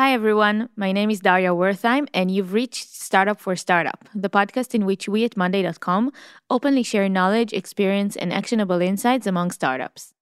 Hi, 0.00 0.14
everyone. 0.14 0.70
My 0.76 0.92
name 0.92 1.10
is 1.10 1.20
Daria 1.20 1.50
Wertheim, 1.50 2.08
and 2.14 2.30
you've 2.30 2.54
reached 2.54 2.88
Startup 2.88 3.38
for 3.38 3.54
Startup, 3.54 4.08
the 4.14 4.30
podcast 4.30 4.74
in 4.74 4.86
which 4.86 5.10
we 5.10 5.26
at 5.26 5.36
Monday.com 5.36 6.10
openly 6.48 6.82
share 6.82 7.06
knowledge, 7.06 7.52
experience, 7.52 8.16
and 8.16 8.32
actionable 8.32 8.80
insights 8.80 9.26
among 9.26 9.50
startups. 9.50 10.14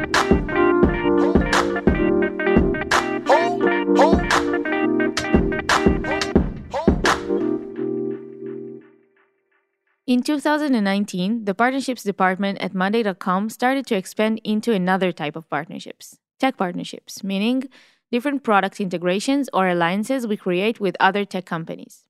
In 10.05 10.21
2019, 10.21 11.45
the 11.45 11.55
partnerships 11.55 12.03
department 12.03 12.57
at 12.59 12.73
Monday.com 12.73 13.49
started 13.49 13.87
to 13.87 13.95
expand 13.95 14.41
into 14.43 14.73
another 14.73 15.13
type 15.13 15.37
of 15.37 15.49
partnerships 15.49 16.17
tech 16.39 16.57
partnerships, 16.57 17.23
meaning 17.23 17.63
different 18.11 18.43
product 18.43 18.81
integrations 18.81 19.49
or 19.53 19.69
alliances 19.69 20.27
we 20.27 20.35
create 20.35 20.77
with 20.77 20.97
other 20.99 21.23
tech 21.23 21.45
companies. 21.45 22.03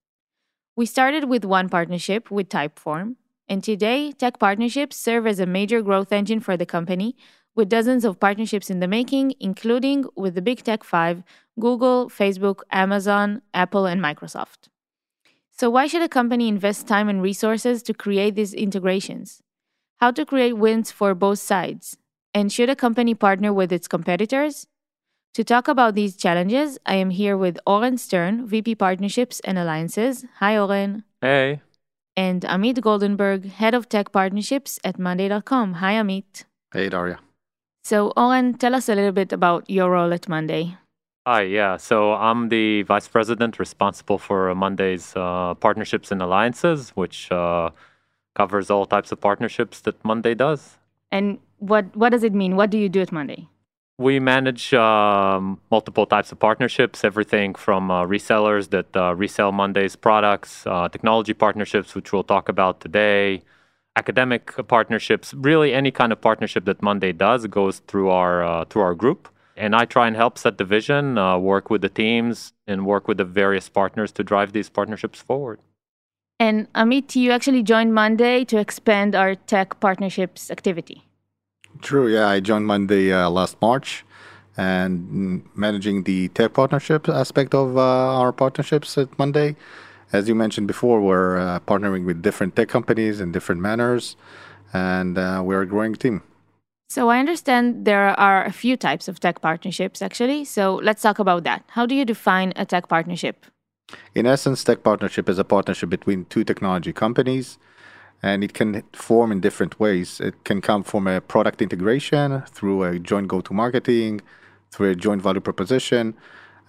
We 0.75 0.88
started 0.88 1.25
with 1.25 1.45
one 1.45 1.69
partnership 1.69 2.31
with 2.31 2.49
Typeform, 2.49 3.17
and 3.47 3.63
today, 3.63 4.11
tech 4.11 4.39
partnerships 4.39 4.95
serve 4.95 5.27
as 5.27 5.39
a 5.39 5.45
major 5.45 5.83
growth 5.83 6.11
engine 6.11 6.39
for 6.39 6.57
the 6.57 6.66
company, 6.66 7.16
with 7.53 7.69
dozens 7.69 8.05
of 8.05 8.19
partnerships 8.19 8.71
in 8.71 8.80
the 8.80 8.88
making, 8.88 9.35
including 9.39 10.05
with 10.16 10.33
the 10.33 10.41
big 10.41 10.63
tech 10.63 10.83
five 10.83 11.21
Google, 11.59 12.09
Facebook, 12.09 12.61
Amazon, 12.71 13.44
Apple, 13.53 13.85
and 13.85 14.02
Microsoft. 14.02 14.72
So, 15.55 15.70
why 15.70 15.88
should 15.88 16.02
a 16.02 16.09
company 16.09 16.48
invest 16.48 16.88
time 16.88 17.07
and 17.09 17.21
resources 17.21 17.84
to 17.84 17.94
create 17.94 18.35
these 18.35 18.53
integrations? 18.53 19.41
How 19.98 20.09
to 20.11 20.25
create 20.25 20.53
wins 20.53 20.91
for 20.91 21.13
both 21.13 21.39
sides? 21.39 21.98
And 22.34 22.52
should 22.52 22.70
a 22.70 22.75
company 22.75 23.13
partner 23.13 23.53
with 23.53 23.71
its 23.71 23.88
competitors? 23.88 24.66
To 25.35 25.44
talk 25.44 25.67
about 25.67 25.94
these 25.94 26.16
challenges, 26.16 26.80
I 26.86 26.95
am 26.95 27.11
here 27.11 27.38
with 27.38 27.59
Oren 27.67 27.97
Stern, 27.97 28.47
VP 28.47 28.75
Partnerships 28.75 29.39
and 29.42 29.58
Alliances. 29.58 30.25
Hi, 30.39 30.58
Oren. 30.58 31.03
Hey. 31.22 31.61
And 32.17 32.42
Amit 32.44 32.80
Goldenberg, 32.80 33.45
Head 33.45 33.73
of 33.73 33.89
Tech 33.89 34.11
Partnerships 34.11 34.80
at 34.83 34.99
Monday.com. 34.99 35.73
Hi, 35.73 35.94
Amit. 35.94 36.45
Hey, 36.72 36.89
Daria. 36.89 37.20
So, 37.83 38.11
Oren, 38.17 38.55
tell 38.55 38.73
us 38.75 38.89
a 38.89 38.95
little 38.95 39.11
bit 39.11 39.31
about 39.31 39.70
your 39.70 39.92
role 39.92 40.14
at 40.14 40.27
Monday. 40.27 40.77
Hi, 41.25 41.43
yeah. 41.43 41.77
So 41.77 42.13
I'm 42.16 42.49
the 42.49 42.81
vice 42.83 43.07
president 43.07 43.57
responsible 43.57 44.17
for 44.17 44.53
Monday's 44.53 45.13
uh, 45.16 45.53
partnerships 45.53 46.11
and 46.11 46.21
alliances, 46.21 46.89
which 46.95 47.31
uh, 47.31 47.69
covers 48.35 48.69
all 48.69 48.85
types 48.85 49.11
of 49.13 49.21
partnerships 49.21 49.80
that 49.81 50.03
Monday 50.03 50.33
does. 50.35 50.77
And 51.11 51.39
what 51.59 51.95
what 51.95 52.09
does 52.09 52.23
it 52.25 52.33
mean? 52.33 52.57
What 52.57 52.69
do 52.71 52.77
you 52.77 52.89
do 52.89 52.99
at 52.99 53.13
Monday? 53.13 53.47
We 53.97 54.19
manage 54.19 54.73
um, 54.73 55.61
multiple 55.71 56.05
types 56.05 56.33
of 56.33 56.39
partnerships, 56.39 57.05
everything 57.05 57.55
from 57.55 57.89
uh, 57.89 58.03
resellers 58.05 58.71
that 58.71 58.93
uh, 58.93 59.15
resell 59.15 59.53
Monday's 59.53 59.95
products, 59.95 60.67
uh, 60.67 60.89
technology 60.89 61.33
partnerships, 61.33 61.95
which 61.95 62.11
we'll 62.11 62.23
talk 62.23 62.49
about 62.49 62.81
today, 62.81 63.43
academic 63.95 64.52
partnerships. 64.67 65.33
Really, 65.33 65.73
any 65.73 65.91
kind 65.91 66.11
of 66.11 66.19
partnership 66.19 66.65
that 66.65 66.81
Monday 66.81 67.13
does 67.13 67.47
goes 67.47 67.80
through 67.87 68.09
our 68.09 68.43
uh, 68.43 68.65
through 68.65 68.81
our 68.81 68.95
group. 68.95 69.30
And 69.55 69.75
I 69.75 69.85
try 69.85 70.07
and 70.07 70.15
help 70.15 70.37
set 70.37 70.57
the 70.57 70.65
vision, 70.65 71.17
uh, 71.17 71.37
work 71.37 71.69
with 71.69 71.81
the 71.81 71.89
teams, 71.89 72.53
and 72.65 72.85
work 72.85 73.07
with 73.07 73.17
the 73.17 73.25
various 73.25 73.69
partners 73.69 74.11
to 74.13 74.23
drive 74.23 74.51
these 74.51 74.69
partnerships 74.69 75.19
forward. 75.21 75.59
And 76.39 76.71
Amit, 76.73 77.15
you 77.15 77.31
actually 77.31 77.63
joined 77.63 77.93
Monday 77.93 78.43
to 78.45 78.57
expand 78.57 79.15
our 79.15 79.35
tech 79.35 79.79
partnerships 79.79 80.49
activity. 80.49 81.03
True, 81.81 82.07
yeah. 82.07 82.27
I 82.27 82.39
joined 82.39 82.65
Monday 82.65 83.13
uh, 83.13 83.29
last 83.29 83.61
March 83.61 84.03
and 84.57 85.43
managing 85.55 86.03
the 86.03 86.29
tech 86.29 86.53
partnership 86.53 87.09
aspect 87.09 87.53
of 87.53 87.77
uh, 87.77 87.81
our 87.81 88.31
partnerships 88.31 88.97
at 88.97 89.17
Monday. 89.17 89.55
As 90.11 90.27
you 90.27 90.35
mentioned 90.35 90.67
before, 90.67 91.02
we're 91.02 91.37
uh, 91.37 91.59
partnering 91.61 92.05
with 92.05 92.21
different 92.21 92.55
tech 92.55 92.69
companies 92.69 93.19
in 93.19 93.31
different 93.31 93.61
manners, 93.61 94.15
and 94.71 95.17
uh, 95.17 95.42
we're 95.43 95.61
a 95.61 95.65
growing 95.65 95.95
team. 95.95 96.21
So 96.93 97.09
I 97.09 97.17
understand 97.17 97.86
there 97.86 98.09
are 98.20 98.45
a 98.45 98.52
few 98.52 98.77
types 98.77 99.08
of 99.08 99.20
tech 99.20 99.42
partnerships 99.42 99.99
actually. 99.99 100.45
So 100.45 100.76
let's 100.76 101.02
talk 101.02 101.17
about 101.17 101.43
that. 101.43 101.64
How 101.70 101.87
do 101.87 101.95
you 101.95 102.05
define 102.05 102.54
a 102.55 102.67
tech 102.67 102.87
partnership? 102.87 103.48
In 104.14 104.27
essence, 104.27 104.64
tech 104.64 104.83
partnership 104.83 105.27
is 105.27 105.39
a 105.39 105.43
partnership 105.43 105.89
between 105.89 106.26
two 106.26 106.43
technology 106.43 106.93
companies 106.93 107.58
and 108.21 108.43
it 108.43 108.54
can 108.54 108.83
form 108.93 109.31
in 109.31 109.39
different 109.39 109.80
ways. 109.80 110.20
It 110.20 110.43
can 110.43 110.61
come 110.61 110.83
from 110.83 111.08
a 111.08 111.20
product 111.20 111.64
integration 111.64 112.43
through 112.43 112.83
a 112.83 112.99
joint 112.99 113.27
go-to 113.27 113.55
marketing, 113.55 114.21
through 114.70 114.92
a 114.92 114.95
joint 114.95 115.23
value 115.23 115.42
proposition. 115.42 116.14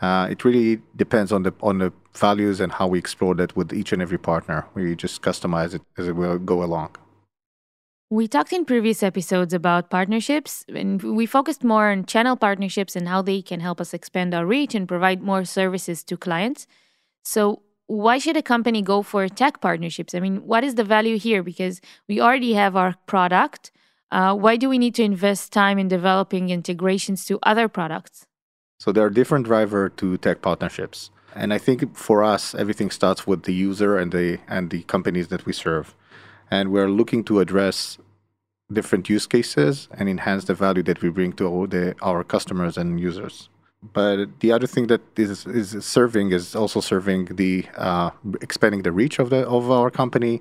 Uh, 0.01 0.29
it 0.31 0.43
really 0.43 0.81
depends 0.97 1.33
on 1.33 1.43
the 1.43 1.53
on 1.61 1.77
the 1.81 1.93
values 2.15 2.61
and 2.61 2.73
how 2.73 2.87
we 2.87 2.99
explore 2.99 3.35
that 3.35 3.55
with 3.59 3.75
each 3.75 3.93
and 3.93 4.01
every 4.01 4.19
partner. 4.19 4.65
We 4.73 4.97
just 4.97 5.21
customize 5.21 5.75
it 5.75 5.83
as 5.99 6.09
it 6.09 6.17
will 6.17 6.39
go 6.39 6.63
along. 6.63 6.97
We 8.11 8.29
talked 8.29 8.53
in 8.53 8.67
previous 8.67 9.03
episodes 9.03 9.55
about 9.55 9.89
partnerships, 9.89 10.65
and 10.69 11.03
we 11.03 11.25
focused 11.25 11.65
more 11.65 11.91
on 11.91 12.05
channel 12.05 12.37
partnerships 12.37 12.95
and 12.97 13.09
how 13.09 13.23
they 13.23 13.41
can 13.41 13.61
help 13.61 13.81
us 13.81 13.95
expand 13.95 14.35
our 14.35 14.45
reach 14.45 14.75
and 14.75 14.87
provide 14.87 15.23
more 15.23 15.45
services 15.47 16.05
to 16.05 16.17
clients. 16.17 16.67
So, 17.25 17.63
why 17.87 18.19
should 18.19 18.37
a 18.37 18.43
company 18.43 18.83
go 18.83 19.03
for 19.03 19.29
tech 19.29 19.61
partnerships? 19.61 20.15
I 20.15 20.21
mean, 20.21 20.47
what 20.47 20.65
is 20.65 20.75
the 20.75 20.85
value 20.85 21.19
here? 21.19 21.43
Because 21.43 21.81
we 22.07 22.21
already 22.21 22.53
have 22.55 22.77
our 22.77 22.95
product. 23.07 23.71
Uh, 24.11 24.35
why 24.35 24.57
do 24.57 24.69
we 24.69 24.79
need 24.79 24.95
to 24.97 25.03
invest 25.03 25.53
time 25.53 25.79
in 25.79 25.89
developing 25.89 26.51
integrations 26.51 27.25
to 27.27 27.39
other 27.43 27.69
products? 27.69 28.27
So, 28.79 28.93
there 28.93 29.05
are 29.05 29.11
different 29.11 29.47
drivers 29.47 29.93
to 29.97 30.19
tech 30.19 30.43
partnerships. 30.43 31.11
And 31.35 31.55
I 31.55 31.59
think 31.59 31.97
for 31.97 32.23
us, 32.23 32.55
everything 32.55 32.91
starts 32.91 33.27
with 33.27 33.45
the 33.45 33.55
user 33.55 33.97
and 33.97 34.13
the 34.13 34.39
and 34.47 34.69
the 34.69 34.83
companies 34.83 35.29
that 35.29 35.47
we 35.47 35.55
serve 35.55 35.95
and 36.55 36.65
we're 36.75 36.93
looking 37.01 37.23
to 37.31 37.35
address 37.45 37.99
different 38.79 39.05
use 39.17 39.27
cases 39.37 39.89
and 39.99 40.09
enhance 40.09 40.45
the 40.51 40.57
value 40.65 40.85
that 40.91 40.99
we 41.03 41.09
bring 41.19 41.33
to 41.41 41.67
the, 41.75 41.85
our 42.11 42.23
customers 42.35 42.75
and 42.81 42.89
users. 43.09 43.49
But 43.99 44.17
the 44.41 44.51
other 44.57 44.69
thing 44.75 44.87
that 44.93 45.03
is, 45.17 45.47
is 45.47 45.69
serving 45.85 46.33
is 46.39 46.45
also 46.61 46.81
serving 46.81 47.21
the 47.43 47.67
uh, 47.77 48.11
expanding 48.41 48.83
the 48.83 48.93
reach 49.01 49.19
of 49.19 49.29
the 49.29 49.41
of 49.59 49.71
our 49.79 49.91
company, 49.91 50.35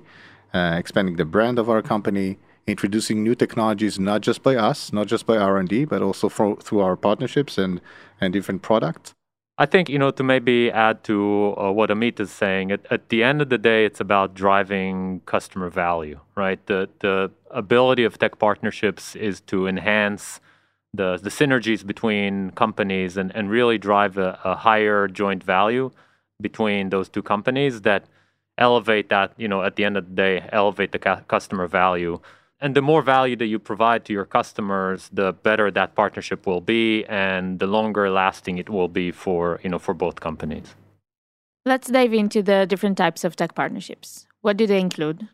uh, 0.54 0.76
expanding 0.82 1.16
the 1.16 1.28
brand 1.34 1.56
of 1.58 1.66
our 1.68 1.82
company, 1.82 2.38
introducing 2.66 3.16
new 3.22 3.34
technologies 3.34 3.94
not 3.98 4.20
just 4.28 4.40
by 4.48 4.54
us, 4.70 4.78
not 4.98 5.06
just 5.12 5.26
by 5.26 5.36
R 5.36 5.58
and 5.60 5.68
D, 5.68 5.84
but 5.84 6.00
also 6.00 6.26
for, 6.36 6.56
through 6.64 6.80
our 6.86 6.96
partnerships 6.96 7.58
and 7.58 7.82
and 8.20 8.32
different 8.32 8.62
products. 8.62 9.14
I 9.56 9.66
think, 9.66 9.88
you 9.88 10.00
know, 10.00 10.10
to 10.10 10.24
maybe 10.24 10.68
add 10.70 11.04
to 11.04 11.54
uh, 11.56 11.70
what 11.70 11.90
Amit 11.90 12.18
is 12.18 12.32
saying, 12.32 12.72
at, 12.72 12.80
at, 12.90 13.08
the 13.08 13.22
end 13.22 13.40
of 13.40 13.50
the 13.50 13.58
day, 13.58 13.84
it's 13.84 14.00
about 14.00 14.34
driving 14.34 15.20
customer 15.26 15.70
value, 15.70 16.18
right? 16.34 16.64
The, 16.66 16.88
the 16.98 17.30
ability 17.52 18.02
of 18.02 18.18
tech 18.18 18.40
partnerships 18.40 19.14
is 19.14 19.40
to 19.42 19.68
enhance 19.68 20.40
the, 20.92 21.18
the 21.18 21.30
synergies 21.30 21.86
between 21.86 22.50
companies 22.50 23.16
and, 23.16 23.34
and 23.36 23.48
really 23.48 23.78
drive 23.78 24.18
a, 24.18 24.40
a 24.42 24.56
higher 24.56 25.06
joint 25.06 25.44
value 25.44 25.92
between 26.40 26.90
those 26.90 27.08
two 27.08 27.22
companies 27.22 27.82
that 27.82 28.06
elevate 28.58 29.08
that, 29.08 29.34
you 29.36 29.46
know, 29.46 29.62
at 29.62 29.76
the 29.76 29.84
end 29.84 29.96
of 29.96 30.08
the 30.08 30.14
day, 30.14 30.48
elevate 30.50 30.90
the 30.90 30.98
ca- 30.98 31.20
customer 31.28 31.68
value 31.68 32.20
and 32.60 32.74
the 32.74 32.82
more 32.82 33.02
value 33.02 33.36
that 33.36 33.46
you 33.46 33.58
provide 33.58 34.04
to 34.06 34.12
your 34.12 34.24
customers 34.24 35.10
the 35.12 35.32
better 35.32 35.70
that 35.70 35.94
partnership 35.94 36.46
will 36.46 36.60
be 36.60 37.04
and 37.06 37.58
the 37.58 37.66
longer 37.66 38.10
lasting 38.10 38.58
it 38.58 38.68
will 38.68 38.88
be 38.88 39.10
for 39.10 39.60
you 39.62 39.70
know 39.70 39.78
for 39.78 39.94
both 39.94 40.20
companies. 40.20 40.74
Let's 41.66 41.88
dive 41.88 42.12
into 42.12 42.42
the 42.42 42.66
different 42.66 42.98
types 42.98 43.24
of 43.24 43.36
tech 43.36 43.54
partnerships. 43.54 44.26
What 44.42 44.56
do 44.56 44.66
they 44.66 44.80
include? 44.80 45.28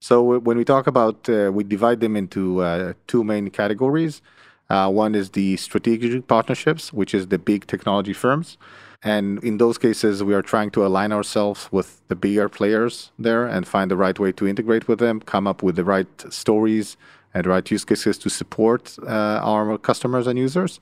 So 0.00 0.38
when 0.38 0.56
we 0.56 0.64
talk 0.64 0.86
about 0.86 1.28
uh, 1.28 1.50
we 1.52 1.64
divide 1.64 2.00
them 2.00 2.16
into 2.16 2.62
uh, 2.62 2.92
two 3.06 3.24
main 3.24 3.50
categories. 3.50 4.22
Uh, 4.70 4.90
one 4.90 5.14
is 5.14 5.30
the 5.30 5.56
strategic 5.56 6.26
partnerships 6.28 6.92
which 6.92 7.14
is 7.14 7.28
the 7.28 7.38
big 7.38 7.66
technology 7.66 8.12
firms 8.12 8.58
and 9.02 9.42
in 9.44 9.58
those 9.58 9.78
cases, 9.78 10.24
we 10.24 10.34
are 10.34 10.42
trying 10.42 10.70
to 10.70 10.84
align 10.84 11.12
ourselves 11.12 11.68
with 11.70 12.00
the 12.08 12.16
bigger 12.16 12.48
players 12.48 13.12
there 13.18 13.46
and 13.46 13.66
find 13.66 13.90
the 13.90 13.96
right 13.96 14.18
way 14.18 14.32
to 14.32 14.46
integrate 14.46 14.88
with 14.88 14.98
them, 14.98 15.20
come 15.20 15.46
up 15.46 15.62
with 15.62 15.76
the 15.76 15.84
right 15.84 16.08
stories 16.30 16.96
and 17.32 17.44
the 17.44 17.50
right 17.50 17.70
use 17.70 17.84
cases 17.84 18.18
to 18.18 18.28
support 18.28 18.96
uh, 19.06 19.40
our 19.42 19.78
customers 19.78 20.26
and 20.26 20.38
users. 20.38 20.80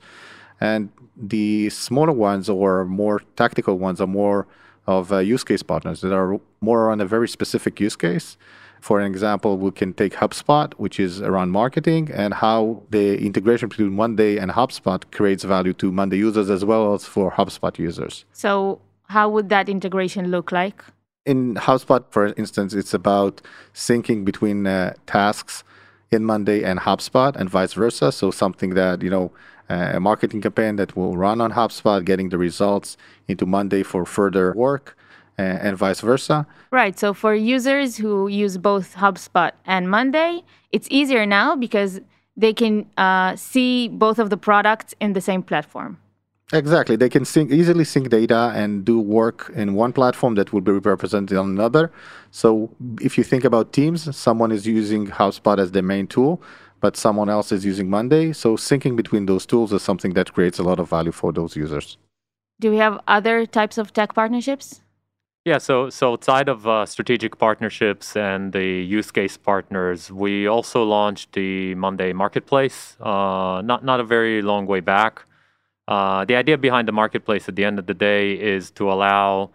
And 0.59 0.89
the 1.15 1.69
smaller 1.69 2.11
ones 2.11 2.49
or 2.49 2.85
more 2.85 3.21
tactical 3.35 3.77
ones 3.77 4.01
are 4.01 4.07
more 4.07 4.47
of 4.87 5.11
uh, 5.11 5.19
use 5.19 5.43
case 5.43 5.61
partners 5.61 6.01
that 6.01 6.13
are 6.13 6.39
more 6.59 6.89
on 6.89 6.99
a 7.01 7.05
very 7.05 7.27
specific 7.27 7.79
use 7.79 7.95
case 7.95 8.37
for 8.81 8.99
an 8.99 9.07
example, 9.07 9.57
we 9.57 9.71
can 9.71 9.93
take 9.93 10.13
HubSpot, 10.13 10.73
which 10.75 10.99
is 10.99 11.21
around 11.21 11.51
marketing, 11.51 12.09
and 12.13 12.33
how 12.33 12.83
the 12.89 13.17
integration 13.19 13.69
between 13.69 13.93
Monday 13.93 14.37
and 14.37 14.51
HubSpot 14.51 15.03
creates 15.11 15.43
value 15.43 15.73
to 15.73 15.91
Monday 15.91 16.17
users 16.17 16.49
as 16.49 16.63
well 16.63 16.93
as 16.93 17.05
for 17.05 17.31
HubSpot 17.31 17.77
users. 17.77 18.25
So, 18.33 18.79
how 19.05 19.29
would 19.29 19.49
that 19.49 19.69
integration 19.69 20.31
look 20.31 20.51
like? 20.51 20.83
In 21.25 21.55
HubSpot, 21.55 22.03
for 22.09 22.27
instance, 22.37 22.73
it's 22.73 22.93
about 22.93 23.41
syncing 23.73 24.23
between 24.23 24.67
uh, 24.67 24.93
tasks 25.05 25.63
in 26.11 26.23
Monday 26.23 26.63
and 26.63 26.79
HubSpot 26.79 27.35
and 27.35 27.49
vice 27.49 27.73
versa. 27.73 28.11
So 28.11 28.31
something 28.31 28.71
that, 28.75 29.01
you 29.01 29.09
know, 29.09 29.31
uh, 29.69 29.91
a 29.95 29.99
marketing 29.99 30.41
campaign 30.41 30.77
that 30.77 30.95
will 30.95 31.17
run 31.17 31.41
on 31.41 31.51
HubSpot, 31.51 32.03
getting 32.05 32.29
the 32.29 32.37
results 32.37 32.95
into 33.27 33.45
Monday 33.45 33.83
for 33.83 34.05
further 34.05 34.53
work 34.53 34.97
and, 35.37 35.59
and 35.59 35.77
vice 35.77 36.01
versa. 36.01 36.45
Right. 36.71 36.97
So 36.97 37.13
for 37.13 37.33
users 37.33 37.97
who 37.97 38.27
use 38.27 38.57
both 38.57 38.95
HubSpot 38.95 39.51
and 39.65 39.89
Monday, 39.89 40.43
it's 40.71 40.87
easier 40.91 41.25
now 41.25 41.55
because 41.55 41.99
they 42.35 42.53
can 42.53 42.85
uh, 42.97 43.35
see 43.35 43.87
both 43.87 44.19
of 44.19 44.29
the 44.29 44.37
products 44.37 44.93
in 44.99 45.13
the 45.13 45.21
same 45.21 45.43
platform. 45.43 45.97
Exactly. 46.53 46.95
They 46.95 47.09
can 47.09 47.25
sync, 47.25 47.51
easily 47.51 47.83
sync 47.83 48.09
data 48.09 48.53
and 48.55 48.85
do 48.85 49.01
work 49.01 49.51
in 49.53 49.73
one 49.73 49.91
platform 49.91 50.35
that 50.35 50.53
will 50.53 50.61
be 50.61 50.71
represented 50.71 51.37
on 51.37 51.49
another. 51.49 51.91
So 52.31 52.69
if 53.01 53.17
you 53.17 53.25
think 53.25 53.43
about 53.43 53.73
teams, 53.73 54.15
someone 54.15 54.53
is 54.53 54.65
using 54.65 55.07
HubSpot 55.07 55.59
as 55.59 55.71
their 55.71 55.83
main 55.83 56.07
tool, 56.07 56.41
but 56.79 56.95
someone 56.95 57.29
else 57.29 57.51
is 57.51 57.65
using 57.65 57.89
Monday. 57.89 58.31
So 58.31 58.55
syncing 58.55 58.95
between 58.95 59.25
those 59.25 59.45
tools 59.45 59.73
is 59.73 59.81
something 59.81 60.13
that 60.13 60.33
creates 60.33 60.57
a 60.57 60.63
lot 60.63 60.79
of 60.79 60.89
value 60.89 61.11
for 61.11 61.33
those 61.33 61.57
users. 61.57 61.97
Do 62.61 62.71
we 62.71 62.77
have 62.77 63.01
other 63.07 63.45
types 63.45 63.77
of 63.77 63.91
tech 63.91 64.15
partnerships? 64.15 64.81
Yeah, 65.47 65.59
so 65.59 65.89
so 65.89 66.11
outside 66.11 66.49
of 66.49 66.67
uh, 66.67 66.85
strategic 66.85 67.37
partnerships 67.37 68.17
and 68.17 68.51
the 68.51 68.65
use 68.65 69.11
case 69.11 69.37
partners, 69.37 70.11
we 70.11 70.45
also 70.45 70.83
launched 70.83 71.31
the 71.31 71.73
Monday 71.75 72.11
Marketplace. 72.11 72.97
Uh, 72.99 73.61
not 73.63 73.81
not 73.81 74.01
a 74.01 74.03
very 74.03 74.41
long 74.41 74.65
way 74.65 74.81
back. 74.81 75.23
Uh, 75.87 76.25
the 76.25 76.35
idea 76.35 76.57
behind 76.57 76.85
the 76.85 76.91
marketplace 76.91 77.47
at 77.47 77.55
the 77.55 77.63
end 77.63 77.79
of 77.79 77.85
the 77.85 77.93
day 77.93 78.33
is 78.33 78.71
to 78.71 78.91
allow 78.91 79.51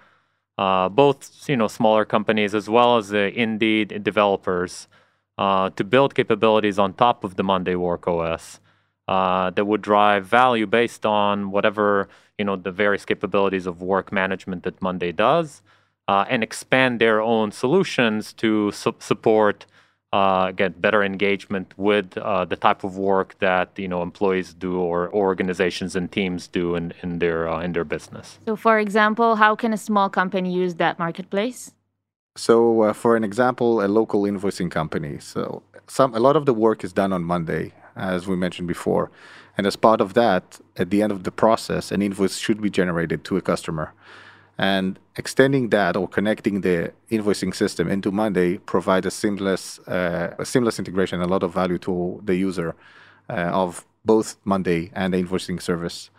uh, 0.57 0.89
both 0.89 1.47
you 1.47 1.59
know 1.59 1.69
smaller 1.69 2.07
companies 2.07 2.55
as 2.55 2.71
well 2.71 2.97
as 2.97 3.11
the 3.11 3.31
indie 3.37 3.85
developers 4.03 4.89
uh, 5.37 5.69
to 5.77 5.85
build 5.85 6.15
capabilities 6.15 6.79
on 6.79 6.95
top 6.95 7.23
of 7.23 7.37
the 7.37 7.43
Monday 7.43 7.75
Work 7.75 8.09
OS 8.09 8.61
uh, 9.09 9.51
that 9.51 9.67
would 9.67 9.83
drive 9.83 10.25
value 10.25 10.67
based 10.67 11.05
on 11.05 11.51
whatever 11.51 12.09
you 12.39 12.47
know 12.47 12.57
the 12.57 12.73
various 12.73 13.05
capabilities 13.05 13.67
of 13.67 13.83
work 13.83 14.11
management 14.11 14.63
that 14.63 14.81
Monday 14.81 15.13
does 15.13 15.61
uh, 16.09 16.25
and 16.29 16.43
expand 16.43 17.01
their 17.01 17.21
own 17.21 17.53
solutions 17.53 18.33
to 18.35 18.71
su- 18.73 18.95
support 18.99 19.67
uh, 20.13 20.51
get 20.53 20.81
better 20.81 21.03
engagement 21.03 21.73
with 21.79 22.19
uh, 22.19 22.45
the 22.45 22.57
type 22.57 22.85
of 22.85 22.99
work 22.99 23.39
that 23.39 23.71
you 23.77 23.89
know 23.89 24.03
employees 24.03 24.53
do 24.53 24.79
or, 24.79 25.13
organizations 25.15 25.97
and 25.97 26.13
teams 26.13 26.47
do 26.47 26.77
in, 26.77 26.93
in 27.03 27.19
their 27.19 27.49
uh, 27.49 27.61
in 27.61 27.73
their 27.73 27.85
business. 27.85 28.39
So, 28.47 28.57
for 28.57 28.79
example, 28.79 29.37
how 29.37 29.57
can 29.57 29.73
a 29.73 29.79
small 29.79 30.11
company 30.11 30.53
use 30.53 30.75
that 30.75 30.99
marketplace? 30.99 31.73
So, 32.37 32.83
uh, 32.83 32.93
for 32.93 33.17
an 33.17 33.25
example, 33.25 33.83
a 33.85 33.89
local 33.89 34.23
invoicing 34.23 34.71
company. 34.71 35.19
So, 35.19 35.63
some 35.87 36.15
a 36.15 36.21
lot 36.21 36.37
of 36.37 36.45
the 36.45 36.55
work 36.55 36.85
is 36.85 36.93
done 36.93 37.13
on 37.13 37.25
Monday, 37.25 37.73
as 37.97 38.27
we 38.27 38.37
mentioned 38.37 38.69
before, 38.69 39.11
and 39.57 39.67
as 39.67 39.77
part 39.77 40.03
of 40.03 40.13
that, 40.13 40.61
at 40.77 40.91
the 40.91 41.03
end 41.03 41.13
of 41.13 41.25
the 41.25 41.33
process, 41.33 41.91
an 41.91 42.03
invoice 42.03 42.37
should 42.37 42.61
be 42.61 42.71
generated 42.71 43.25
to 43.25 43.39
a 43.39 43.41
customer. 43.41 43.95
And 44.59 44.99
extending 45.17 45.71
that 45.71 45.97
or 45.97 46.07
connecting 46.07 46.61
the 46.61 46.93
invoicing 47.11 47.55
system 47.55 47.89
into 47.89 48.13
Monday 48.13 48.59
provide 48.59 49.07
a 49.07 49.11
seamless, 49.11 49.79
uh, 49.89 50.35
a 50.39 50.45
seamless 50.45 50.79
integration, 50.79 51.21
a 51.21 51.27
lot 51.27 51.43
of 51.43 51.53
value 51.53 51.79
to 51.79 52.21
the 52.25 52.37
user 52.37 52.75
uh, 53.29 53.33
of 53.33 53.87
both 54.05 54.37
Monday 54.45 54.91
and 54.95 55.15
the 55.15 55.23
invoicing 55.23 55.61
service. 55.61 56.11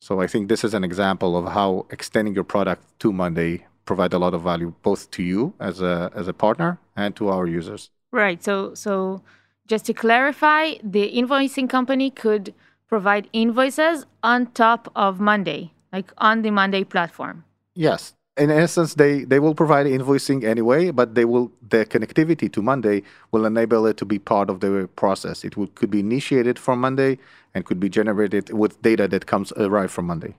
So 0.00 0.20
I 0.20 0.26
think 0.26 0.48
this 0.48 0.64
is 0.64 0.74
an 0.74 0.82
example 0.82 1.36
of 1.36 1.52
how 1.52 1.86
extending 1.90 2.34
your 2.34 2.44
product 2.44 2.82
to 3.00 3.12
Monday 3.12 3.66
provide 3.84 4.12
a 4.12 4.18
lot 4.18 4.34
of 4.34 4.42
value 4.42 4.74
both 4.82 5.10
to 5.12 5.22
you 5.22 5.54
as 5.60 5.80
a 5.80 6.10
as 6.14 6.28
a 6.28 6.32
partner 6.32 6.78
and 6.96 7.14
to 7.16 7.28
our 7.28 7.46
users. 7.46 7.90
Right. 8.10 8.42
So 8.42 8.74
so 8.74 9.22
just 9.68 9.86
to 9.86 9.94
clarify, 9.94 10.74
the 10.82 11.12
invoicing 11.16 11.68
company 11.68 12.10
could 12.10 12.52
provide 12.88 13.28
invoices 13.32 14.04
on 14.22 14.46
top 14.52 14.90
of 14.94 15.20
Monday, 15.20 15.72
like 15.92 16.12
on 16.18 16.42
the 16.42 16.50
Monday 16.50 16.84
platform. 16.84 17.44
Yes. 17.74 18.14
In 18.38 18.50
essence, 18.50 18.94
they, 18.94 19.24
they 19.24 19.38
will 19.38 19.54
provide 19.54 19.84
invoicing 19.86 20.42
anyway, 20.42 20.90
but 20.90 21.14
they 21.14 21.26
will 21.26 21.52
the 21.68 21.84
connectivity 21.84 22.50
to 22.52 22.62
Monday 22.62 23.02
will 23.30 23.44
enable 23.44 23.84
it 23.86 23.98
to 23.98 24.06
be 24.06 24.18
part 24.18 24.48
of 24.48 24.60
the 24.60 24.88
process. 24.96 25.44
It 25.44 25.58
will, 25.58 25.66
could 25.66 25.90
be 25.90 26.00
initiated 26.00 26.58
from 26.58 26.80
Monday 26.80 27.18
and 27.54 27.66
could 27.66 27.78
be 27.78 27.90
generated 27.90 28.50
with 28.50 28.80
data 28.80 29.06
that 29.08 29.26
comes 29.26 29.52
arrive 29.52 29.90
from 29.90 30.06
Monday. 30.06 30.34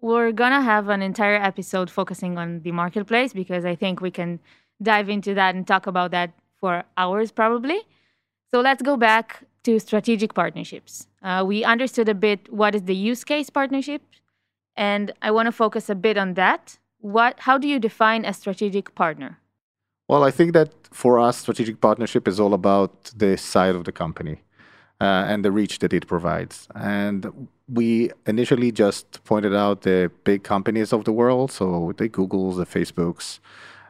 We're 0.00 0.32
gonna 0.32 0.62
have 0.62 0.88
an 0.88 1.02
entire 1.02 1.36
episode 1.36 1.90
focusing 1.90 2.38
on 2.38 2.60
the 2.60 2.72
marketplace 2.72 3.34
because 3.34 3.66
I 3.66 3.74
think 3.74 4.00
we 4.00 4.10
can 4.10 4.40
dive 4.82 5.10
into 5.10 5.34
that 5.34 5.54
and 5.54 5.66
talk 5.66 5.86
about 5.86 6.12
that 6.12 6.32
for 6.60 6.84
hours 6.96 7.30
probably. 7.30 7.80
So 8.50 8.60
let's 8.60 8.82
go 8.82 8.96
back 8.96 9.44
to 9.64 9.78
strategic 9.80 10.32
partnerships. 10.34 11.08
Uh, 11.22 11.44
we 11.46 11.64
understood 11.64 12.08
a 12.08 12.14
bit 12.14 12.50
what 12.52 12.74
is 12.74 12.82
the 12.84 12.94
use 12.94 13.24
case 13.24 13.50
partnership 13.50 14.02
and 14.76 15.12
I 15.22 15.30
want 15.30 15.46
to 15.46 15.52
focus 15.52 15.88
a 15.88 15.94
bit 15.94 16.16
on 16.16 16.34
that. 16.34 16.78
What, 17.00 17.40
how 17.40 17.58
do 17.58 17.68
you 17.68 17.78
define 17.78 18.24
a 18.24 18.32
strategic 18.32 18.94
partner? 18.94 19.38
Well, 20.08 20.24
I 20.24 20.30
think 20.30 20.52
that 20.52 20.72
for 20.90 21.18
us, 21.18 21.38
strategic 21.38 21.80
partnership 21.80 22.28
is 22.28 22.38
all 22.38 22.54
about 22.54 23.12
the 23.16 23.36
side 23.36 23.74
of 23.74 23.84
the 23.84 23.92
company 23.92 24.42
uh, 25.00 25.24
and 25.28 25.44
the 25.44 25.50
reach 25.50 25.78
that 25.78 25.92
it 25.92 26.06
provides. 26.06 26.68
And 26.74 27.48
we 27.68 28.10
initially 28.26 28.70
just 28.70 29.24
pointed 29.24 29.54
out 29.54 29.82
the 29.82 30.10
big 30.24 30.42
companies 30.44 30.92
of 30.92 31.04
the 31.04 31.12
world, 31.12 31.52
so 31.52 31.92
the 31.96 32.08
Googles, 32.08 32.56
the 32.56 32.66
Facebooks, 32.66 33.38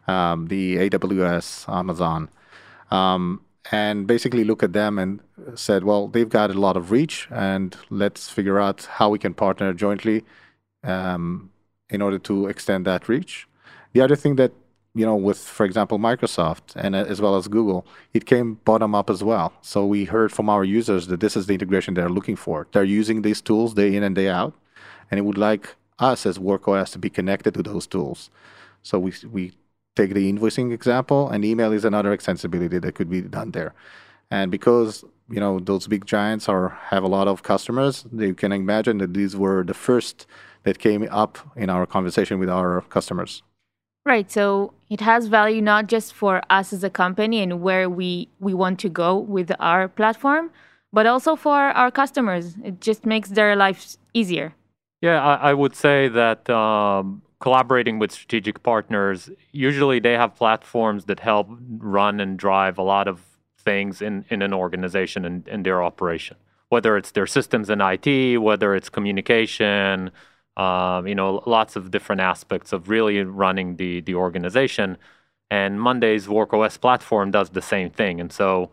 um, 0.06 0.46
the 0.46 0.76
AWS, 0.76 1.68
Amazon, 1.68 2.28
um, 2.90 3.40
and 3.72 4.06
basically 4.06 4.44
look 4.44 4.62
at 4.62 4.72
them 4.72 4.98
and 4.98 5.20
said, 5.54 5.84
well, 5.84 6.06
they've 6.06 6.28
got 6.28 6.50
a 6.50 6.54
lot 6.54 6.76
of 6.76 6.90
reach, 6.90 7.26
and 7.30 7.76
let's 7.90 8.28
figure 8.28 8.60
out 8.60 8.84
how 8.84 9.08
we 9.08 9.18
can 9.18 9.34
partner 9.34 9.72
jointly 9.72 10.22
um, 10.84 11.50
in 11.90 12.02
order 12.02 12.18
to 12.18 12.46
extend 12.46 12.84
that 12.86 13.08
reach. 13.08 13.48
The 13.92 14.00
other 14.00 14.16
thing 14.16 14.36
that 14.36 14.52
you 14.94 15.04
know, 15.04 15.16
with 15.16 15.38
for 15.38 15.66
example 15.66 15.98
Microsoft 15.98 16.76
and 16.76 16.94
uh, 16.94 17.04
as 17.08 17.20
well 17.20 17.34
as 17.36 17.48
Google, 17.48 17.84
it 18.12 18.26
came 18.26 18.54
bottom 18.64 18.94
up 18.94 19.10
as 19.10 19.24
well. 19.24 19.52
So 19.60 19.84
we 19.84 20.04
heard 20.04 20.30
from 20.30 20.48
our 20.48 20.64
users 20.64 21.08
that 21.08 21.20
this 21.20 21.36
is 21.36 21.46
the 21.46 21.54
integration 21.54 21.94
they're 21.94 22.08
looking 22.08 22.36
for. 22.36 22.68
They're 22.72 22.84
using 22.84 23.22
these 23.22 23.40
tools 23.40 23.74
day 23.74 23.96
in 23.96 24.04
and 24.04 24.14
day 24.14 24.28
out, 24.28 24.54
and 25.10 25.18
it 25.18 25.22
would 25.22 25.38
like 25.38 25.74
us 25.98 26.26
as 26.26 26.38
WorkOS 26.38 26.92
to 26.92 26.98
be 26.98 27.10
connected 27.10 27.54
to 27.54 27.62
those 27.62 27.86
tools. 27.86 28.30
So 28.82 28.98
we 28.98 29.12
we 29.30 29.52
take 29.96 30.14
the 30.14 30.32
invoicing 30.32 30.72
example, 30.72 31.28
and 31.28 31.44
email 31.44 31.72
is 31.72 31.84
another 31.84 32.16
extensibility 32.16 32.80
that 32.80 32.94
could 32.94 33.10
be 33.10 33.20
done 33.20 33.50
there. 33.50 33.74
And 34.30 34.50
because 34.50 35.04
you 35.28 35.40
know 35.40 35.58
those 35.58 35.88
big 35.88 36.06
giants 36.06 36.48
are 36.48 36.68
have 36.90 37.02
a 37.02 37.08
lot 37.08 37.26
of 37.26 37.42
customers, 37.42 38.04
you 38.12 38.34
can 38.34 38.52
imagine 38.52 38.98
that 38.98 39.12
these 39.14 39.36
were 39.36 39.64
the 39.64 39.74
first 39.74 40.26
that 40.64 40.78
came 40.78 41.06
up 41.10 41.38
in 41.56 41.70
our 41.70 41.86
conversation 41.86 42.38
with 42.38 42.48
our 42.48 42.82
customers. 42.82 43.42
Right. 44.06 44.30
So 44.30 44.74
it 44.90 45.00
has 45.00 45.28
value 45.28 45.62
not 45.62 45.86
just 45.86 46.12
for 46.12 46.42
us 46.50 46.72
as 46.72 46.84
a 46.84 46.90
company 46.90 47.40
and 47.40 47.62
where 47.62 47.88
we, 47.88 48.28
we 48.38 48.52
want 48.52 48.78
to 48.80 48.88
go 48.90 49.16
with 49.16 49.50
our 49.58 49.88
platform, 49.88 50.50
but 50.92 51.06
also 51.06 51.36
for 51.36 51.54
our 51.54 51.90
customers. 51.90 52.56
It 52.62 52.80
just 52.80 53.06
makes 53.06 53.30
their 53.30 53.56
lives 53.56 53.98
easier. 54.12 54.54
Yeah, 55.00 55.22
I, 55.22 55.50
I 55.50 55.54
would 55.54 55.74
say 55.74 56.08
that 56.08 56.48
um, 56.50 57.22
collaborating 57.40 57.98
with 57.98 58.12
strategic 58.12 58.62
partners, 58.62 59.30
usually 59.52 60.00
they 60.00 60.14
have 60.14 60.34
platforms 60.34 61.06
that 61.06 61.20
help 61.20 61.48
run 61.78 62.20
and 62.20 62.38
drive 62.38 62.76
a 62.78 62.82
lot 62.82 63.08
of 63.08 63.22
things 63.58 64.02
in, 64.02 64.24
in 64.28 64.42
an 64.42 64.52
organization 64.52 65.24
and 65.24 65.48
in, 65.48 65.54
in 65.54 65.62
their 65.62 65.82
operation, 65.82 66.36
whether 66.68 66.96
it's 66.96 67.12
their 67.12 67.26
systems 67.26 67.70
and 67.70 67.80
IT, 67.82 68.38
whether 68.38 68.74
it's 68.74 68.90
communication, 68.90 70.10
um, 70.56 71.06
you 71.06 71.14
know, 71.14 71.42
lots 71.46 71.76
of 71.76 71.90
different 71.90 72.20
aspects 72.20 72.72
of 72.72 72.88
really 72.88 73.22
running 73.22 73.76
the 73.76 74.00
the 74.00 74.14
organization. 74.14 74.96
And 75.50 75.80
Monday's 75.80 76.28
Work 76.28 76.52
OS 76.54 76.76
platform 76.76 77.30
does 77.30 77.50
the 77.50 77.62
same 77.62 77.90
thing. 77.90 78.20
And 78.20 78.32
so 78.32 78.70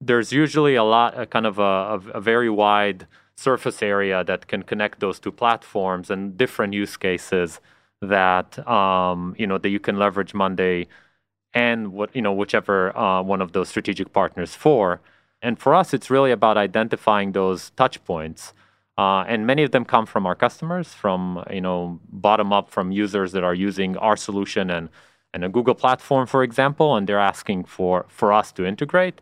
there's 0.00 0.32
usually 0.32 0.74
a 0.74 0.84
lot, 0.84 1.18
a 1.18 1.26
kind 1.26 1.46
of 1.46 1.58
a, 1.58 2.00
a, 2.14 2.20
very 2.20 2.50
wide 2.50 3.06
surface 3.36 3.82
area 3.82 4.24
that 4.24 4.46
can 4.46 4.62
connect 4.62 5.00
those 5.00 5.18
two 5.18 5.32
platforms 5.32 6.10
and 6.10 6.36
different 6.36 6.74
use 6.74 6.96
cases 6.96 7.60
that 8.00 8.66
um, 8.68 9.34
you 9.38 9.46
know 9.46 9.58
that 9.58 9.70
you 9.70 9.80
can 9.80 9.98
leverage 9.98 10.34
Monday 10.34 10.86
and 11.54 11.92
what 11.92 12.14
you 12.14 12.22
know 12.22 12.32
whichever 12.32 12.96
uh, 12.96 13.22
one 13.22 13.40
of 13.42 13.52
those 13.52 13.68
strategic 13.68 14.12
partners 14.12 14.54
for. 14.54 15.00
And 15.42 15.58
for 15.58 15.74
us, 15.74 15.94
it's 15.94 16.10
really 16.10 16.32
about 16.32 16.56
identifying 16.56 17.32
those 17.32 17.70
touch 17.70 18.02
points 18.04 18.52
uh, 18.98 19.24
and 19.28 19.46
many 19.46 19.62
of 19.62 19.70
them 19.70 19.84
come 19.84 20.06
from 20.06 20.26
our 20.26 20.34
customers, 20.34 20.92
from 20.92 21.44
you 21.50 21.60
know 21.60 22.00
bottom 22.10 22.52
up 22.52 22.68
from 22.68 22.90
users 22.90 23.30
that 23.32 23.44
are 23.44 23.54
using 23.54 23.96
our 23.98 24.16
solution 24.16 24.68
and 24.70 24.88
and 25.32 25.44
a 25.44 25.48
Google 25.48 25.74
platform, 25.74 26.26
for 26.26 26.42
example, 26.42 26.96
and 26.96 27.06
they're 27.06 27.20
asking 27.20 27.64
for 27.64 28.06
for 28.08 28.32
us 28.32 28.50
to 28.52 28.66
integrate. 28.66 29.20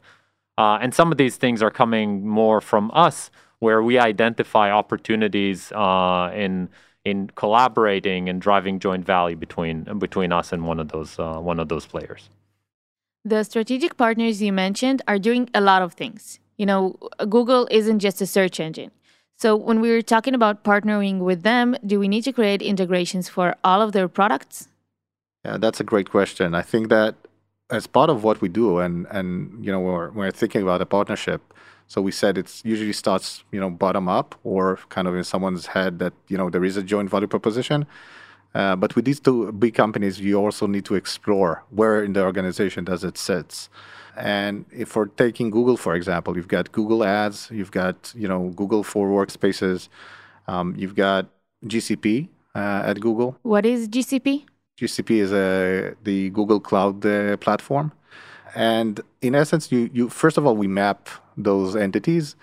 Uh, 0.56 0.78
and 0.80 0.94
some 0.94 1.12
of 1.12 1.18
these 1.18 1.36
things 1.36 1.62
are 1.62 1.70
coming 1.70 2.26
more 2.26 2.62
from 2.62 2.90
us, 2.94 3.30
where 3.58 3.82
we 3.82 3.98
identify 3.98 4.70
opportunities 4.70 5.70
uh, 5.72 6.32
in 6.34 6.70
in 7.04 7.28
collaborating 7.34 8.30
and 8.30 8.40
driving 8.40 8.78
joint 8.78 9.04
value 9.04 9.36
between 9.36 9.84
between 9.98 10.32
us 10.32 10.54
and 10.54 10.66
one 10.66 10.80
of 10.80 10.88
those 10.88 11.18
uh, 11.18 11.38
one 11.38 11.60
of 11.60 11.68
those 11.68 11.84
players. 11.84 12.30
The 13.26 13.44
strategic 13.44 13.98
partners 13.98 14.40
you 14.40 14.54
mentioned 14.54 15.02
are 15.06 15.18
doing 15.18 15.50
a 15.52 15.60
lot 15.60 15.82
of 15.82 15.92
things. 15.92 16.40
You 16.56 16.64
know, 16.64 16.96
Google 17.28 17.68
isn't 17.70 17.98
just 17.98 18.22
a 18.22 18.26
search 18.26 18.58
engine. 18.58 18.90
So 19.38 19.54
when 19.54 19.80
we 19.80 19.90
were 19.90 20.02
talking 20.02 20.34
about 20.34 20.64
partnering 20.64 21.18
with 21.18 21.42
them, 21.42 21.76
do 21.84 22.00
we 22.00 22.08
need 22.08 22.22
to 22.22 22.32
create 22.32 22.62
integrations 22.62 23.28
for 23.28 23.54
all 23.62 23.82
of 23.82 23.92
their 23.92 24.08
products? 24.08 24.68
Yeah, 25.44 25.58
that's 25.58 25.78
a 25.78 25.84
great 25.84 26.10
question. 26.10 26.54
I 26.54 26.62
think 26.62 26.88
that 26.88 27.14
as 27.70 27.86
part 27.86 28.08
of 28.08 28.24
what 28.24 28.40
we 28.40 28.48
do, 28.48 28.78
and 28.78 29.06
and 29.10 29.64
you 29.64 29.70
know, 29.70 29.80
we're, 29.80 30.10
we're 30.10 30.30
thinking 30.30 30.62
about 30.62 30.80
a 30.80 30.86
partnership. 30.86 31.42
So 31.88 32.00
we 32.00 32.10
said 32.10 32.36
it's 32.36 32.64
usually 32.64 32.92
starts 32.92 33.44
you 33.52 33.60
know 33.60 33.70
bottom 33.70 34.08
up 34.08 34.34
or 34.42 34.78
kind 34.88 35.06
of 35.06 35.14
in 35.14 35.22
someone's 35.22 35.66
head 35.66 35.98
that 35.98 36.14
you 36.28 36.38
know 36.38 36.48
there 36.50 36.64
is 36.64 36.76
a 36.76 36.82
joint 36.82 37.10
value 37.10 37.26
proposition. 37.26 37.86
Uh, 38.56 38.74
but 38.74 38.96
with 38.96 39.04
these 39.04 39.20
two 39.20 39.52
big 39.52 39.74
companies, 39.74 40.18
you 40.18 40.34
also 40.42 40.66
need 40.66 40.86
to 40.86 40.94
explore 40.94 41.62
where 41.68 42.02
in 42.02 42.14
the 42.14 42.22
organization 42.24 42.84
does 42.84 43.04
it 43.04 43.18
sits. 43.18 43.68
And 44.16 44.64
if 44.72 44.96
we're 44.96 45.12
taking 45.24 45.50
Google, 45.50 45.76
for 45.76 45.94
example, 45.94 46.34
you've 46.36 46.48
got 46.48 46.72
Google 46.72 47.04
Ads, 47.04 47.50
you've 47.52 47.70
got 47.70 48.14
you 48.16 48.26
know 48.26 48.48
Google 48.56 48.82
for 48.82 49.08
Workspaces, 49.08 49.90
um, 50.48 50.74
you've 50.74 50.94
got 50.94 51.26
GCP 51.66 52.28
uh, 52.54 52.90
at 52.90 52.98
Google. 52.98 53.36
What 53.42 53.66
is 53.66 53.88
GCP? 53.88 54.46
GCP 54.80 55.10
is 55.10 55.32
a, 55.34 55.94
the 56.04 56.30
Google 56.30 56.58
Cloud 56.58 57.04
uh, 57.04 57.36
platform, 57.36 57.92
and 58.54 59.02
in 59.20 59.34
essence, 59.34 59.70
you 59.70 59.90
you 59.92 60.08
first 60.08 60.38
of 60.38 60.46
all 60.46 60.56
we 60.56 60.66
map 60.66 61.10
those 61.36 61.76
entities, 61.76 62.36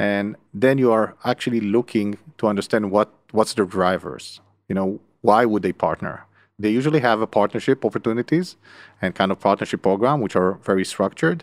and 0.00 0.34
then 0.52 0.78
you 0.78 0.90
are 0.90 1.14
actually 1.24 1.60
looking 1.60 2.18
to 2.38 2.48
understand 2.48 2.90
what 2.90 3.08
what's 3.30 3.54
their 3.54 3.66
drivers. 3.66 4.40
You 4.68 4.74
know 4.74 5.00
why 5.20 5.44
would 5.44 5.62
they 5.62 5.72
partner? 5.72 6.26
They 6.58 6.70
usually 6.70 7.00
have 7.00 7.20
a 7.20 7.26
partnership 7.26 7.84
opportunities 7.84 8.56
and 9.00 9.14
kind 9.14 9.32
of 9.32 9.40
partnership 9.40 9.82
program, 9.82 10.20
which 10.20 10.36
are 10.36 10.54
very 10.62 10.84
structured. 10.84 11.42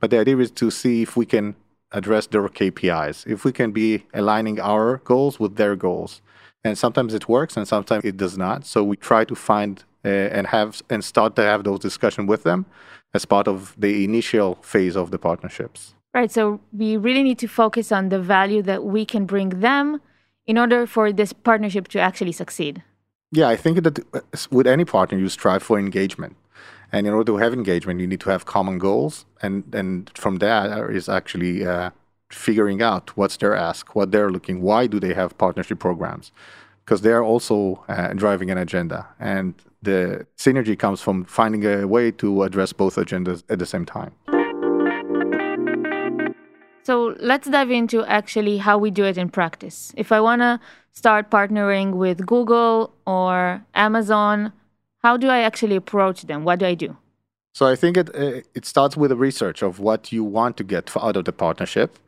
But 0.00 0.10
the 0.10 0.18
idea 0.18 0.36
is 0.38 0.50
to 0.52 0.70
see 0.70 1.02
if 1.02 1.16
we 1.16 1.24
can 1.24 1.56
address 1.92 2.26
their 2.26 2.46
KPIs, 2.48 3.26
if 3.26 3.44
we 3.44 3.52
can 3.52 3.72
be 3.72 4.04
aligning 4.12 4.60
our 4.60 4.98
goals 5.04 5.40
with 5.40 5.56
their 5.56 5.74
goals. 5.74 6.20
And 6.64 6.76
sometimes 6.76 7.14
it 7.14 7.28
works 7.28 7.56
and 7.56 7.66
sometimes 7.66 8.04
it 8.04 8.16
does 8.16 8.36
not. 8.36 8.66
So 8.66 8.84
we 8.84 8.96
try 8.96 9.24
to 9.24 9.34
find 9.34 9.82
uh, 10.04 10.08
and 10.08 10.46
have 10.48 10.82
and 10.90 11.04
start 11.04 11.34
to 11.36 11.42
have 11.42 11.64
those 11.64 11.80
discussions 11.80 12.28
with 12.28 12.42
them 12.42 12.66
as 13.14 13.24
part 13.24 13.48
of 13.48 13.74
the 13.78 14.04
initial 14.04 14.56
phase 14.56 14.96
of 14.96 15.10
the 15.10 15.18
partnerships. 15.18 15.94
Right. 16.14 16.30
So 16.30 16.60
we 16.72 16.96
really 16.96 17.22
need 17.22 17.38
to 17.38 17.48
focus 17.48 17.90
on 17.90 18.08
the 18.08 18.20
value 18.20 18.62
that 18.62 18.84
we 18.84 19.04
can 19.04 19.24
bring 19.24 19.48
them 19.60 20.00
in 20.46 20.58
order 20.58 20.86
for 20.86 21.12
this 21.12 21.32
partnership 21.32 21.88
to 21.88 22.00
actually 22.00 22.32
succeed. 22.32 22.82
Yeah, 23.30 23.48
I 23.48 23.56
think 23.56 23.82
that 23.82 23.98
uh, 24.14 24.20
with 24.50 24.66
any 24.66 24.84
partner, 24.84 25.18
you 25.18 25.28
strive 25.28 25.62
for 25.62 25.78
engagement. 25.78 26.36
And 26.90 27.06
in 27.06 27.12
order 27.12 27.32
to 27.32 27.36
have 27.36 27.52
engagement, 27.52 28.00
you 28.00 28.06
need 28.06 28.20
to 28.20 28.30
have 28.30 28.46
common 28.46 28.78
goals. 28.78 29.26
And, 29.42 29.64
and 29.74 30.10
from 30.14 30.36
that 30.36 30.90
is 30.90 31.08
actually 31.08 31.66
uh, 31.66 31.90
figuring 32.30 32.80
out 32.82 33.16
what's 33.16 33.36
their 33.36 33.54
ask, 33.54 33.94
what 33.94 34.10
they're 34.12 34.30
looking, 34.30 34.62
why 34.62 34.86
do 34.86 34.98
they 34.98 35.12
have 35.12 35.36
partnership 35.36 35.78
programs? 35.78 36.32
Because 36.84 37.02
they're 37.02 37.22
also 37.22 37.84
uh, 37.88 38.14
driving 38.14 38.50
an 38.50 38.56
agenda. 38.56 39.06
And 39.20 39.54
the 39.82 40.26
synergy 40.38 40.78
comes 40.78 41.02
from 41.02 41.24
finding 41.24 41.66
a 41.66 41.86
way 41.86 42.10
to 42.12 42.42
address 42.42 42.72
both 42.72 42.96
agendas 42.96 43.42
at 43.50 43.58
the 43.58 43.66
same 43.66 43.84
time. 43.84 44.12
So 46.88 47.14
let's 47.20 47.46
dive 47.46 47.70
into 47.70 48.02
actually 48.06 48.56
how 48.56 48.78
we 48.78 48.90
do 48.90 49.04
it 49.04 49.18
in 49.18 49.28
practice. 49.28 49.92
If 49.94 50.10
I 50.10 50.20
want 50.22 50.40
to 50.40 50.58
start 50.92 51.30
partnering 51.30 51.96
with 51.96 52.24
Google 52.24 52.94
or 53.06 53.62
Amazon, 53.74 54.54
how 55.02 55.18
do 55.18 55.28
I 55.28 55.40
actually 55.40 55.76
approach 55.76 56.22
them? 56.22 56.44
What 56.44 56.60
do 56.60 56.64
I 56.64 56.72
do? 56.72 56.96
So 57.52 57.66
I 57.66 57.76
think 57.76 57.98
it 57.98 58.08
it 58.54 58.64
starts 58.64 58.96
with 58.96 59.12
a 59.12 59.16
research 59.16 59.62
of 59.62 59.80
what 59.80 60.12
you 60.12 60.24
want 60.24 60.56
to 60.56 60.64
get 60.64 60.96
out 60.96 61.16
of 61.18 61.26
the 61.26 61.32
partnership, 61.32 61.98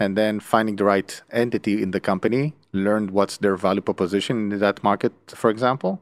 and 0.00 0.16
then 0.16 0.40
finding 0.40 0.76
the 0.76 0.84
right 0.84 1.10
entity 1.30 1.82
in 1.82 1.90
the 1.90 2.00
company, 2.00 2.54
learn 2.72 3.12
what's 3.12 3.36
their 3.36 3.56
value 3.56 3.82
proposition 3.82 4.50
in 4.50 4.58
that 4.60 4.82
market, 4.82 5.12
for 5.34 5.50
example, 5.50 6.00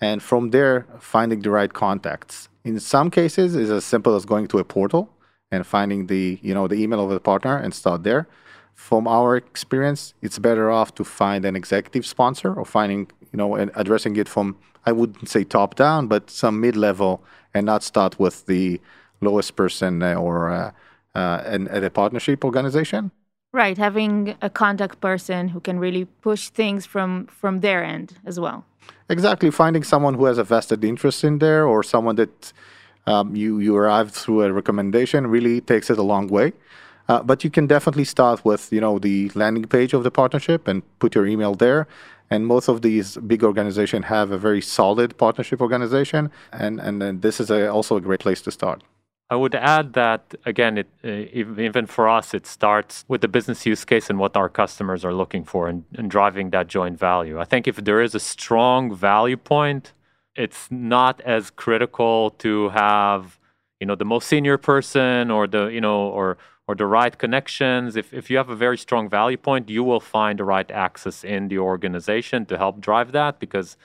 and 0.00 0.22
from 0.22 0.50
there 0.50 0.86
finding 1.00 1.42
the 1.42 1.50
right 1.50 1.72
contacts. 1.72 2.48
In 2.62 2.78
some 2.78 3.10
cases, 3.10 3.56
it's 3.56 3.70
as 3.70 3.84
simple 3.84 4.14
as 4.14 4.24
going 4.24 4.46
to 4.46 4.58
a 4.60 4.64
portal 4.64 5.08
and 5.54 5.66
finding 5.66 6.06
the 6.06 6.38
you 6.42 6.54
know 6.54 6.66
the 6.68 6.76
email 6.82 7.00
of 7.04 7.10
the 7.10 7.20
partner 7.20 7.56
and 7.56 7.72
start 7.74 8.02
there. 8.02 8.26
From 8.74 9.06
our 9.06 9.36
experience, 9.36 10.14
it's 10.20 10.38
better 10.38 10.70
off 10.70 10.94
to 10.96 11.04
find 11.04 11.44
an 11.44 11.54
executive 11.54 12.04
sponsor 12.04 12.52
or 12.52 12.64
finding 12.64 13.02
you 13.32 13.38
know 13.40 13.54
and 13.54 13.70
addressing 13.74 14.16
it 14.16 14.28
from 14.28 14.56
I 14.86 14.92
wouldn't 14.92 15.28
say 15.28 15.44
top 15.44 15.74
down, 15.76 16.08
but 16.08 16.30
some 16.30 16.60
mid 16.60 16.76
level, 16.76 17.22
and 17.54 17.66
not 17.66 17.82
start 17.82 18.18
with 18.18 18.46
the 18.46 18.80
lowest 19.20 19.56
person 19.56 20.02
uh, 20.02 20.14
or 20.14 20.50
uh, 20.50 20.72
uh, 21.14 21.42
an, 21.46 21.68
at 21.68 21.82
a 21.84 21.90
partnership 21.90 22.44
organization. 22.44 23.10
Right, 23.52 23.78
having 23.78 24.34
a 24.42 24.50
contact 24.50 25.00
person 25.00 25.48
who 25.48 25.60
can 25.60 25.78
really 25.78 26.06
push 26.22 26.48
things 26.48 26.86
from 26.86 27.26
from 27.26 27.60
their 27.60 27.84
end 27.84 28.18
as 28.26 28.38
well. 28.40 28.64
Exactly, 29.08 29.50
finding 29.50 29.84
someone 29.84 30.14
who 30.14 30.24
has 30.24 30.38
a 30.38 30.44
vested 30.44 30.84
interest 30.84 31.24
in 31.24 31.38
there, 31.38 31.64
or 31.66 31.82
someone 31.82 32.16
that 32.16 32.52
um, 33.06 33.36
you 33.36 33.58
you 33.58 33.76
arrive 33.76 34.10
through 34.10 34.42
a 34.42 34.52
recommendation 34.52 35.26
really 35.26 35.60
takes 35.60 35.90
it 35.90 35.98
a 35.98 36.02
long 36.02 36.28
way. 36.28 36.52
Uh, 37.08 37.22
but 37.22 37.44
you 37.44 37.50
can 37.50 37.66
definitely 37.66 38.04
start 38.04 38.44
with 38.44 38.72
you 38.72 38.80
know 38.80 38.98
the 38.98 39.30
landing 39.34 39.64
page 39.64 39.92
of 39.92 40.04
the 40.04 40.10
partnership 40.10 40.66
and 40.66 40.82
put 40.98 41.14
your 41.14 41.26
email 41.26 41.54
there. 41.54 41.86
And 42.30 42.46
most 42.46 42.68
of 42.68 42.80
these 42.80 43.18
big 43.18 43.44
organizations 43.44 44.06
have 44.06 44.30
a 44.30 44.38
very 44.38 44.62
solid 44.62 45.16
partnership 45.18 45.60
organization, 45.60 46.30
and 46.52 46.80
and, 46.80 47.02
and 47.02 47.22
this 47.22 47.40
is 47.40 47.50
a, 47.50 47.70
also 47.70 47.96
a 47.96 48.00
great 48.00 48.20
place 48.20 48.40
to 48.42 48.50
start. 48.50 48.82
I 49.30 49.36
would 49.36 49.54
add 49.54 49.94
that 49.94 50.34
again, 50.44 50.78
it, 50.78 50.88
uh, 51.02 51.08
even 51.08 51.86
for 51.86 52.08
us, 52.08 52.34
it 52.34 52.46
starts 52.46 53.04
with 53.08 53.20
the 53.20 53.28
business 53.28 53.64
use 53.64 53.84
case 53.84 54.10
and 54.10 54.18
what 54.18 54.36
our 54.36 54.48
customers 54.48 55.04
are 55.04 55.14
looking 55.14 55.44
for 55.44 55.68
and, 55.68 55.84
and 55.94 56.10
driving 56.10 56.50
that 56.50 56.68
joint 56.68 56.98
value. 56.98 57.40
I 57.40 57.44
think 57.44 57.66
if 57.66 57.76
there 57.76 58.02
is 58.02 58.14
a 58.14 58.20
strong 58.20 58.94
value 58.94 59.38
point, 59.38 59.92
it's 60.36 60.70
not 60.70 61.20
as 61.22 61.50
critical 61.50 62.30
to 62.30 62.68
have 62.70 63.38
you 63.80 63.86
know 63.86 63.94
the 63.94 64.04
most 64.04 64.26
senior 64.26 64.58
person 64.58 65.30
or 65.30 65.46
the 65.46 65.66
you 65.66 65.80
know 65.80 66.08
or 66.08 66.36
or 66.66 66.74
the 66.74 66.86
right 66.86 67.18
connections. 67.18 67.94
If, 67.94 68.14
if 68.14 68.30
you 68.30 68.38
have 68.38 68.48
a 68.48 68.56
very 68.56 68.78
strong 68.78 69.08
value 69.08 69.36
point 69.36 69.68
you 69.68 69.84
will 69.84 70.00
find 70.00 70.38
the 70.38 70.44
right 70.44 70.70
access 70.70 71.24
in 71.24 71.48
the 71.48 71.58
organization 71.58 72.46
to 72.46 72.56
help 72.56 72.80
drive 72.80 73.12
that 73.12 73.38
because 73.38 73.76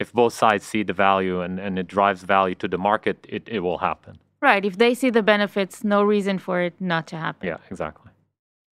if 0.00 0.12
both 0.12 0.32
sides 0.32 0.64
see 0.64 0.82
the 0.82 0.92
value 0.92 1.40
and, 1.40 1.60
and 1.60 1.78
it 1.78 1.86
drives 1.86 2.24
value 2.24 2.56
to 2.56 2.66
the 2.66 2.78
market 2.78 3.24
it, 3.28 3.48
it 3.48 3.60
will 3.60 3.78
happen. 3.78 4.18
Right. 4.42 4.64
If 4.64 4.76
they 4.76 4.94
see 4.94 5.10
the 5.10 5.22
benefits 5.22 5.84
no 5.84 6.02
reason 6.02 6.38
for 6.38 6.60
it 6.60 6.74
not 6.80 7.06
to 7.08 7.16
happen. 7.16 7.46
Yeah 7.48 7.58
exactly. 7.70 8.10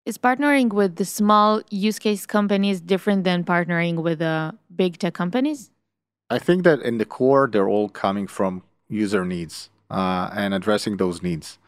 Is 0.07 0.17
partnering 0.17 0.73
with 0.73 0.97
the 0.97 1.05
small 1.05 1.61
use 1.71 1.99
case 1.99 2.25
companies 2.25 2.81
different 2.81 3.25
than 3.25 3.45
partnering 3.45 4.03
with 4.03 4.21
the 4.21 4.25
uh, 4.25 4.53
big 4.75 4.99
tech 4.99 5.13
companies 5.13 5.71
I 6.31 6.39
think 6.39 6.63
that 6.63 6.81
in 6.81 6.99
the 6.99 7.05
core, 7.05 7.49
they're 7.51 7.69
all 7.69 7.89
coming 7.89 8.29
from 8.29 8.63
user 8.89 9.25
needs 9.25 9.69
uh, 9.91 10.31
and 10.33 10.55
addressing 10.55 10.97
those 10.97 11.23
needs. 11.23 11.59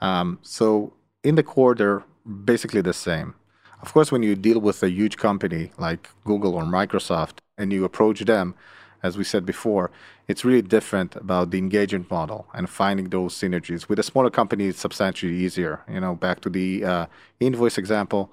Um, 0.00 0.40
so 0.42 0.92
in 1.22 1.36
the 1.36 1.44
core, 1.44 1.74
they're 1.74 2.02
basically 2.44 2.80
the 2.80 2.92
same. 2.92 3.34
Of 3.80 3.92
course, 3.92 4.10
when 4.10 4.24
you 4.24 4.34
deal 4.34 4.60
with 4.60 4.82
a 4.82 4.90
huge 4.90 5.16
company 5.16 5.70
like 5.78 6.10
Google 6.24 6.56
or 6.56 6.64
Microsoft 6.64 7.38
and 7.56 7.72
you 7.72 7.84
approach 7.84 8.20
them, 8.20 8.56
as 9.04 9.16
we 9.16 9.22
said 9.22 9.46
before, 9.46 9.92
it's 10.26 10.44
really 10.44 10.62
different 10.62 11.14
about 11.14 11.52
the 11.52 11.58
engagement 11.58 12.10
model 12.10 12.48
and 12.52 12.68
finding 12.68 13.10
those 13.10 13.34
synergies. 13.34 13.88
With 13.88 14.00
a 14.00 14.02
smaller 14.02 14.30
company, 14.30 14.66
it's 14.66 14.80
substantially 14.80 15.36
easier. 15.36 15.82
You 15.88 16.00
know, 16.00 16.16
back 16.16 16.40
to 16.40 16.50
the 16.50 16.84
uh, 16.84 17.06
invoice 17.38 17.78
example, 17.78 18.32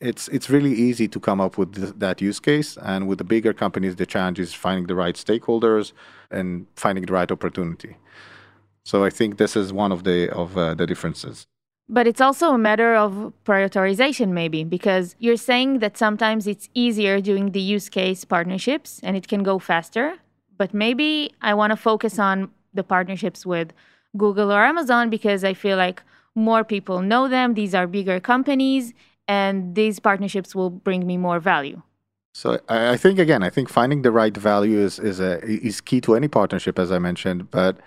it's 0.00 0.28
it's 0.28 0.50
really 0.50 0.74
easy 0.74 1.08
to 1.08 1.18
come 1.18 1.40
up 1.40 1.56
with 1.56 1.74
th- 1.74 1.94
that 1.96 2.20
use 2.20 2.38
case 2.38 2.76
and 2.82 3.08
with 3.08 3.18
the 3.18 3.24
bigger 3.24 3.52
companies 3.52 3.96
the 3.96 4.06
challenge 4.06 4.38
is 4.38 4.52
finding 4.52 4.86
the 4.86 4.94
right 4.94 5.14
stakeholders 5.14 5.92
and 6.30 6.66
finding 6.76 7.06
the 7.06 7.12
right 7.12 7.30
opportunity. 7.30 7.96
So 8.84 9.04
i 9.04 9.10
think 9.10 9.38
this 9.38 9.56
is 9.56 9.72
one 9.72 9.92
of 9.92 10.04
the 10.04 10.30
of 10.30 10.56
uh, 10.56 10.74
the 10.74 10.86
differences. 10.86 11.46
But 11.88 12.08
it's 12.08 12.20
also 12.20 12.52
a 12.52 12.58
matter 12.58 12.96
of 12.96 13.32
prioritization 13.44 14.30
maybe 14.30 14.64
because 14.64 15.14
you're 15.18 15.36
saying 15.36 15.78
that 15.78 15.96
sometimes 15.96 16.46
it's 16.46 16.68
easier 16.74 17.20
doing 17.20 17.52
the 17.52 17.60
use 17.60 17.88
case 17.88 18.24
partnerships 18.24 19.00
and 19.04 19.16
it 19.16 19.28
can 19.28 19.42
go 19.42 19.58
faster 19.58 20.18
but 20.58 20.74
maybe 20.74 21.32
i 21.42 21.54
want 21.54 21.70
to 21.70 21.76
focus 21.76 22.18
on 22.18 22.50
the 22.74 22.82
partnerships 22.82 23.46
with 23.46 23.72
google 24.16 24.50
or 24.52 24.64
amazon 24.64 25.10
because 25.10 25.44
i 25.44 25.54
feel 25.54 25.76
like 25.76 26.02
more 26.36 26.62
people 26.62 27.00
know 27.00 27.26
them. 27.26 27.54
These 27.54 27.74
are 27.74 27.88
bigger 27.88 28.20
companies 28.20 28.92
and 29.28 29.74
these 29.74 29.98
partnerships 29.98 30.54
will 30.54 30.70
bring 30.70 31.06
me 31.06 31.16
more 31.16 31.40
value. 31.40 31.82
So 32.32 32.60
I 32.68 32.98
think 32.98 33.18
again, 33.18 33.42
I 33.42 33.48
think 33.48 33.70
finding 33.70 34.02
the 34.02 34.10
right 34.10 34.36
value 34.36 34.78
is 34.78 34.98
is 34.98 35.20
a, 35.20 35.42
is 35.42 35.80
key 35.80 36.00
to 36.02 36.14
any 36.14 36.28
partnership, 36.28 36.78
as 36.78 36.92
I 36.92 36.98
mentioned. 36.98 37.50
But 37.50 37.78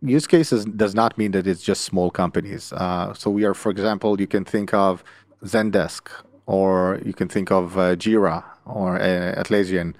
use 0.00 0.26
cases 0.26 0.64
does 0.64 0.94
not 0.94 1.16
mean 1.16 1.30
that 1.32 1.46
it's 1.46 1.62
just 1.62 1.82
small 1.82 2.10
companies. 2.10 2.72
Uh, 2.72 3.14
so 3.14 3.30
we 3.30 3.44
are, 3.44 3.54
for 3.54 3.70
example, 3.70 4.20
you 4.20 4.26
can 4.26 4.44
think 4.44 4.74
of 4.74 5.04
Zendesk, 5.44 6.08
or 6.46 7.00
you 7.04 7.12
can 7.12 7.28
think 7.28 7.52
of 7.52 7.78
uh, 7.78 7.94
Jira 7.94 8.42
or 8.66 8.96
uh, 8.96 9.40
Atlassian. 9.40 9.94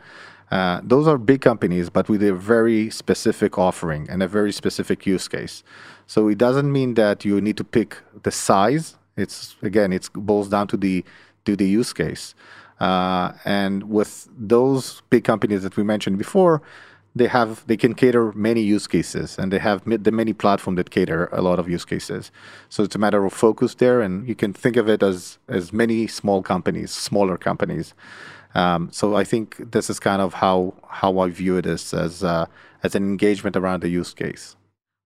Uh, 0.51 0.81
those 0.83 1.07
are 1.07 1.17
big 1.17 1.41
companies, 1.41 1.89
but 1.89 2.09
with 2.09 2.23
a 2.23 2.35
very 2.35 2.91
specific 2.91 3.57
offering 3.57 4.07
and 4.11 4.23
a 4.23 4.29
very 4.29 4.53
specific 4.53 5.07
use 5.07 5.29
case. 5.29 5.63
So 6.07 6.29
it 6.29 6.39
doesn't 6.39 6.71
mean 6.71 6.95
that 6.95 7.25
you 7.25 7.41
need 7.41 7.57
to 7.57 7.65
pick 7.65 7.99
the 8.23 8.31
size. 8.31 8.97
It's 9.17 9.57
again, 9.63 9.93
it 9.93 10.09
boils 10.15 10.49
down 10.49 10.69
to 10.69 10.77
the 10.77 11.05
to 11.45 11.57
the 11.57 11.67
use 11.67 11.93
case. 11.93 12.35
Uh, 12.81 13.33
and 13.45 13.91
with 13.91 14.29
those 14.37 15.03
big 15.11 15.25
companies 15.25 15.63
that 15.63 15.77
we 15.77 15.85
mentioned 15.85 16.19
before, 16.19 16.63
they 17.15 17.27
have 17.27 17.65
they 17.67 17.77
can 17.77 17.95
cater 17.95 18.33
many 18.33 18.63
use 18.63 18.87
cases, 18.87 19.39
and 19.39 19.53
they 19.53 19.59
have 19.59 19.83
the 19.85 20.11
many 20.11 20.33
platforms 20.33 20.79
that 20.79 20.91
cater 20.91 21.29
a 21.33 21.43
lot 21.43 21.59
of 21.59 21.69
use 21.69 21.85
cases. 21.85 22.33
So 22.69 22.83
it's 22.83 22.95
a 22.95 22.99
matter 22.99 23.25
of 23.25 23.33
focus 23.33 23.75
there, 23.75 24.01
and 24.01 24.27
you 24.27 24.35
can 24.35 24.53
think 24.53 24.77
of 24.77 24.89
it 24.89 25.03
as 25.03 25.39
as 25.49 25.73
many 25.73 26.07
small 26.07 26.43
companies, 26.43 26.91
smaller 26.91 27.37
companies. 27.37 27.95
Um, 28.55 28.91
so 28.93 29.15
I 29.15 29.25
think 29.25 29.73
this 29.73 29.91
is 29.91 30.01
kind 30.01 30.23
of 30.23 30.35
how 30.35 30.75
how 30.89 31.19
I 31.19 31.29
view 31.29 31.57
it 31.57 31.67
as 31.67 31.93
as 31.93 32.25
uh, 32.25 32.47
as 32.83 32.95
an 32.95 33.05
engagement 33.05 33.57
around 33.57 33.83
the 33.83 33.91
use 33.91 34.15
case. 34.15 34.57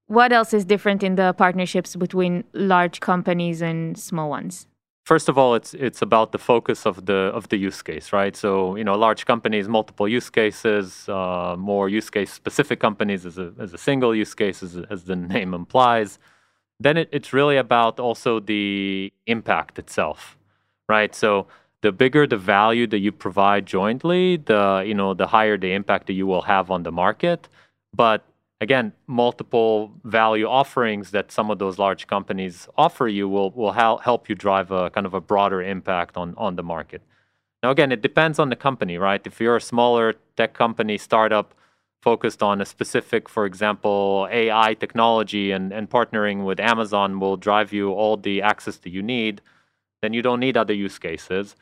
What 0.06 0.32
else 0.32 0.54
is 0.54 0.64
different 0.64 1.02
in 1.02 1.16
the 1.16 1.32
partnerships 1.32 1.96
between 1.96 2.44
large 2.52 3.00
companies 3.00 3.60
and 3.60 3.98
small 3.98 4.30
ones? 4.30 4.68
First 5.04 5.28
of 5.28 5.38
all, 5.38 5.54
it's 5.54 5.72
it's 5.75 6.02
about 6.02 6.32
the 6.32 6.38
focus 6.38 6.84
of 6.84 7.06
the 7.06 7.30
of 7.38 7.48
the 7.48 7.56
use 7.56 7.80
case, 7.82 8.12
right? 8.12 8.36
So 8.36 8.76
you 8.76 8.84
know, 8.84 8.96
large 8.96 9.25
companies, 9.25 9.68
multiple 9.68 10.08
use 10.08 10.30
cases, 10.30 11.08
uh, 11.08 11.54
more 11.56 11.88
use 11.88 12.10
case 12.10 12.32
specific 12.32 12.80
companies 12.80 13.25
as 13.25 13.38
a 13.38 13.52
as 13.58 13.72
a 13.72 13.78
single 13.78 14.14
use 14.14 14.34
case, 14.34 14.62
as, 14.62 14.76
as 14.90 15.04
the 15.04 15.16
name 15.34 15.54
implies. 15.54 16.18
Then 16.80 16.96
it, 16.96 17.08
it's 17.12 17.32
really 17.32 17.56
about 17.56 18.00
also 18.00 18.40
the 18.40 19.12
impact 19.26 19.78
itself, 19.78 20.36
right? 20.88 21.14
So 21.14 21.46
the 21.82 21.92
bigger 21.92 22.26
the 22.26 22.36
value 22.36 22.86
that 22.88 22.98
you 22.98 23.12
provide 23.12 23.64
jointly, 23.66 24.38
the 24.38 24.82
you 24.84 24.94
know 24.94 25.14
the 25.14 25.28
higher 25.28 25.56
the 25.56 25.72
impact 25.72 26.08
that 26.08 26.14
you 26.14 26.26
will 26.26 26.42
have 26.42 26.70
on 26.70 26.82
the 26.82 26.92
market. 26.92 27.48
But 27.94 28.25
again, 28.60 28.92
multiple 29.06 29.92
value 30.04 30.46
offerings 30.46 31.10
that 31.10 31.30
some 31.30 31.50
of 31.50 31.58
those 31.58 31.78
large 31.78 32.06
companies 32.06 32.68
offer 32.76 33.08
you 33.08 33.28
will 33.28 33.50
will 33.50 33.72
help 33.72 34.28
you 34.28 34.34
drive 34.34 34.70
a 34.70 34.90
kind 34.90 35.06
of 35.06 35.14
a 35.14 35.20
broader 35.20 35.62
impact 35.62 36.16
on 36.16 36.34
on 36.36 36.56
the 36.56 36.62
market. 36.62 37.02
Now, 37.62 37.70
again, 37.70 37.90
it 37.92 38.02
depends 38.02 38.38
on 38.38 38.50
the 38.50 38.56
company, 38.56 38.98
right? 38.98 39.26
If 39.26 39.40
you're 39.40 39.56
a 39.56 39.60
smaller 39.60 40.14
tech 40.36 40.54
company, 40.54 40.98
startup 40.98 41.54
focused 42.02 42.42
on 42.42 42.60
a 42.60 42.64
specific, 42.64 43.28
for 43.28 43.46
example, 43.46 44.28
AI 44.30 44.75
technology 44.75 45.50
and, 45.50 45.72
and 45.72 45.90
partnering 45.90 46.44
with 46.44 46.60
Amazon 46.60 47.18
will 47.18 47.36
drive 47.36 47.72
you 47.72 47.90
all 47.90 48.16
the 48.16 48.42
access 48.42 48.76
that 48.76 48.90
you 48.90 49.02
need, 49.02 49.40
then 50.02 50.12
you 50.12 50.22
don't 50.22 50.38
need 50.38 50.56
other 50.56 50.75
use 50.75 50.98
cases. 50.98 51.56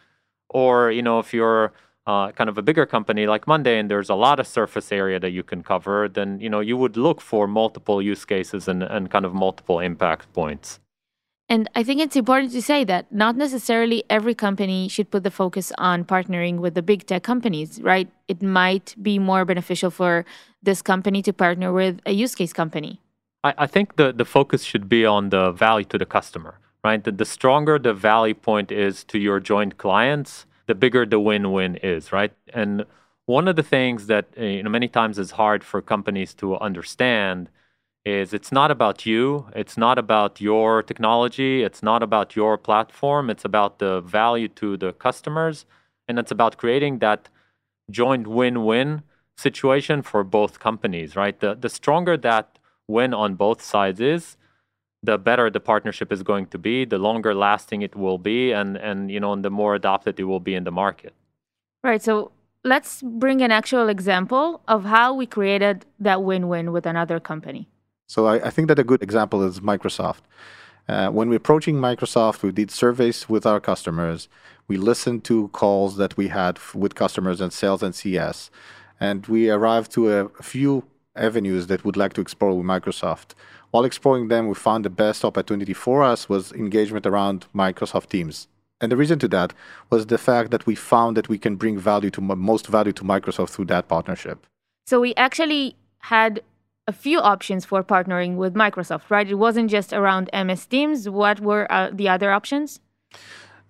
Or, 0.51 0.91
you 0.91 1.03
know, 1.03 1.19
if 1.19 1.33
you're 1.33 1.73
uh, 2.07 2.33
kind 2.33 2.51
of 2.51 2.59
a 2.59 2.63
bigger 2.63 2.87
company 2.87 3.27
like 3.27 3.47
Monday 3.47 3.79
and 3.79 3.91
there's 3.91 4.11
a 4.11 4.15
lot 4.15 4.39
of 4.39 4.47
surface 4.47 4.93
area 4.93 5.19
that 5.19 5.31
you 5.31 5.43
can 5.43 5.63
cover, 5.63 6.09
then 6.09 6.39
you 6.41 6.51
know 6.51 6.61
you 6.61 6.77
would 6.77 6.97
look 6.97 7.21
for 7.21 7.47
multiple 7.47 8.03
use 8.03 8.25
cases 8.25 8.69
and, 8.69 8.83
and 8.83 9.11
kind 9.11 9.25
of 9.25 9.33
multiple 9.33 9.81
impact 9.81 10.33
points. 10.33 10.81
And 11.49 11.69
I 11.75 11.83
think 11.83 12.01
it's 12.01 12.17
important 12.17 12.53
to 12.53 12.63
say 12.63 12.85
that 12.85 13.13
not 13.13 13.37
necessarily 13.37 14.03
every 14.09 14.35
company 14.35 14.89
should 14.89 15.11
put 15.11 15.25
the 15.25 15.31
focus 15.31 15.73
on 15.77 16.05
partnering 16.05 16.59
with 16.59 16.75
the 16.75 16.83
big 16.83 17.07
tech 17.07 17.23
companies, 17.23 17.83
right? 17.83 18.09
It 18.29 18.43
might 18.43 18.95
be 19.03 19.19
more 19.19 19.45
beneficial 19.45 19.91
for 19.91 20.25
this 20.63 20.81
company 20.81 21.21
to 21.23 21.33
partner 21.35 21.71
with 21.71 22.01
a 22.07 22.13
use 22.13 22.35
case 22.35 22.55
company. 22.55 22.99
I, 23.45 23.55
I 23.59 23.67
think 23.67 23.97
the, 23.97 24.11
the 24.13 24.25
focus 24.25 24.63
should 24.63 24.89
be 24.89 25.05
on 25.05 25.29
the 25.29 25.53
value 25.53 25.85
to 25.87 25.99
the 25.99 26.07
customer, 26.07 26.59
right? 26.83 27.05
The, 27.05 27.13
the 27.13 27.27
stronger 27.27 27.79
the 27.79 27.93
value 27.93 28.35
point 28.35 28.73
is 28.73 29.05
to 29.05 29.19
your 29.19 29.39
joint 29.39 29.77
clients, 29.77 30.47
the 30.67 30.75
bigger 30.75 31.07
the 31.07 31.21
win-win 31.21 31.77
is, 31.77 32.13
right? 32.13 32.33
And 32.53 32.85
one 33.27 33.49
of 33.49 33.57
the 33.57 33.63
things 33.63 34.07
that 34.07 34.27
uh, 34.39 34.43
you 34.43 34.63
know 34.63 34.71
many 34.71 34.89
times 34.89 35.19
is 35.19 35.33
hard 35.33 35.65
for 35.65 35.81
companies 35.81 36.35
to 36.35 36.59
understand 36.59 37.49
is 38.05 38.35
it's 38.35 38.53
not 38.53 38.71
about 38.71 39.07
you, 39.07 39.47
it's 39.57 39.79
not 39.79 39.99
about 39.99 40.41
your 40.41 40.83
technology, 40.83 41.63
it's 41.63 41.83
not 41.83 42.03
about 42.03 42.37
your 42.37 42.59
platform, 42.59 43.31
it's 43.31 43.45
about 43.47 43.79
the 43.79 44.01
value 44.03 44.49
to 44.49 44.77
the 44.77 44.93
customers, 44.93 45.65
and 46.07 46.19
it's 46.19 46.31
about 46.31 46.59
creating 46.59 46.99
that 46.99 47.29
joint 47.91 48.27
win-win 48.27 49.03
situation 49.37 50.03
for 50.03 50.23
both 50.23 50.61
companies, 50.61 51.17
right? 51.17 51.41
The 51.41 51.55
the 51.55 51.71
stronger 51.71 52.17
that 52.19 52.59
win 52.87 53.15
on 53.15 53.35
both 53.35 53.63
sides 53.63 54.01
is, 54.01 54.37
the 55.05 55.19
better 55.19 55.51
the 55.51 55.61
partnership 55.61 56.13
is 56.13 56.23
going 56.23 56.47
to 56.47 56.59
be, 56.59 56.85
the 56.85 56.99
longer 56.99 57.35
lasting 57.35 57.83
it 57.83 57.95
will 57.95 58.19
be, 58.19 58.53
and 58.53 58.77
and 58.77 59.11
you 59.11 59.21
know, 59.21 59.33
and 59.33 59.45
the 59.45 59.51
more 59.51 59.75
adopted 59.75 60.19
it 60.19 60.25
will 60.25 60.41
be 60.41 60.55
in 60.55 60.65
the 60.65 60.71
market. 60.71 61.13
Right. 61.83 62.03
So 62.03 62.33
let's 62.65 63.03
bring 63.03 63.43
an 63.43 63.53
actual 63.53 63.89
example 63.89 64.63
of 64.67 64.85
how 64.85 65.13
we 65.15 65.27
created 65.27 65.85
that 66.01 66.23
win-win 66.23 66.73
with 66.73 66.87
another 66.87 67.21
company. 67.21 67.69
So 68.07 68.27
I, 68.27 68.47
I 68.47 68.51
think 68.51 68.69
that 68.69 68.79
a 68.79 68.85
good 68.85 69.03
example 69.03 69.43
is 69.43 69.61
Microsoft. 69.61 70.23
Uh, 70.89 71.09
when 71.11 71.29
we're 71.29 71.37
approaching 71.37 71.77
Microsoft, 71.77 72.43
we 72.43 72.53
did 72.53 72.71
surveys 72.71 73.29
with 73.29 73.47
our 73.47 73.61
customers. 73.61 74.29
We 74.69 74.77
listened 74.77 75.25
to 75.25 75.49
calls 75.49 75.97
that 75.97 76.17
we 76.17 76.29
had 76.29 76.57
f- 76.57 76.75
with 76.75 76.95
customers 76.95 77.41
and 77.41 77.53
sales 77.53 77.83
and 77.83 77.95
CS, 77.95 78.51
and 79.01 79.27
we 79.27 79.51
arrived 79.51 79.93
to 79.93 80.11
a, 80.11 80.25
a 80.27 80.43
few 80.43 80.85
avenues 81.17 81.69
that 81.69 81.85
we 81.85 81.89
would 81.89 81.97
like 81.97 82.13
to 82.15 82.21
explore 82.21 82.55
with 82.55 82.67
Microsoft. 82.67 83.35
While 83.75 83.85
exploring 83.85 84.29
them, 84.29 84.47
we 84.47 84.55
found 84.55 84.85
the 84.85 84.89
best 85.05 85.25
opportunity 85.25 85.73
for 85.73 86.05
us 86.05 86.29
was 86.29 86.53
engagement 86.53 87.07
around 87.07 87.47
Microsoft 87.53 88.09
Teams. 88.09 88.47
And 88.81 88.93
the 88.93 88.97
reason 88.97 89.19
to 89.19 89.27
that 89.31 89.53
was 89.91 90.07
the 90.07 90.17
fact 90.17 90.53
that 90.53 90.65
we 90.65 90.77
found 90.77 91.17
that 91.17 91.29
we 91.29 91.39
can 91.39 91.57
bring 91.57 91.77
value 91.77 92.11
to 92.11 92.21
most 92.21 92.69
value 92.69 92.93
to 92.93 93.03
Microsoft 93.03 93.51
through 93.51 93.65
that 93.65 93.89
partnership. 93.89 94.47
So 94.87 95.01
we 95.01 95.13
actually 95.17 95.75
had 95.99 96.41
a 96.87 96.93
few 96.93 97.19
options 97.19 97.65
for 97.65 97.83
partnering 97.83 98.37
with 98.37 98.55
Microsoft, 98.55 99.11
right? 99.11 99.29
It 99.29 99.35
wasn't 99.35 99.73
just 99.73 99.93
around 99.93 100.31
MS 100.33 100.67
Teams. 100.67 101.09
What 101.09 101.41
were 101.41 101.67
uh, 101.69 101.91
the 101.93 102.09
other 102.09 102.31
options? 102.31 102.79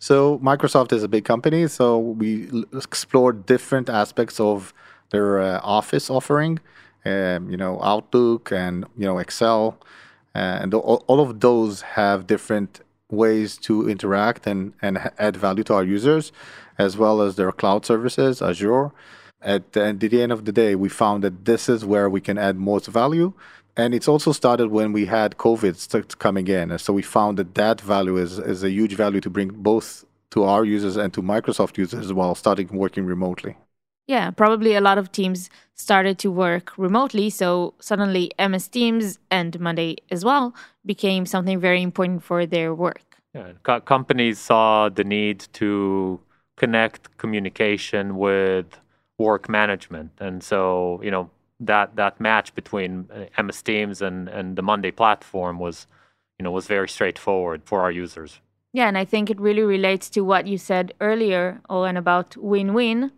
So 0.01 0.39
Microsoft 0.41 0.93
is 0.93 1.03
a 1.03 1.09
big 1.09 1.25
company, 1.25 1.67
so 1.67 1.99
we 1.99 2.67
explored 2.75 3.47
different 3.47 3.89
aspects 3.89 4.39
of 4.39 4.75
their 5.09 5.41
uh, 5.41 5.61
Office 5.63 6.11
offering 6.11 6.61
um, 7.05 7.51
you 7.51 7.57
know, 7.57 7.81
Outlook 7.83 8.53
and 8.53 8.85
you 8.97 9.07
know 9.07 9.19
Excel, 9.19 9.79
uh, 10.35 10.59
and 10.63 10.75
all, 10.75 11.05
all 11.07 11.21
of 11.21 11.41
those 11.41 11.83
have 11.83 12.27
different 12.27 12.81
ways 13.11 13.57
to 13.59 13.89
interact 13.89 14.47
and, 14.47 14.73
and 14.83 15.11
add 15.19 15.37
value 15.37 15.65
to 15.65 15.75
our 15.75 15.85
users, 15.85 16.33
as 16.79 16.97
well 16.97 17.23
as 17.23 17.37
their 17.37 17.53
cloud 17.53 17.87
services, 17.87 18.43
Azure. 18.43 18.91
At 19.43 19.73
the, 19.73 19.85
at 19.87 20.01
the 20.01 20.23
end 20.23 20.33
of 20.33 20.47
the 20.47 20.53
day, 20.53 20.75
we 20.75 20.89
found 20.89 21.23
that 21.23 21.45
this 21.45 21.69
is 21.69 21.85
where 21.85 22.09
we 22.09 22.21
can 22.21 22.39
add 22.39 22.57
most 22.57 22.87
value. 22.87 23.35
And 23.77 23.95
it's 23.95 24.09
also 24.09 24.33
started 24.33 24.69
when 24.69 24.93
we 24.93 25.07
had 25.07 25.37
COVID 25.37 26.19
coming 26.19 26.47
in. 26.47 26.79
So 26.79 26.93
we 26.93 27.03
found 27.03 27.39
that 27.39 27.55
that 27.57 27.81
value 27.81 28.17
is, 28.17 28.39
is 28.39 28.63
a 28.63 28.71
huge 28.71 28.95
value 28.95 29.21
to 29.21 29.29
bring 29.29 29.49
both 29.49 30.05
to 30.31 30.45
our 30.45 30.65
users 30.65 30.97
and 30.97 31.13
to 31.13 31.23
Microsoft 31.23 31.77
users 31.77 32.13
while 32.13 32.35
starting 32.35 32.69
working 32.69 33.05
remotely. 33.05 33.57
Yeah, 34.07 34.31
probably 34.31 34.75
a 34.75 34.81
lot 34.81 34.99
of 34.99 35.13
teams 35.13 35.49
started 35.75 36.19
to 36.19 36.31
work 36.31 36.77
remotely. 36.77 37.31
So 37.31 37.75
suddenly 37.81 38.33
MS 38.39 38.69
Teams 38.69 39.19
and 39.31 39.59
Monday 39.59 39.97
as 40.11 40.25
well 40.25 40.55
became 40.85 41.25
something 41.27 41.59
very 41.59 41.83
important 41.83 42.23
for 42.23 42.45
their 42.45 42.75
work. 42.75 43.17
Yeah, 43.35 43.53
co- 43.63 43.81
companies 43.81 44.39
saw 44.39 44.89
the 44.89 45.05
need 45.05 45.47
to 45.55 46.21
connect 46.57 47.17
communication 47.19 48.17
with 48.17 48.67
work 49.19 49.49
management. 49.49 50.13
And 50.21 50.43
so, 50.43 51.01
you 51.03 51.11
know, 51.11 51.31
that, 51.61 51.97
that 51.97 52.21
match 52.21 52.55
between 52.55 53.09
uh, 53.13 53.25
MS 53.39 53.63
Teams 53.63 54.03
and, 54.03 54.29
and 54.29 54.57
the 54.57 54.63
Monday 54.63 54.91
platform 54.91 55.59
was, 55.59 55.87
you 56.39 56.45
know, 56.45 56.51
was 56.51 56.67
very 56.67 56.89
straightforward 56.89 57.63
for 57.65 57.81
our 57.81 57.91
users. 57.91 58.41
Yeah, 58.73 58.89
and 58.89 58.99
I 58.99 59.05
think 59.05 59.31
it 59.31 59.41
really 59.41 59.63
relates 59.63 60.11
to 60.11 60.21
what 60.23 60.47
you 60.47 60.59
said 60.59 60.93
earlier, 61.01 61.61
Oren, 61.71 61.97
about 61.97 62.37
win-win 62.37 63.13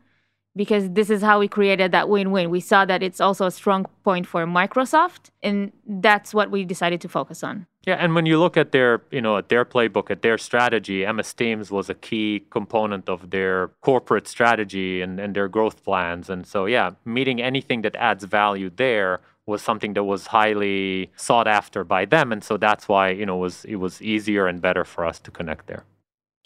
because 0.57 0.91
this 0.91 1.11
is 1.11 1.23
how 1.23 1.39
we 1.39 1.47
created 1.47 1.93
that 1.93 2.09
win-win. 2.09 2.51
We 2.51 2.61
saw 2.61 2.85
that 2.87 3.03
it's 3.03 3.21
also 3.21 3.47
a 3.47 3.51
strong 3.51 3.87
point 4.03 4.27
for 4.27 4.45
Microsoft, 4.47 5.31
and 5.43 5.71
that's 5.87 6.33
what 6.33 6.51
we 6.51 6.65
decided 6.65 7.01
to 7.03 7.09
focus 7.09 7.45
on. 7.45 7.67
Yeah, 7.87 7.95
and 7.95 8.17
when 8.17 8.27
you 8.27 8.41
look 8.41 8.57
at 8.57 8.73
their, 8.73 9.03
you 9.13 9.21
know, 9.21 9.37
at 9.37 9.49
their 9.49 9.65
playbook, 9.65 10.11
at 10.11 10.23
their 10.23 10.39
strategy, 10.39 11.07
MS 11.07 11.35
Teams 11.35 11.71
was 11.71 11.89
a 11.89 11.95
key 11.95 12.45
component 12.51 13.09
of 13.09 13.31
their 13.31 13.69
corporate 13.83 14.27
strategy 14.27 15.03
and, 15.03 15.21
and 15.21 15.37
their 15.37 15.47
growth 15.47 15.85
plans. 15.85 16.29
And 16.29 16.45
so, 16.45 16.67
yeah, 16.67 16.91
meeting 17.05 17.41
anything 17.41 17.83
that 17.83 17.95
adds 17.95 18.25
value 18.25 18.71
there 18.75 19.21
was 19.47 19.63
something 19.63 19.95
that 19.95 20.03
was 20.03 20.27
highly 20.27 21.13
sought 21.17 21.47
after 21.47 21.85
by 21.85 22.05
them, 22.05 22.33
and 22.33 22.43
so 22.43 22.57
that's 22.57 22.89
why 22.89 23.11
you 23.11 23.25
know 23.25 23.37
was 23.37 23.65
it 23.65 23.77
was 23.77 24.03
easier 24.03 24.47
and 24.47 24.61
better 24.61 24.85
for 24.85 25.07
us 25.07 25.21
to 25.21 25.31
connect 25.31 25.69
there. 25.69 25.85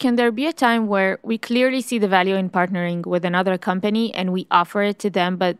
Can 0.01 0.15
there 0.15 0.31
be 0.31 0.47
a 0.47 0.53
time 0.67 0.87
where 0.87 1.19
we 1.21 1.37
clearly 1.37 1.79
see 1.79 1.99
the 1.99 2.07
value 2.07 2.33
in 2.33 2.49
partnering 2.49 3.05
with 3.05 3.23
another 3.23 3.55
company 3.59 4.11
and 4.15 4.33
we 4.33 4.47
offer 4.49 4.81
it 4.81 4.97
to 4.97 5.11
them, 5.11 5.37
but 5.37 5.57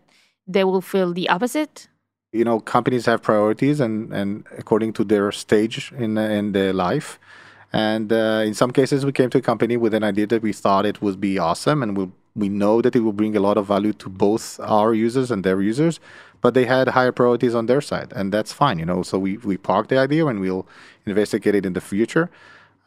they 0.47 0.63
will 0.63 0.81
feel 0.81 1.13
the 1.13 1.29
opposite? 1.29 1.87
You 2.33 2.43
know, 2.43 2.59
companies 2.59 3.05
have 3.05 3.21
priorities 3.21 3.79
and, 3.79 4.11
and 4.11 4.47
according 4.57 4.93
to 4.93 5.03
their 5.03 5.31
stage 5.31 5.93
in, 5.95 6.17
in 6.17 6.53
their 6.53 6.73
life. 6.73 7.19
And 7.71 8.11
uh, 8.11 8.41
in 8.43 8.55
some 8.55 8.71
cases, 8.71 9.05
we 9.05 9.11
came 9.11 9.29
to 9.29 9.37
a 9.37 9.41
company 9.41 9.77
with 9.77 9.93
an 9.93 10.03
idea 10.03 10.25
that 10.25 10.41
we 10.41 10.53
thought 10.53 10.87
it 10.87 11.03
would 11.03 11.21
be 11.21 11.37
awesome 11.37 11.83
and 11.83 11.95
would 11.95 12.11
we 12.35 12.49
know 12.49 12.81
that 12.81 12.95
it 12.95 13.01
will 13.01 13.13
bring 13.13 13.35
a 13.35 13.39
lot 13.39 13.57
of 13.57 13.67
value 13.67 13.93
to 13.93 14.09
both 14.09 14.59
our 14.61 14.95
users 14.95 15.29
and 15.29 15.43
their 15.43 15.61
users, 15.61 15.99
but 16.39 16.55
they 16.55 16.65
had 16.65 16.87
higher 16.87 17.11
priorities 17.11 17.53
on 17.53 17.67
their 17.67 17.81
side, 17.81 18.11
and 18.15 18.31
that's 18.31 18.53
fine, 18.53 18.79
you 18.79 18.85
know. 18.85 19.03
So 19.03 19.19
we 19.19 19.35
we 19.37 19.57
park 19.57 19.89
the 19.89 19.97
idea 19.97 20.25
and 20.25 20.39
we'll 20.39 20.65
investigate 21.05 21.55
it 21.55 21.65
in 21.65 21.73
the 21.73 21.81
future. 21.81 22.29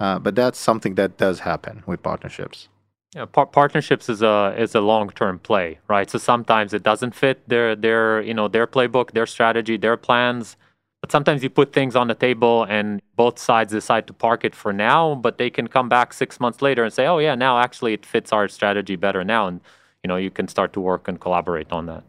Uh, 0.00 0.18
but 0.18 0.34
that's 0.34 0.58
something 0.58 0.94
that 0.96 1.16
does 1.16 1.40
happen 1.40 1.82
with 1.86 2.02
partnerships. 2.02 2.68
Yeah, 3.14 3.26
par- 3.26 3.46
partnerships 3.46 4.08
is 4.08 4.22
a 4.22 4.54
is 4.58 4.74
a 4.74 4.80
long 4.80 5.08
term 5.10 5.38
play, 5.38 5.78
right? 5.86 6.10
So 6.10 6.18
sometimes 6.18 6.74
it 6.74 6.82
doesn't 6.82 7.14
fit 7.14 7.48
their 7.48 7.76
their 7.76 8.20
you 8.20 8.34
know 8.34 8.48
their 8.48 8.66
playbook, 8.66 9.12
their 9.12 9.26
strategy, 9.26 9.76
their 9.76 9.96
plans. 9.96 10.56
But 11.00 11.12
sometimes 11.12 11.42
you 11.42 11.50
put 11.50 11.72
things 11.72 11.94
on 11.94 12.08
the 12.08 12.14
table 12.14 12.64
and 12.64 13.00
both 13.14 13.38
sides 13.38 13.72
decide 13.72 14.06
to 14.06 14.14
park 14.14 14.42
it 14.42 14.54
for 14.54 14.72
now, 14.72 15.14
but 15.14 15.36
they 15.36 15.50
can 15.50 15.68
come 15.68 15.88
back 15.88 16.14
six 16.14 16.40
months 16.40 16.60
later 16.62 16.82
and 16.82 16.92
say, 16.92 17.06
"Oh 17.06 17.18
yeah, 17.18 17.36
now 17.36 17.58
actually 17.58 17.92
it 17.92 18.04
fits 18.04 18.32
our 18.32 18.48
strategy 18.48 18.96
better 18.96 19.22
now," 19.22 19.46
and 19.46 19.60
you 20.02 20.08
know 20.08 20.16
you 20.16 20.30
can 20.30 20.48
start 20.48 20.72
to 20.72 20.80
work 20.80 21.06
and 21.06 21.20
collaborate 21.20 21.70
on 21.70 21.86
that. 21.86 22.02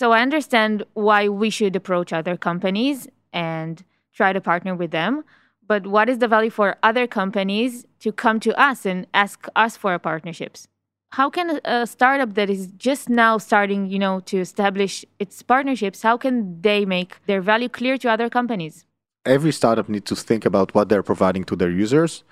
So 0.00 0.12
I 0.12 0.22
understand 0.22 0.84
why 0.94 1.28
we 1.28 1.50
should 1.50 1.76
approach 1.76 2.12
other 2.12 2.36
companies 2.36 3.08
and 3.32 3.84
try 4.14 4.32
to 4.32 4.40
partner 4.40 4.74
with 4.74 4.92
them 4.92 5.24
but 5.68 5.86
what 5.86 6.08
is 6.08 6.18
the 6.18 6.26
value 6.26 6.50
for 6.50 6.76
other 6.82 7.06
companies 7.06 7.86
to 8.00 8.10
come 8.10 8.40
to 8.40 8.58
us 8.58 8.86
and 8.86 9.06
ask 9.12 9.46
us 9.54 9.76
for 9.76 9.96
partnerships? 9.98 10.66
How 11.12 11.30
can 11.30 11.60
a 11.64 11.86
startup 11.86 12.34
that 12.34 12.50
is 12.50 12.66
just 12.78 13.08
now 13.08 13.38
starting, 13.38 13.86
you 13.86 13.98
know, 13.98 14.20
to 14.20 14.38
establish 14.40 15.04
its 15.18 15.42
partnerships, 15.42 16.02
how 16.02 16.16
can 16.16 16.60
they 16.60 16.84
make 16.84 17.24
their 17.26 17.40
value 17.40 17.68
clear 17.68 17.96
to 17.98 18.10
other 18.10 18.28
companies? 18.28 18.84
Every 19.24 19.52
startup 19.52 19.88
needs 19.88 20.06
to 20.06 20.16
think 20.16 20.44
about 20.44 20.74
what 20.74 20.88
they're 20.88 21.02
providing 21.02 21.44
to 21.44 21.56
their 21.56 21.70
users 21.70 22.24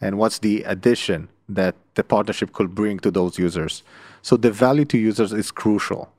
and 0.00 0.18
what's 0.18 0.38
the 0.38 0.62
addition 0.64 1.28
that 1.48 1.74
the 1.94 2.04
partnership 2.04 2.52
could 2.52 2.74
bring 2.74 2.98
to 3.00 3.10
those 3.10 3.38
users. 3.38 3.82
So 4.22 4.36
the 4.36 4.50
value 4.50 4.84
to 4.86 4.98
users 4.98 5.32
is 5.32 5.50
crucial. 5.50 6.12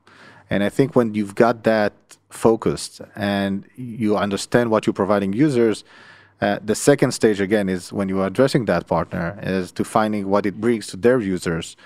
And 0.50 0.62
I 0.62 0.68
think 0.68 0.94
when 0.94 1.14
you've 1.14 1.34
got 1.34 1.64
that 1.64 1.92
focused 2.30 3.00
and 3.16 3.64
you 3.76 4.16
understand 4.16 4.70
what 4.70 4.86
you're 4.86 4.92
providing 4.92 5.32
users, 5.32 5.84
uh, 6.42 6.58
the 6.70 6.74
second 6.74 7.12
stage 7.12 7.40
again 7.40 7.68
is 7.68 7.92
when 7.92 8.08
you 8.08 8.20
are 8.20 8.26
addressing 8.26 8.64
that 8.66 8.86
partner 8.86 9.38
is 9.42 9.72
to 9.72 9.84
finding 9.84 10.28
what 10.28 10.44
it 10.44 10.60
brings 10.60 10.86
to 10.88 10.96
their 10.96 11.20
users, 11.20 11.76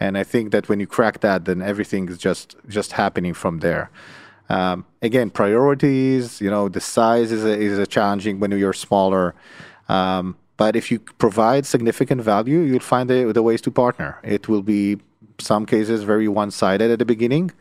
and 0.00 0.16
I 0.16 0.24
think 0.24 0.50
that 0.52 0.68
when 0.68 0.80
you 0.80 0.86
crack 0.86 1.20
that, 1.20 1.44
then 1.44 1.60
everything 1.72 2.08
is 2.08 2.18
just 2.18 2.56
just 2.76 2.92
happening 2.92 3.34
from 3.34 3.54
there. 3.66 3.90
Um, 4.48 4.86
again, 5.02 5.28
priorities, 5.30 6.40
you 6.40 6.50
know, 6.50 6.68
the 6.68 6.80
size 6.80 7.30
is 7.32 7.44
a, 7.44 7.54
is 7.70 7.78
a 7.78 7.86
challenging 7.86 8.40
when 8.40 8.50
you're 8.50 8.72
smaller. 8.72 9.34
Um, 9.88 10.36
but 10.56 10.74
if 10.74 10.90
you 10.90 10.98
provide 10.98 11.66
significant 11.66 12.20
value, 12.22 12.60
you'll 12.60 12.80
find 12.80 13.08
the, 13.08 13.32
the 13.32 13.42
ways 13.42 13.60
to 13.62 13.70
partner. 13.70 14.18
It 14.24 14.48
will 14.48 14.62
be 14.62 14.98
some 15.38 15.66
cases 15.66 16.02
very 16.02 16.28
one-sided 16.28 16.90
at 16.90 16.98
the 16.98 17.04
beginning, 17.04 17.52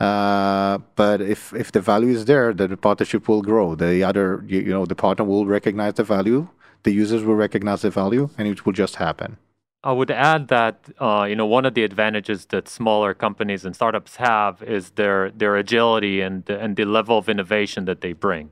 uh, 0.00 0.78
but 0.96 1.20
if 1.20 1.52
if 1.54 1.70
the 1.70 1.80
value 1.80 2.08
is 2.08 2.24
there, 2.24 2.52
then 2.52 2.70
the 2.70 2.76
partnership 2.76 3.28
will 3.28 3.42
grow. 3.42 3.74
The 3.74 4.02
other, 4.02 4.44
you, 4.46 4.60
you, 4.60 4.70
know, 4.70 4.86
the 4.86 4.96
partner 4.96 5.24
will 5.24 5.46
recognize 5.46 5.94
the 5.94 6.02
value, 6.02 6.48
the 6.82 6.92
users 6.92 7.22
will 7.22 7.36
recognize 7.36 7.82
the 7.82 7.90
value, 7.90 8.28
and 8.36 8.48
it 8.48 8.66
will 8.66 8.72
just 8.72 8.96
happen. 8.96 9.36
I 9.84 9.92
would 9.92 10.10
add 10.10 10.48
that 10.48 10.90
uh, 10.98 11.26
you 11.28 11.36
know 11.36 11.46
one 11.46 11.64
of 11.64 11.74
the 11.74 11.84
advantages 11.84 12.46
that 12.46 12.68
smaller 12.68 13.14
companies 13.14 13.64
and 13.64 13.74
startups 13.74 14.16
have 14.16 14.62
is 14.62 14.90
their 14.92 15.30
their 15.30 15.56
agility 15.56 16.20
and 16.20 16.48
and 16.50 16.74
the 16.74 16.86
level 16.86 17.18
of 17.18 17.28
innovation 17.28 17.84
that 17.84 18.00
they 18.00 18.14
bring. 18.14 18.50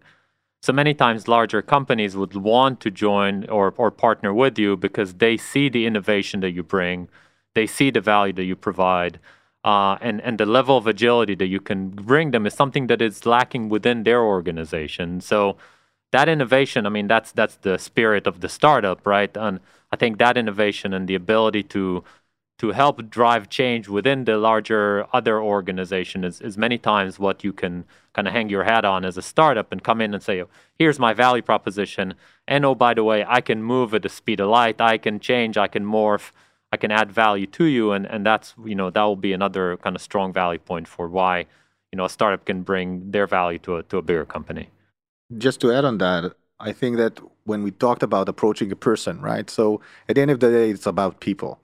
So 0.60 0.72
many 0.72 0.94
times, 0.94 1.26
larger 1.26 1.60
companies 1.60 2.16
would 2.16 2.36
want 2.36 2.78
to 2.80 2.90
join 2.90 3.48
or 3.48 3.74
or 3.76 3.90
partner 3.90 4.32
with 4.32 4.60
you 4.60 4.76
because 4.76 5.14
they 5.14 5.36
see 5.36 5.68
the 5.68 5.86
innovation 5.86 6.38
that 6.40 6.52
you 6.52 6.62
bring, 6.62 7.08
they 7.54 7.66
see 7.66 7.90
the 7.90 8.00
value 8.00 8.32
that 8.34 8.44
you 8.44 8.54
provide 8.54 9.18
uh, 9.64 9.96
and 10.00 10.20
and 10.22 10.38
the 10.38 10.46
level 10.46 10.76
of 10.76 10.86
agility 10.86 11.34
that 11.36 11.46
you 11.46 11.60
can 11.60 11.90
bring 11.90 12.30
them 12.32 12.46
is 12.46 12.54
something 12.54 12.88
that 12.88 13.00
is 13.00 13.26
lacking 13.26 13.68
within 13.68 14.02
their 14.02 14.22
organization. 14.22 15.20
So 15.20 15.56
that 16.10 16.28
innovation, 16.28 16.86
I 16.86 16.90
mean, 16.90 17.06
that's 17.06 17.32
that's 17.32 17.56
the 17.56 17.78
spirit 17.78 18.26
of 18.26 18.40
the 18.40 18.48
startup, 18.48 19.06
right? 19.06 19.34
And 19.36 19.60
I 19.90 19.96
think 19.96 20.18
that 20.18 20.36
innovation 20.36 20.92
and 20.92 21.08
the 21.08 21.14
ability 21.14 21.62
to 21.64 22.04
to 22.58 22.70
help 22.70 23.10
drive 23.10 23.48
change 23.48 23.88
within 23.88 24.24
the 24.24 24.36
larger 24.36 25.04
other 25.12 25.40
organization 25.40 26.22
is, 26.22 26.40
is 26.40 26.56
many 26.56 26.78
times 26.78 27.18
what 27.18 27.42
you 27.42 27.52
can 27.52 27.84
kind 28.12 28.28
of 28.28 28.32
hang 28.32 28.48
your 28.48 28.62
hat 28.62 28.84
on 28.84 29.04
as 29.04 29.16
a 29.16 29.22
startup 29.22 29.72
and 29.72 29.82
come 29.82 30.00
in 30.00 30.14
and 30.14 30.22
say, 30.22 30.44
here's 30.78 30.98
my 30.98 31.12
value 31.12 31.42
proposition. 31.42 32.14
And 32.46 32.64
oh, 32.64 32.76
by 32.76 32.94
the 32.94 33.02
way, 33.02 33.24
I 33.26 33.40
can 33.40 33.64
move 33.64 33.94
at 33.94 34.02
the 34.02 34.08
speed 34.08 34.38
of 34.38 34.48
light. 34.48 34.80
I 34.80 34.96
can 34.96 35.18
change. 35.18 35.56
I 35.56 35.66
can 35.66 35.84
morph. 35.84 36.30
I 36.72 36.78
can 36.78 36.90
add 36.90 37.12
value 37.12 37.46
to 37.46 37.64
you, 37.64 37.92
and 37.92 38.06
and 38.06 38.24
that's 38.24 38.54
you 38.64 38.74
know 38.74 38.90
that 38.90 39.02
will 39.02 39.16
be 39.16 39.32
another 39.32 39.76
kind 39.76 39.94
of 39.94 40.02
strong 40.02 40.32
value 40.32 40.58
point 40.58 40.88
for 40.88 41.08
why 41.08 41.46
you 41.92 41.96
know 41.96 42.06
a 42.06 42.10
startup 42.10 42.44
can 42.46 42.62
bring 42.62 43.10
their 43.10 43.26
value 43.26 43.58
to 43.60 43.76
a 43.76 43.82
to 43.84 43.98
a 43.98 44.02
bigger 44.02 44.24
company. 44.24 44.70
Just 45.36 45.60
to 45.60 45.72
add 45.72 45.84
on 45.84 45.98
that, 45.98 46.32
I 46.58 46.72
think 46.72 46.96
that 46.96 47.20
when 47.44 47.62
we 47.62 47.70
talked 47.70 48.02
about 48.02 48.28
approaching 48.28 48.72
a 48.72 48.76
person, 48.76 49.20
right? 49.20 49.48
So 49.50 49.80
at 50.08 50.14
the 50.16 50.22
end 50.22 50.30
of 50.30 50.40
the 50.40 50.50
day, 50.50 50.70
it's 50.70 50.86
about 50.86 51.20
people, 51.20 51.60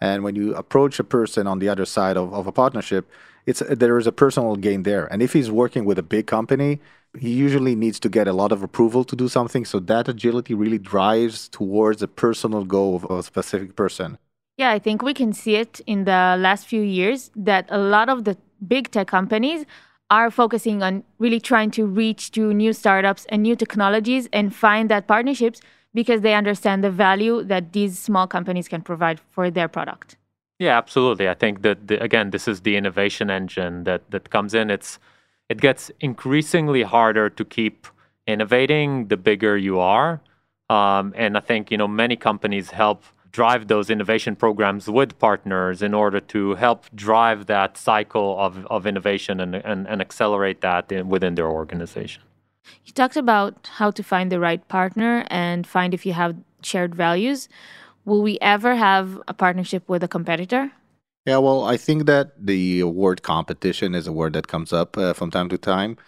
and 0.00 0.24
when 0.24 0.34
you 0.34 0.54
approach 0.54 0.98
a 0.98 1.04
person 1.04 1.46
on 1.46 1.58
the 1.58 1.68
other 1.68 1.84
side 1.84 2.16
of, 2.16 2.32
of 2.32 2.46
a 2.46 2.52
partnership, 2.52 3.08
it's 3.44 3.62
there 3.68 3.98
is 3.98 4.06
a 4.06 4.12
personal 4.12 4.56
gain 4.56 4.82
there. 4.82 5.06
And 5.12 5.22
if 5.22 5.32
he's 5.34 5.50
working 5.50 5.84
with 5.84 5.98
a 5.98 6.02
big 6.02 6.26
company, 6.26 6.80
he 7.18 7.30
usually 7.30 7.74
needs 7.74 8.00
to 8.00 8.08
get 8.08 8.26
a 8.26 8.32
lot 8.32 8.52
of 8.52 8.62
approval 8.62 9.04
to 9.04 9.16
do 9.16 9.28
something. 9.28 9.64
So 9.64 9.80
that 9.80 10.08
agility 10.08 10.54
really 10.54 10.78
drives 10.78 11.48
towards 11.48 12.02
a 12.02 12.08
personal 12.08 12.64
goal 12.64 12.96
of 12.96 13.04
a 13.10 13.22
specific 13.22 13.76
person. 13.76 14.18
Yeah, 14.56 14.70
I 14.70 14.78
think 14.78 15.02
we 15.02 15.12
can 15.12 15.32
see 15.32 15.56
it 15.56 15.80
in 15.86 16.04
the 16.04 16.36
last 16.38 16.66
few 16.66 16.80
years 16.80 17.30
that 17.36 17.66
a 17.68 17.78
lot 17.78 18.08
of 18.08 18.24
the 18.24 18.38
big 18.66 18.90
tech 18.90 19.08
companies 19.08 19.66
are 20.08 20.30
focusing 20.30 20.82
on 20.82 21.04
really 21.18 21.40
trying 21.40 21.70
to 21.72 21.84
reach 21.84 22.30
to 22.32 22.54
new 22.54 22.72
startups 22.72 23.26
and 23.28 23.42
new 23.42 23.54
technologies 23.54 24.28
and 24.32 24.54
find 24.54 24.88
that 24.88 25.06
partnerships 25.06 25.60
because 25.92 26.22
they 26.22 26.34
understand 26.34 26.82
the 26.82 26.90
value 26.90 27.42
that 27.42 27.72
these 27.72 27.98
small 27.98 28.26
companies 28.26 28.68
can 28.68 28.80
provide 28.80 29.20
for 29.30 29.50
their 29.50 29.68
product. 29.68 30.16
Yeah, 30.58 30.78
absolutely. 30.78 31.28
I 31.28 31.34
think 31.34 31.62
that 31.62 31.88
the, 31.88 32.02
again, 32.02 32.30
this 32.30 32.48
is 32.48 32.62
the 32.62 32.76
innovation 32.76 33.30
engine 33.30 33.84
that 33.84 34.10
that 34.10 34.30
comes 34.30 34.54
in. 34.54 34.70
It's 34.70 34.98
it 35.50 35.60
gets 35.60 35.90
increasingly 36.00 36.82
harder 36.82 37.28
to 37.28 37.44
keep 37.44 37.86
innovating 38.26 39.08
the 39.08 39.16
bigger 39.16 39.56
you 39.56 39.78
are, 39.78 40.20
um, 40.70 41.12
and 41.14 41.36
I 41.36 41.40
think 41.40 41.70
you 41.70 41.76
know 41.76 41.88
many 41.88 42.16
companies 42.16 42.70
help 42.70 43.04
drive 43.36 43.68
those 43.68 43.90
innovation 43.90 44.34
programs 44.34 44.88
with 44.88 45.10
partners 45.18 45.82
in 45.82 45.92
order 45.92 46.20
to 46.34 46.40
help 46.54 46.80
drive 46.94 47.40
that 47.54 47.76
cycle 47.76 48.28
of, 48.46 48.52
of 48.76 48.86
innovation 48.86 49.34
and, 49.40 49.54
and, 49.54 49.86
and 49.86 50.00
accelerate 50.00 50.62
that 50.62 50.90
in, 50.90 51.10
within 51.14 51.34
their 51.34 51.50
organization. 51.62 52.22
You 52.86 52.92
talked 52.94 53.18
about 53.26 53.68
how 53.78 53.90
to 53.90 54.02
find 54.02 54.32
the 54.32 54.40
right 54.40 54.66
partner 54.68 55.26
and 55.28 55.66
find 55.66 55.92
if 55.92 56.06
you 56.06 56.14
have 56.14 56.34
shared 56.62 56.94
values. 56.94 57.48
Will 58.06 58.22
we 58.22 58.38
ever 58.40 58.74
have 58.74 59.20
a 59.28 59.34
partnership 59.34 59.82
with 59.86 60.02
a 60.02 60.08
competitor? 60.08 60.72
Yeah, 61.26 61.38
well, 61.38 61.64
I 61.74 61.76
think 61.76 62.06
that 62.06 62.26
the 62.40 62.84
word 62.84 63.22
competition 63.22 63.94
is 63.94 64.06
a 64.06 64.12
word 64.12 64.32
that 64.32 64.48
comes 64.48 64.72
up 64.72 64.96
uh, 64.96 65.12
from 65.12 65.30
time 65.30 65.50
to 65.50 65.58
time, 65.58 65.98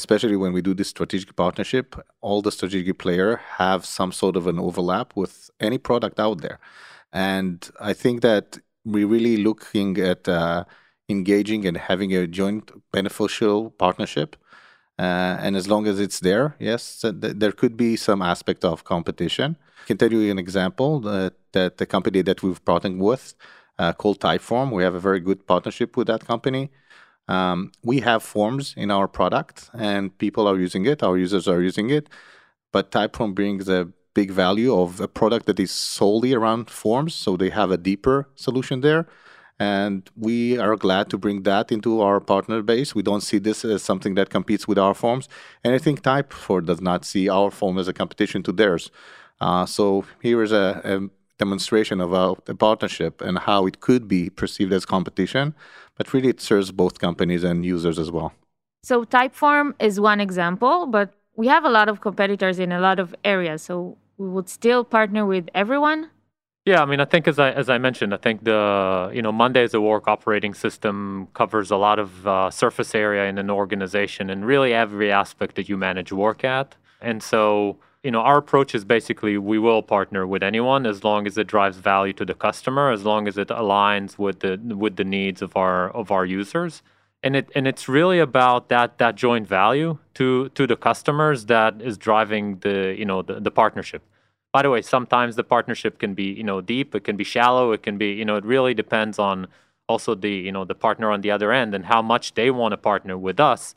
especially 0.00 0.36
when 0.42 0.52
we 0.56 0.62
do 0.68 0.74
this 0.74 0.90
strategic 0.96 1.30
partnership. 1.44 1.86
All 2.26 2.40
the 2.42 2.52
strategic 2.58 2.96
player 3.04 3.30
have 3.62 3.80
some 3.98 4.12
sort 4.22 4.36
of 4.36 4.44
an 4.46 4.58
overlap 4.58 5.08
with 5.22 5.34
any 5.66 5.78
product 5.88 6.16
out 6.26 6.38
there. 6.44 6.58
And 7.12 7.58
I 7.90 7.92
think 8.02 8.16
that 8.28 8.46
we're 8.92 9.12
really 9.16 9.36
looking 9.48 9.90
at 10.12 10.22
uh, 10.28 10.64
engaging 11.08 11.66
and 11.68 11.76
having 11.90 12.10
a 12.14 12.26
joint 12.40 12.70
beneficial 12.92 13.70
partnership. 13.70 14.36
Uh, 14.98 15.34
and 15.44 15.52
as 15.60 15.66
long 15.72 15.86
as 15.86 15.96
it's 16.00 16.20
there, 16.20 16.46
yes, 16.58 16.82
th- 17.02 17.36
there 17.42 17.52
could 17.60 17.76
be 17.76 17.96
some 17.96 18.22
aspect 18.22 18.64
of 18.64 18.84
competition. 18.84 19.48
I 19.82 19.84
can 19.88 19.98
tell 19.98 20.12
you 20.12 20.30
an 20.30 20.38
example 20.46 21.00
that, 21.00 21.34
that 21.52 21.76
the 21.80 21.86
company 21.86 22.22
that 22.22 22.42
we've 22.42 22.62
partnered 22.64 22.98
with 22.98 23.34
uh, 23.78 23.92
called 23.92 24.20
Typeform, 24.20 24.72
we 24.72 24.82
have 24.82 24.94
a 24.94 25.00
very 25.08 25.20
good 25.20 25.46
partnership 25.46 25.96
with 25.96 26.06
that 26.06 26.24
company. 26.32 26.70
Um, 27.28 27.72
we 27.82 28.00
have 28.00 28.22
forms 28.22 28.74
in 28.76 28.90
our 28.90 29.08
product 29.08 29.70
and 29.74 30.16
people 30.18 30.46
are 30.46 30.58
using 30.58 30.86
it, 30.86 31.02
our 31.02 31.18
users 31.18 31.48
are 31.48 31.60
using 31.60 31.90
it, 31.90 32.08
but 32.72 32.90
Typeform 32.90 33.34
brings 33.34 33.68
a 33.68 33.88
big 34.16 34.30
value 34.30 34.74
of 34.74 35.00
a 35.00 35.08
product 35.08 35.44
that 35.46 35.60
is 35.60 35.70
solely 35.70 36.32
around 36.32 36.70
forms. 36.70 37.14
So 37.14 37.36
they 37.36 37.50
have 37.50 37.70
a 37.70 37.76
deeper 37.76 38.28
solution 38.34 38.80
there. 38.80 39.06
And 39.58 40.08
we 40.16 40.58
are 40.58 40.76
glad 40.76 41.08
to 41.10 41.18
bring 41.18 41.42
that 41.42 41.72
into 41.72 42.00
our 42.00 42.20
partner 42.20 42.62
base. 42.62 42.94
We 42.94 43.02
don't 43.02 43.22
see 43.22 43.38
this 43.38 43.64
as 43.64 43.82
something 43.82 44.14
that 44.14 44.28
competes 44.30 44.68
with 44.68 44.78
our 44.78 44.94
forms. 44.94 45.28
And 45.64 45.74
I 45.74 45.78
think 45.78 46.02
Typeform 46.02 46.66
does 46.66 46.80
not 46.80 47.04
see 47.04 47.28
our 47.28 47.50
form 47.50 47.78
as 47.78 47.88
a 47.88 47.92
competition 47.92 48.42
to 48.44 48.52
theirs. 48.52 48.90
Uh, 49.40 49.66
so 49.66 50.04
here 50.22 50.42
is 50.42 50.52
a, 50.52 50.66
a 50.84 51.08
demonstration 51.38 52.00
of 52.00 52.12
a, 52.12 52.26
a, 52.50 52.54
partnership 52.54 53.20
and 53.20 53.38
how 53.40 53.66
it 53.66 53.80
could 53.80 54.08
be 54.08 54.30
perceived 54.30 54.72
as 54.72 54.86
competition, 54.86 55.54
but 55.96 56.12
really 56.12 56.28
it 56.28 56.40
serves 56.40 56.70
both 56.72 56.98
companies 56.98 57.44
and 57.44 57.64
users 57.64 57.98
as 57.98 58.10
well. 58.10 58.32
So 58.82 59.04
Typeform 59.04 59.74
is 59.80 59.98
one 59.98 60.20
example, 60.20 60.86
but 60.86 61.12
we 61.34 61.48
have 61.48 61.64
a 61.64 61.70
lot 61.70 61.88
of 61.88 62.00
competitors 62.00 62.58
in 62.58 62.72
a 62.72 62.80
lot 62.80 62.98
of 62.98 63.14
areas. 63.24 63.62
So 63.62 63.98
we 64.16 64.28
would 64.28 64.48
still 64.48 64.84
partner 64.84 65.26
with 65.26 65.48
everyone? 65.54 66.10
Yeah, 66.64 66.82
I 66.82 66.84
mean, 66.84 66.98
I 67.00 67.04
think 67.04 67.28
as 67.28 67.38
I 67.38 67.52
as 67.52 67.68
I 67.70 67.78
mentioned, 67.78 68.12
I 68.12 68.16
think 68.16 68.42
the 68.42 69.10
you 69.14 69.22
know 69.22 69.30
Monday 69.30 69.62
as 69.62 69.72
a 69.72 69.80
work 69.80 70.08
operating 70.08 70.52
system 70.52 71.28
covers 71.32 71.70
a 71.70 71.76
lot 71.76 71.98
of 72.00 72.26
uh, 72.26 72.50
surface 72.50 72.92
area 72.94 73.28
in 73.28 73.38
an 73.38 73.50
organization 73.50 74.30
and 74.30 74.44
really 74.44 74.74
every 74.74 75.12
aspect 75.12 75.54
that 75.56 75.68
you 75.68 75.76
manage 75.76 76.10
work 76.10 76.42
at. 76.42 76.74
And 77.00 77.22
so 77.22 77.78
you 78.06 78.12
know 78.14 78.22
our 78.30 78.38
approach 78.44 78.74
is 78.78 78.84
basically 78.96 79.34
we 79.52 79.58
will 79.66 79.82
partner 79.96 80.22
with 80.32 80.42
anyone 80.52 80.82
as 80.92 80.98
long 81.08 81.26
as 81.26 81.34
it 81.42 81.46
drives 81.54 81.78
value 81.78 82.14
to 82.20 82.24
the 82.24 82.34
customer, 82.46 82.90
as 82.96 83.02
long 83.10 83.22
as 83.30 83.36
it 83.44 83.48
aligns 83.48 84.18
with 84.24 84.40
the 84.44 84.52
with 84.84 84.94
the 84.96 85.08
needs 85.18 85.40
of 85.42 85.56
our 85.56 85.90
of 85.90 86.10
our 86.16 86.26
users. 86.40 86.82
And 87.22 87.34
it 87.36 87.46
and 87.56 87.66
it's 87.70 87.86
really 87.88 88.20
about 88.30 88.68
that 88.74 88.98
that 88.98 89.14
joint 89.16 89.46
value 89.48 89.98
to 90.18 90.48
to 90.50 90.66
the 90.66 90.76
customers 90.88 91.46
that 91.46 91.72
is 91.88 91.94
driving 92.08 92.44
the 92.66 92.76
you 93.00 93.06
know 93.10 93.22
the, 93.22 93.34
the 93.46 93.50
partnership 93.62 94.02
by 94.56 94.62
the 94.62 94.70
way, 94.70 94.80
sometimes 94.80 95.36
the 95.36 95.44
partnership 95.44 95.98
can 95.98 96.14
be, 96.14 96.32
you 96.32 96.42
know, 96.42 96.62
deep, 96.62 96.94
it 96.94 97.04
can 97.04 97.14
be 97.14 97.24
shallow, 97.24 97.72
it 97.72 97.82
can 97.82 97.98
be, 97.98 98.12
you 98.12 98.24
know, 98.24 98.36
it 98.36 98.44
really 98.46 98.72
depends 98.72 99.18
on 99.18 99.48
also 99.86 100.14
the, 100.14 100.30
you 100.30 100.50
know, 100.50 100.64
the 100.64 100.74
partner 100.74 101.10
on 101.10 101.20
the 101.20 101.30
other 101.30 101.52
end 101.52 101.74
and 101.74 101.84
how 101.84 102.00
much 102.00 102.32
they 102.32 102.50
want 102.50 102.72
to 102.72 102.78
partner 102.78 103.18
with 103.18 103.38
us. 103.38 103.74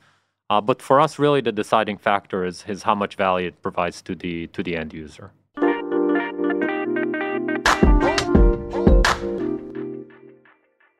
Uh, 0.49 0.59
but 0.59 0.81
for 0.81 0.99
us, 0.99 1.19
really, 1.19 1.41
the 1.41 1.51
deciding 1.51 1.97
factor 1.97 2.43
is, 2.43 2.65
is 2.67 2.81
how 2.81 2.95
much 2.95 3.15
value 3.15 3.47
it 3.47 3.61
provides 3.61 4.01
to 4.01 4.15
the 4.15 4.47
to 4.47 4.63
the 4.63 4.75
end 4.75 4.93
user. 4.93 5.31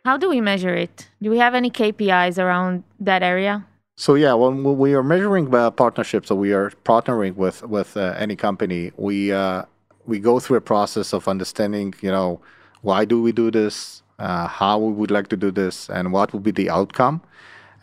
How 0.05 0.17
do 0.17 0.29
we 0.29 0.39
measure 0.39 0.75
it? 0.75 1.09
Do 1.21 1.29
we 1.31 1.39
have 1.39 1.55
any 1.55 1.71
KPIs 1.71 2.37
around 2.37 2.83
that 2.99 3.23
area? 3.23 3.65
So 3.95 4.13
yeah, 4.13 4.33
when 4.33 4.63
we 4.77 4.93
are 4.93 5.03
measuring 5.03 5.53
uh, 5.53 5.71
partnerships, 5.71 6.27
so 6.27 6.35
we 6.35 6.53
are 6.53 6.69
partnering 6.85 7.35
with 7.35 7.63
with 7.63 7.97
uh, 7.97 8.13
any 8.17 8.35
company, 8.35 8.91
we 8.97 9.31
uh, 9.31 9.63
we 10.05 10.19
go 10.19 10.39
through 10.39 10.57
a 10.57 10.61
process 10.61 11.11
of 11.11 11.27
understanding, 11.27 11.95
you 12.01 12.11
know, 12.11 12.39
why 12.81 13.03
do 13.03 13.19
we 13.19 13.31
do 13.31 13.49
this, 13.49 14.03
uh, 14.19 14.47
how 14.47 14.77
we 14.77 14.93
would 14.93 15.11
like 15.11 15.27
to 15.29 15.37
do 15.37 15.49
this, 15.49 15.89
and 15.89 16.13
what 16.13 16.33
would 16.33 16.43
be 16.43 16.51
the 16.51 16.69
outcome. 16.69 17.21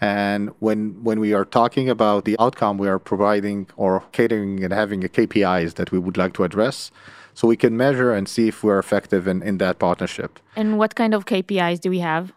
And 0.00 0.50
when 0.58 1.02
when 1.02 1.20
we 1.20 1.32
are 1.32 1.44
talking 1.44 1.88
about 1.88 2.24
the 2.24 2.36
outcome, 2.38 2.76
we 2.78 2.88
are 2.88 2.98
providing 2.98 3.68
or 3.76 4.02
catering 4.12 4.62
and 4.62 4.72
having 4.72 5.04
a 5.04 5.08
KPIs 5.08 5.74
that 5.74 5.90
we 5.92 5.98
would 5.98 6.16
like 6.16 6.34
to 6.34 6.44
address, 6.44 6.90
so 7.34 7.48
we 7.48 7.56
can 7.56 7.76
measure 7.76 8.12
and 8.12 8.28
see 8.28 8.48
if 8.48 8.62
we're 8.62 8.78
effective 8.78 9.26
in, 9.26 9.42
in 9.42 9.58
that 9.58 9.78
partnership. 9.78 10.38
And 10.54 10.78
what 10.78 10.94
kind 10.94 11.14
of 11.14 11.24
KPIs 11.24 11.80
do 11.80 11.90
we 11.90 12.00
have? 12.00 12.32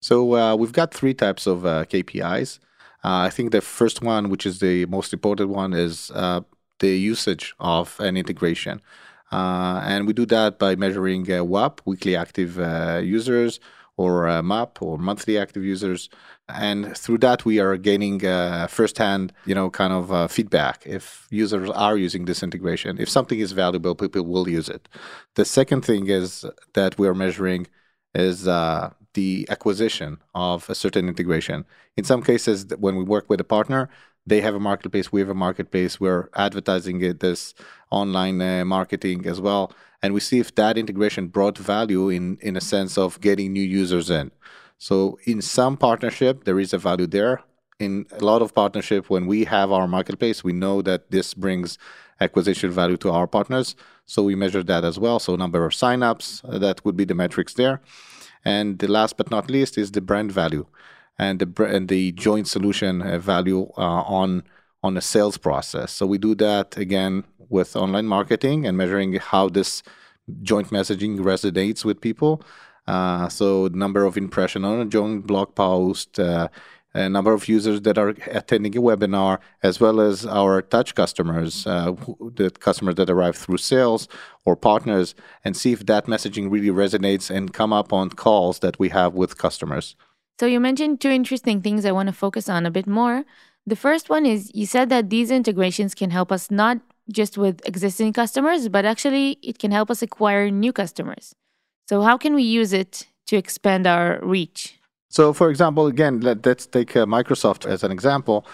So 0.00 0.34
uh, 0.34 0.54
we've 0.54 0.72
got 0.72 0.94
three 0.94 1.14
types 1.14 1.46
of 1.46 1.64
uh, 1.64 1.84
KPIs. 1.86 2.58
Uh, 3.04 3.26
I 3.28 3.30
think 3.30 3.52
the 3.52 3.60
first 3.60 4.02
one, 4.02 4.28
which 4.28 4.44
is 4.44 4.58
the 4.58 4.86
most 4.86 5.12
important 5.12 5.50
one, 5.50 5.72
is 5.72 6.10
uh, 6.14 6.40
the 6.80 6.96
usage 6.96 7.54
of 7.58 7.98
an 8.00 8.16
integration. 8.16 8.80
Uh, 9.30 9.80
and 9.84 10.06
we 10.06 10.12
do 10.12 10.26
that 10.26 10.58
by 10.58 10.74
measuring 10.74 11.30
uh, 11.30 11.44
WAP, 11.44 11.80
weekly 11.84 12.16
active 12.16 12.58
uh, 12.58 13.00
users, 13.02 13.60
or 13.96 14.28
uh, 14.28 14.42
MAP, 14.42 14.80
or 14.80 14.96
monthly 14.98 15.36
active 15.36 15.64
users. 15.64 16.08
And 16.48 16.96
through 16.96 17.18
that, 17.18 17.44
we 17.44 17.58
are 17.58 17.76
gaining 17.76 18.24
uh, 18.24 18.68
firsthand, 18.68 19.32
you 19.44 19.54
know, 19.54 19.68
kind 19.68 19.92
of 19.92 20.10
uh, 20.10 20.28
feedback 20.28 20.82
if 20.86 21.26
users 21.30 21.68
are 21.70 21.98
using 21.98 22.24
this 22.24 22.42
integration. 22.42 22.98
If 22.98 23.10
something 23.10 23.38
is 23.38 23.52
valuable, 23.52 23.94
people 23.94 24.24
will 24.24 24.48
use 24.48 24.68
it. 24.68 24.88
The 25.34 25.44
second 25.44 25.84
thing 25.84 26.08
is 26.08 26.46
that 26.72 26.98
we 26.98 27.06
are 27.06 27.14
measuring 27.14 27.66
is 28.14 28.48
uh, 28.48 28.94
the 29.12 29.46
acquisition 29.50 30.18
of 30.34 30.68
a 30.70 30.74
certain 30.74 31.06
integration. 31.06 31.66
In 31.98 32.04
some 32.04 32.22
cases, 32.22 32.66
when 32.78 32.96
we 32.96 33.04
work 33.04 33.28
with 33.28 33.40
a 33.40 33.44
partner, 33.44 33.90
they 34.26 34.40
have 34.40 34.54
a 34.54 34.60
marketplace, 34.60 35.12
we 35.12 35.20
have 35.20 35.28
a 35.30 35.34
marketplace, 35.34 36.00
we're 36.00 36.28
advertising 36.34 37.00
it, 37.02 37.20
this 37.20 37.54
online 37.90 38.40
uh, 38.40 38.64
marketing 38.64 39.26
as 39.26 39.40
well. 39.40 39.72
And 40.02 40.14
we 40.14 40.20
see 40.20 40.38
if 40.38 40.54
that 40.54 40.78
integration 40.78 41.28
brought 41.28 41.58
value 41.58 42.08
in, 42.08 42.38
in 42.40 42.56
a 42.56 42.60
sense 42.60 42.96
of 42.96 43.20
getting 43.20 43.52
new 43.52 43.62
users 43.62 44.10
in. 44.10 44.30
So 44.78 45.18
in 45.24 45.42
some 45.42 45.76
partnership, 45.76 46.44
there 46.44 46.58
is 46.58 46.72
a 46.72 46.78
value 46.78 47.06
there. 47.06 47.42
In 47.78 48.06
a 48.12 48.24
lot 48.24 48.42
of 48.42 48.54
partnership, 48.54 49.10
when 49.10 49.26
we 49.26 49.44
have 49.44 49.70
our 49.70 49.86
marketplace, 49.86 50.42
we 50.42 50.52
know 50.52 50.82
that 50.82 51.10
this 51.10 51.34
brings 51.34 51.78
acquisition 52.20 52.70
value 52.70 52.96
to 52.98 53.10
our 53.10 53.26
partners. 53.26 53.76
So 54.06 54.22
we 54.22 54.34
measure 54.34 54.62
that 54.62 54.84
as 54.84 54.98
well. 54.98 55.18
So 55.18 55.36
number 55.36 55.64
of 55.64 55.72
signups, 55.72 56.42
uh, 56.48 56.58
that 56.58 56.84
would 56.84 56.96
be 56.96 57.04
the 57.04 57.14
metrics 57.14 57.54
there. 57.54 57.80
And 58.44 58.78
the 58.78 58.88
last 58.88 59.16
but 59.16 59.30
not 59.30 59.50
least 59.50 59.76
is 59.76 59.92
the 59.92 60.00
brand 60.00 60.32
value 60.32 60.66
and 61.18 61.40
the 61.40 61.64
and 61.64 61.88
the 61.88 62.12
joint 62.12 62.46
solution 62.46 63.02
uh, 63.02 63.18
value 63.18 63.68
uh, 63.76 64.02
on 64.20 64.44
on 64.82 64.96
a 64.96 65.00
sales 65.00 65.36
process. 65.36 65.92
So 65.92 66.06
we 66.06 66.18
do 66.18 66.34
that 66.36 66.76
again 66.76 67.24
with 67.48 67.74
online 67.74 68.06
marketing 68.06 68.66
and 68.66 68.76
measuring 68.76 69.14
how 69.14 69.48
this 69.48 69.82
joint 70.42 70.68
messaging 70.70 71.18
resonates 71.18 71.84
with 71.84 72.00
people. 72.00 72.42
Uh, 72.88 73.28
so 73.28 73.68
number 73.74 74.06
of 74.06 74.16
impression 74.16 74.64
on 74.64 74.80
a 74.80 74.86
joint 74.86 75.26
blog 75.26 75.54
post, 75.54 76.18
uh, 76.18 76.48
a 76.94 77.06
number 77.06 77.34
of 77.34 77.46
users 77.46 77.82
that 77.82 77.98
are 77.98 78.14
attending 78.40 78.74
a 78.78 78.80
webinar, 78.80 79.40
as 79.62 79.78
well 79.78 80.00
as 80.00 80.24
our 80.24 80.62
touch 80.62 80.94
customers, 80.94 81.66
uh, 81.66 81.92
the 82.40 82.50
customers 82.50 82.94
that 82.94 83.10
arrive 83.10 83.36
through 83.36 83.58
sales 83.58 84.08
or 84.46 84.56
partners, 84.56 85.14
and 85.44 85.54
see 85.54 85.72
if 85.72 85.84
that 85.84 86.06
messaging 86.06 86.50
really 86.50 86.70
resonates 86.70 87.28
and 87.28 87.52
come 87.52 87.74
up 87.74 87.92
on 87.92 88.08
calls 88.08 88.60
that 88.60 88.78
we 88.78 88.88
have 88.88 89.12
with 89.12 89.36
customers. 89.36 89.94
So 90.40 90.46
you 90.46 90.58
mentioned 90.58 91.02
two 91.02 91.10
interesting 91.10 91.60
things 91.60 91.84
I 91.84 91.92
want 91.92 92.06
to 92.06 92.14
focus 92.14 92.48
on 92.48 92.64
a 92.64 92.70
bit 92.70 92.86
more. 92.86 93.24
The 93.66 93.76
first 93.76 94.08
one 94.08 94.24
is 94.24 94.50
you 94.54 94.64
said 94.64 94.88
that 94.88 95.10
these 95.10 95.30
integrations 95.30 95.94
can 95.94 96.10
help 96.10 96.32
us 96.32 96.50
not 96.50 96.78
just 97.12 97.36
with 97.36 97.60
existing 97.66 98.14
customers, 98.14 98.70
but 98.70 98.86
actually 98.86 99.36
it 99.42 99.58
can 99.58 99.72
help 99.72 99.90
us 99.90 100.00
acquire 100.00 100.50
new 100.50 100.72
customers. 100.72 101.34
So 101.88 102.02
how 102.02 102.18
can 102.18 102.34
we 102.34 102.42
use 102.42 102.74
it 102.74 103.06
to 103.28 103.36
expand 103.36 103.86
our 103.86 104.20
reach? 104.22 104.78
So, 105.08 105.32
for 105.32 105.48
example, 105.48 105.86
again, 105.86 106.20
let, 106.20 106.46
us 106.46 106.66
take 106.66 106.94
uh, 106.94 107.06
Microsoft 107.06 107.64
as 107.64 107.82
an 107.82 107.90
example. 107.90 108.44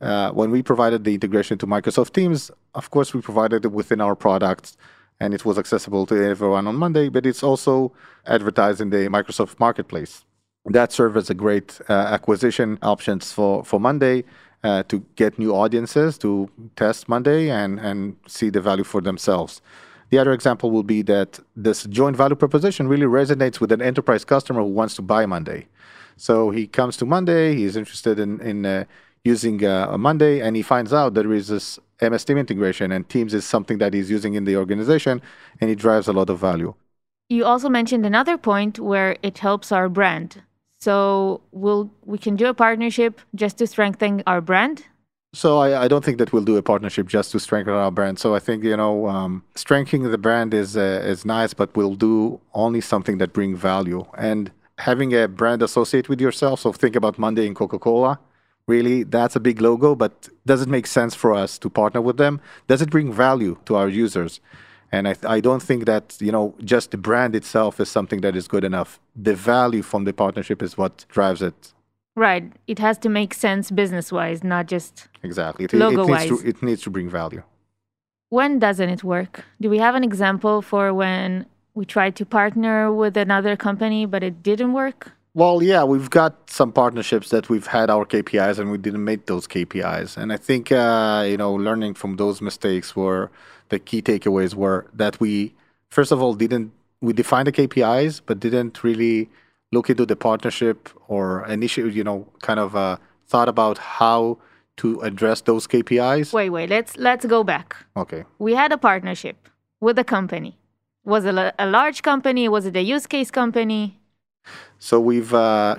Uh, 0.00 0.30
when 0.30 0.52
we 0.52 0.62
provided 0.62 1.02
the 1.02 1.12
integration 1.12 1.58
to 1.58 1.66
Microsoft 1.66 2.12
Teams, 2.12 2.52
of 2.76 2.90
course, 2.90 3.12
we 3.12 3.20
provided 3.20 3.64
it 3.64 3.72
within 3.72 4.00
our 4.00 4.14
products 4.14 4.76
and 5.18 5.34
it 5.34 5.44
was 5.44 5.58
accessible 5.58 6.06
to 6.06 6.14
everyone 6.24 6.68
on 6.68 6.76
Monday, 6.76 7.08
but 7.08 7.26
it's 7.26 7.42
also 7.42 7.92
advertised 8.26 8.80
in 8.80 8.90
the 8.90 9.08
Microsoft 9.08 9.58
Marketplace. 9.58 10.24
That 10.66 10.92
served 10.92 11.16
as 11.16 11.28
a 11.30 11.34
great 11.34 11.80
uh, 11.88 11.92
acquisition 11.92 12.78
options 12.80 13.32
for, 13.32 13.64
for 13.64 13.80
Monday 13.80 14.22
uh, 14.62 14.84
to 14.84 15.04
get 15.16 15.36
new 15.36 15.52
audiences 15.52 16.16
to 16.18 16.48
test 16.76 17.08
Monday 17.08 17.50
and, 17.50 17.80
and 17.80 18.16
see 18.28 18.50
the 18.50 18.60
value 18.60 18.84
for 18.84 19.00
themselves. 19.00 19.60
The 20.10 20.18
other 20.18 20.32
example 20.32 20.70
will 20.70 20.82
be 20.82 21.02
that 21.02 21.40
this 21.56 21.84
joint 21.84 22.16
value 22.16 22.36
proposition 22.36 22.88
really 22.88 23.06
resonates 23.06 23.60
with 23.60 23.72
an 23.72 23.82
enterprise 23.82 24.24
customer 24.24 24.60
who 24.60 24.68
wants 24.68 24.94
to 24.96 25.02
buy 25.02 25.26
Monday. 25.26 25.66
So 26.16 26.50
he 26.50 26.66
comes 26.66 26.96
to 26.98 27.06
Monday. 27.06 27.54
He's 27.56 27.76
interested 27.76 28.18
in 28.18 28.40
in 28.40 28.66
uh, 28.66 28.84
using 29.24 29.64
uh, 29.64 29.96
Monday, 29.98 30.40
and 30.40 30.54
he 30.54 30.62
finds 30.62 30.92
out 30.92 31.14
there 31.14 31.32
is 31.32 31.48
this 31.48 31.78
MS 32.00 32.24
Team 32.24 32.38
integration, 32.38 32.92
and 32.92 33.08
Teams 33.08 33.34
is 33.34 33.44
something 33.44 33.78
that 33.78 33.94
he's 33.94 34.10
using 34.10 34.34
in 34.34 34.44
the 34.44 34.56
organization, 34.56 35.22
and 35.60 35.70
it 35.70 35.76
drives 35.76 36.08
a 36.08 36.12
lot 36.12 36.30
of 36.30 36.38
value. 36.38 36.74
You 37.28 37.44
also 37.44 37.68
mentioned 37.68 38.04
another 38.04 38.36
point 38.36 38.78
where 38.78 39.16
it 39.22 39.38
helps 39.38 39.72
our 39.72 39.88
brand. 39.88 40.42
So 40.80 41.40
we'll 41.50 41.90
we 42.04 42.18
can 42.18 42.36
do 42.36 42.46
a 42.46 42.54
partnership 42.54 43.20
just 43.34 43.56
to 43.58 43.66
strengthen 43.66 44.22
our 44.26 44.42
brand. 44.42 44.84
So 45.34 45.58
I, 45.58 45.82
I 45.84 45.88
don't 45.88 46.04
think 46.04 46.18
that 46.18 46.32
we'll 46.32 46.44
do 46.44 46.56
a 46.56 46.62
partnership 46.62 47.08
just 47.08 47.32
to 47.32 47.40
strengthen 47.40 47.74
our 47.74 47.90
brand. 47.90 48.20
So 48.20 48.36
I 48.36 48.38
think 48.38 48.62
you 48.62 48.76
know 48.76 49.08
um, 49.08 49.42
strengthening 49.56 50.08
the 50.08 50.16
brand 50.16 50.54
is 50.54 50.76
uh, 50.76 51.02
is 51.04 51.24
nice, 51.24 51.52
but 51.52 51.74
we'll 51.76 51.96
do 51.96 52.40
only 52.54 52.80
something 52.80 53.18
that 53.18 53.32
bring 53.32 53.56
value 53.56 54.06
and 54.16 54.52
having 54.78 55.12
a 55.12 55.26
brand 55.26 55.60
associate 55.60 56.08
with 56.08 56.20
yourself. 56.20 56.60
So 56.60 56.72
think 56.72 56.94
about 56.94 57.18
Monday 57.18 57.46
in 57.48 57.54
Coca 57.54 57.80
Cola. 57.80 58.20
Really, 58.68 59.02
that's 59.02 59.34
a 59.34 59.40
big 59.40 59.60
logo, 59.60 59.96
but 59.96 60.28
does 60.46 60.62
it 60.62 60.68
make 60.68 60.86
sense 60.86 61.14
for 61.16 61.34
us 61.34 61.58
to 61.58 61.68
partner 61.68 62.00
with 62.00 62.16
them? 62.16 62.40
Does 62.68 62.80
it 62.80 62.90
bring 62.90 63.12
value 63.12 63.58
to 63.66 63.74
our 63.74 63.88
users? 63.88 64.40
And 64.92 65.08
I, 65.08 65.16
I 65.26 65.40
don't 65.40 65.62
think 65.62 65.84
that 65.86 66.16
you 66.20 66.30
know 66.30 66.54
just 66.62 66.92
the 66.92 66.96
brand 66.96 67.34
itself 67.34 67.80
is 67.80 67.88
something 67.88 68.20
that 68.20 68.36
is 68.36 68.46
good 68.46 68.62
enough. 68.62 69.00
The 69.16 69.34
value 69.34 69.82
from 69.82 70.04
the 70.04 70.12
partnership 70.12 70.62
is 70.62 70.78
what 70.78 71.06
drives 71.08 71.42
it. 71.42 71.74
Right. 72.16 72.52
It 72.66 72.78
has 72.78 72.98
to 72.98 73.08
make 73.08 73.34
sense 73.34 73.70
business 73.70 74.12
wise, 74.12 74.44
not 74.44 74.66
just 74.66 75.08
exactly. 75.22 75.64
It, 75.64 75.72
logo 75.72 76.04
it, 76.04 76.10
wise. 76.10 76.30
Needs 76.30 76.42
to, 76.42 76.48
it 76.48 76.62
needs 76.62 76.82
to 76.82 76.90
bring 76.90 77.10
value. 77.10 77.42
When 78.28 78.58
doesn't 78.58 78.88
it 78.88 79.04
work? 79.04 79.44
Do 79.60 79.68
we 79.70 79.78
have 79.78 79.94
an 79.94 80.04
example 80.04 80.62
for 80.62 80.92
when 80.94 81.46
we 81.74 81.84
tried 81.84 82.16
to 82.16 82.26
partner 82.26 82.92
with 82.92 83.16
another 83.16 83.56
company, 83.56 84.06
but 84.06 84.22
it 84.22 84.42
didn't 84.42 84.72
work? 84.72 85.12
Well, 85.34 85.62
yeah, 85.62 85.82
we've 85.82 86.10
got 86.10 86.48
some 86.48 86.70
partnerships 86.70 87.30
that 87.30 87.48
we've 87.48 87.66
had 87.66 87.90
our 87.90 88.04
KPIs 88.06 88.60
and 88.60 88.70
we 88.70 88.78
didn't 88.78 89.04
meet 89.04 89.26
those 89.26 89.48
KPIs. 89.48 90.16
And 90.16 90.32
I 90.32 90.36
think, 90.36 90.70
uh, 90.70 91.24
you 91.28 91.36
know, 91.36 91.52
learning 91.52 91.94
from 91.94 92.16
those 92.16 92.40
mistakes 92.40 92.94
were 92.94 93.32
the 93.68 93.80
key 93.80 94.00
takeaways 94.00 94.54
were 94.54 94.86
that 94.94 95.18
we, 95.18 95.54
first 95.90 96.12
of 96.12 96.22
all, 96.22 96.34
didn't, 96.34 96.70
we 97.00 97.12
defined 97.12 97.48
the 97.48 97.52
KPIs, 97.52 98.20
but 98.24 98.38
didn't 98.38 98.84
really 98.84 99.28
look 99.74 99.90
into 99.90 100.06
the 100.06 100.16
partnership 100.16 100.88
or 101.08 101.46
initiate, 101.56 101.92
you 101.92 102.04
know, 102.04 102.18
kind 102.48 102.60
of 102.60 102.74
uh, 102.76 102.96
thought 103.26 103.48
about 103.48 103.76
how 103.78 104.38
to 104.76 105.00
address 105.08 105.42
those 105.42 105.66
KPIs. 105.66 106.32
Wait, 106.32 106.50
wait, 106.50 106.68
let's, 106.70 106.96
let's 106.96 107.24
go 107.26 107.44
back. 107.44 107.76
Okay. 107.96 108.24
We 108.38 108.54
had 108.54 108.72
a 108.72 108.78
partnership 108.78 109.36
with 109.80 109.98
a 109.98 110.04
company 110.04 110.52
Was 111.04 111.24
it 111.26 111.34
a, 111.34 111.52
a 111.58 111.66
large 111.66 112.02
company? 112.02 112.48
Was 112.48 112.64
it 112.66 112.76
a 112.76 112.82
use 112.82 113.06
case 113.06 113.30
company? 113.30 114.00
So 114.78 115.00
we've 115.00 115.32
uh, 115.34 115.76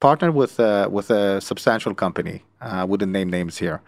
partnered 0.00 0.34
with 0.34 0.60
uh, 0.60 0.88
with 0.90 1.10
a 1.10 1.40
substantial 1.40 1.94
company. 1.94 2.44
I 2.60 2.80
uh, 2.80 2.86
wouldn't 2.86 3.12
name 3.12 3.30
names 3.30 3.58
here, 3.58 3.80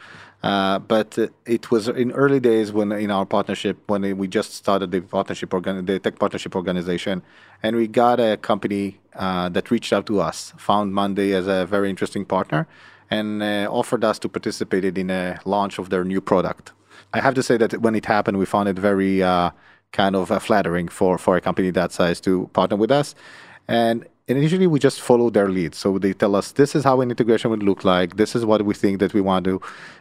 uh, 0.42 0.78
but 0.78 1.18
it 1.46 1.70
was 1.70 1.88
in 1.88 2.12
early 2.12 2.38
days 2.38 2.70
when 2.70 2.92
in 2.92 3.10
our 3.10 3.26
partnership 3.26 3.76
when 3.88 4.16
we 4.16 4.28
just 4.28 4.54
started 4.54 4.90
the 4.92 5.00
partnership 5.00 5.52
organ- 5.52 5.84
the 5.84 5.98
tech 5.98 6.18
partnership 6.18 6.54
organization, 6.54 7.22
and 7.62 7.74
we 7.76 7.88
got 7.88 8.20
a 8.20 8.36
company 8.36 8.98
uh, 9.16 9.48
that 9.48 9.70
reached 9.70 9.92
out 9.92 10.06
to 10.06 10.20
us, 10.20 10.52
found 10.56 10.94
Monday 10.94 11.32
as 11.32 11.48
a 11.48 11.66
very 11.66 11.90
interesting 11.90 12.24
partner, 12.24 12.68
and 13.10 13.42
uh, 13.42 13.66
offered 13.70 14.04
us 14.04 14.18
to 14.20 14.28
participate 14.28 14.84
in 14.84 15.10
a 15.10 15.40
launch 15.44 15.78
of 15.78 15.90
their 15.90 16.04
new 16.04 16.20
product. 16.20 16.72
I 17.12 17.20
have 17.20 17.34
to 17.34 17.42
say 17.42 17.56
that 17.56 17.80
when 17.80 17.94
it 17.94 18.06
happened, 18.06 18.38
we 18.38 18.46
found 18.46 18.68
it 18.68 18.78
very 18.78 19.22
uh, 19.22 19.50
kind 19.92 20.14
of 20.14 20.30
flattering 20.42 20.86
for 20.86 21.18
for 21.18 21.36
a 21.36 21.40
company 21.40 21.70
that 21.72 21.90
size 21.90 22.20
to 22.20 22.48
partner 22.52 22.76
with 22.76 22.92
us, 22.92 23.16
and 23.66 24.06
initially 24.28 24.66
we 24.66 24.78
just 24.78 25.00
follow 25.00 25.30
their 25.30 25.48
lead. 25.48 25.74
So 25.74 25.98
they 25.98 26.12
tell 26.12 26.36
us 26.36 26.52
this 26.52 26.74
is 26.74 26.84
how 26.84 27.00
an 27.00 27.10
integration 27.10 27.50
would 27.50 27.62
look 27.62 27.84
like. 27.84 28.16
This 28.16 28.36
is 28.36 28.44
what 28.44 28.62
we 28.62 28.74
think 28.74 29.00
that 29.00 29.14
we 29.14 29.20
want 29.20 29.44
to, 29.46 29.60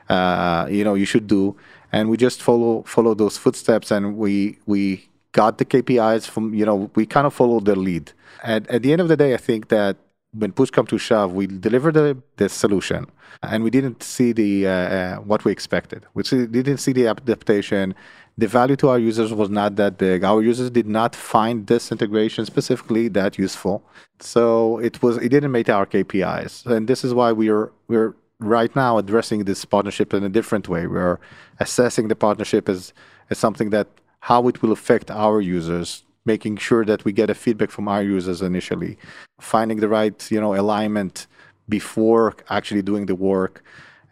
uh, 0.09 0.67
you 0.69 0.83
know, 0.83 0.93
you 0.93 1.05
should 1.05 1.27
do, 1.27 1.55
and 1.91 2.09
we 2.09 2.17
just 2.17 2.41
follow 2.41 2.83
follow 2.83 3.13
those 3.13 3.37
footsteps, 3.37 3.89
and 3.89 4.17
we 4.17 4.59
we 4.65 5.07
got 5.31 5.57
the 5.57 5.65
KPIs 5.65 6.27
from 6.27 6.53
you 6.53 6.65
know 6.65 6.91
we 6.95 7.05
kind 7.05 7.25
of 7.25 7.33
followed 7.33 7.65
their 7.65 7.75
lead. 7.75 8.11
And 8.43 8.67
at 8.69 8.83
the 8.83 8.91
end 8.91 9.01
of 9.01 9.07
the 9.07 9.17
day, 9.17 9.33
I 9.33 9.37
think 9.37 9.69
that 9.69 9.97
when 10.33 10.51
push 10.51 10.69
come 10.69 10.85
to 10.87 10.97
shove, 10.97 11.33
we 11.33 11.47
delivered 11.47 11.95
the, 11.95 12.17
the 12.35 12.49
solution, 12.49 13.07
and 13.41 13.63
we 13.63 13.69
didn't 13.69 14.03
see 14.03 14.33
the 14.33 14.67
uh, 14.67 14.71
uh, 14.71 15.15
what 15.17 15.45
we 15.45 15.51
expected. 15.51 16.05
We 16.13 16.23
didn't 16.23 16.77
see 16.77 16.93
the 16.93 17.07
adaptation 17.07 17.95
the 18.37 18.47
value 18.47 18.75
to 18.77 18.89
our 18.89 18.99
users 18.99 19.33
was 19.33 19.49
not 19.49 19.75
that 19.77 19.97
big. 19.97 20.23
Our 20.23 20.43
users 20.43 20.69
did 20.69 20.87
not 20.87 21.15
find 21.15 21.65
this 21.65 21.91
integration 21.91 22.45
specifically 22.45 23.07
that 23.09 23.37
useful. 23.37 23.83
So 24.19 24.77
it 24.79 25.01
was 25.01 25.17
it 25.17 25.29
didn't 25.29 25.51
meet 25.51 25.69
our 25.69 25.85
KPIs. 25.85 26.65
And 26.65 26.87
this 26.87 27.03
is 27.03 27.13
why 27.13 27.31
we're 27.31 27.71
we're 27.87 28.13
right 28.39 28.75
now 28.75 28.97
addressing 28.97 29.45
this 29.45 29.65
partnership 29.65 30.13
in 30.13 30.23
a 30.23 30.29
different 30.29 30.69
way. 30.69 30.85
We're 30.85 31.19
assessing 31.59 32.07
the 32.07 32.15
partnership 32.15 32.69
as, 32.69 32.93
as 33.31 33.39
something 33.39 33.71
that 33.71 33.87
how 34.21 34.47
it 34.47 34.61
will 34.61 34.71
affect 34.71 35.09
our 35.09 35.41
users, 35.41 36.03
making 36.25 36.57
sure 36.57 36.85
that 36.85 37.03
we 37.05 37.11
get 37.11 37.29
a 37.29 37.35
feedback 37.35 37.71
from 37.71 37.87
our 37.87 38.03
users 38.03 38.41
initially, 38.41 38.97
finding 39.39 39.79
the 39.79 39.87
right, 39.87 40.29
you 40.31 40.39
know, 40.39 40.53
alignment 40.53 41.25
before 41.67 42.35
actually 42.49 42.81
doing 42.81 43.07
the 43.07 43.15
work 43.15 43.63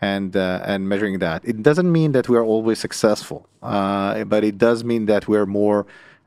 and 0.05 0.35
uh, 0.35 0.71
and 0.71 0.81
measuring 0.91 1.17
that. 1.19 1.39
It 1.51 1.57
doesn't 1.67 1.91
mean 1.99 2.11
that 2.15 2.25
we 2.29 2.35
are 2.39 2.47
always 2.55 2.79
successful, 2.87 3.39
uh, 3.61 4.23
but 4.33 4.41
it 4.43 4.57
does 4.67 4.79
mean 4.91 5.03
that 5.11 5.27
we're 5.31 5.49
more 5.61 5.79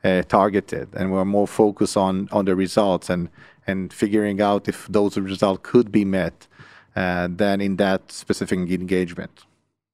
uh, 0.03 0.23
targeted 0.37 0.87
and 0.97 1.05
we're 1.13 1.29
more 1.37 1.47
focused 1.47 1.97
on 2.05 2.13
on 2.37 2.43
the 2.49 2.55
results 2.65 3.09
and 3.13 3.29
and 3.69 3.93
figuring 3.93 4.41
out 4.49 4.67
if 4.67 4.87
those 4.97 5.17
results 5.17 5.59
could 5.71 5.87
be 5.99 6.05
met 6.05 6.47
uh, 6.95 7.27
than 7.41 7.61
in 7.61 7.73
that 7.77 8.11
specific 8.11 8.59
engagement. 8.81 9.35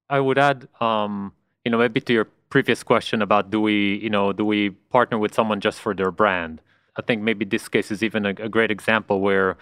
I 0.10 0.19
would 0.19 0.38
add, 0.38 0.67
um, 0.80 1.34
you 1.63 1.71
know, 1.71 1.80
maybe 1.80 2.00
to 2.02 2.13
your 2.13 2.28
previous 2.50 2.84
question 2.84 3.21
about 3.21 3.50
do 3.50 3.60
we, 3.60 3.98
you 4.06 4.10
know, 4.10 4.32
do 4.39 4.45
we 4.45 4.60
partner 4.95 5.17
with 5.17 5.34
someone 5.34 5.60
just 5.60 5.80
for 5.80 5.93
their 6.00 6.12
brand? 6.12 6.62
I 7.00 7.02
think 7.02 7.21
maybe 7.21 7.43
this 7.43 7.67
case 7.67 7.91
is 7.91 8.02
even 8.02 8.26
a, 8.26 8.34
a 8.48 8.50
great 8.56 8.71
example 8.71 9.19
where 9.19 9.58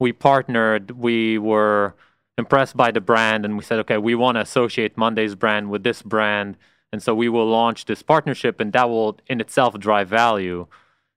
we 0.00 0.12
partnered, 0.12 0.90
we 0.90 1.38
were 1.38 1.94
impressed 2.38 2.76
by 2.76 2.90
the 2.90 3.00
brand 3.00 3.44
and 3.44 3.56
we 3.56 3.64
said, 3.64 3.78
okay, 3.80 3.98
we 3.98 4.14
want 4.14 4.36
to 4.36 4.40
associate 4.40 4.96
Monday's 4.96 5.34
brand 5.34 5.70
with 5.70 5.82
this 5.82 6.02
brand. 6.02 6.56
And 6.92 7.02
so 7.02 7.14
we 7.14 7.28
will 7.28 7.46
launch 7.46 7.84
this 7.84 8.02
partnership 8.02 8.60
and 8.60 8.72
that 8.72 8.88
will 8.88 9.18
in 9.26 9.40
itself 9.40 9.78
drive 9.78 10.08
value. 10.08 10.66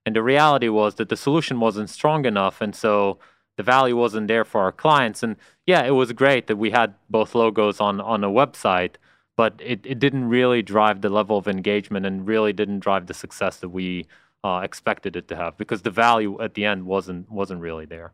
And 0.05 0.15
the 0.15 0.23
reality 0.23 0.69
was 0.69 0.95
that 0.95 1.09
the 1.09 1.17
solution 1.17 1.59
wasn't 1.59 1.89
strong 1.89 2.25
enough. 2.25 2.61
And 2.61 2.75
so 2.75 3.17
the 3.57 3.63
value 3.63 3.95
wasn't 3.97 4.27
there 4.27 4.45
for 4.45 4.61
our 4.61 4.71
clients. 4.71 5.23
And 5.23 5.37
yeah, 5.65 5.83
it 5.83 5.91
was 5.91 6.11
great 6.11 6.47
that 6.47 6.57
we 6.57 6.71
had 6.71 6.95
both 7.09 7.33
logos 7.33 7.79
on, 7.79 7.99
on 8.01 8.23
a 8.23 8.29
website, 8.29 8.95
but 9.35 9.59
it, 9.63 9.81
it 9.85 9.99
didn't 9.99 10.29
really 10.29 10.61
drive 10.61 11.01
the 11.01 11.09
level 11.09 11.37
of 11.37 11.47
engagement 11.47 12.05
and 12.05 12.27
really 12.27 12.53
didn't 12.53 12.79
drive 12.79 13.07
the 13.07 13.13
success 13.13 13.57
that 13.57 13.69
we 13.69 14.05
uh, 14.43 14.61
expected 14.63 15.15
it 15.15 15.27
to 15.27 15.35
have 15.35 15.57
because 15.57 15.81
the 15.81 15.89
value 15.89 16.39
at 16.41 16.53
the 16.53 16.65
end 16.65 16.85
wasn't 16.85 17.31
wasn't 17.31 17.59
really 17.59 17.85
there. 17.85 18.11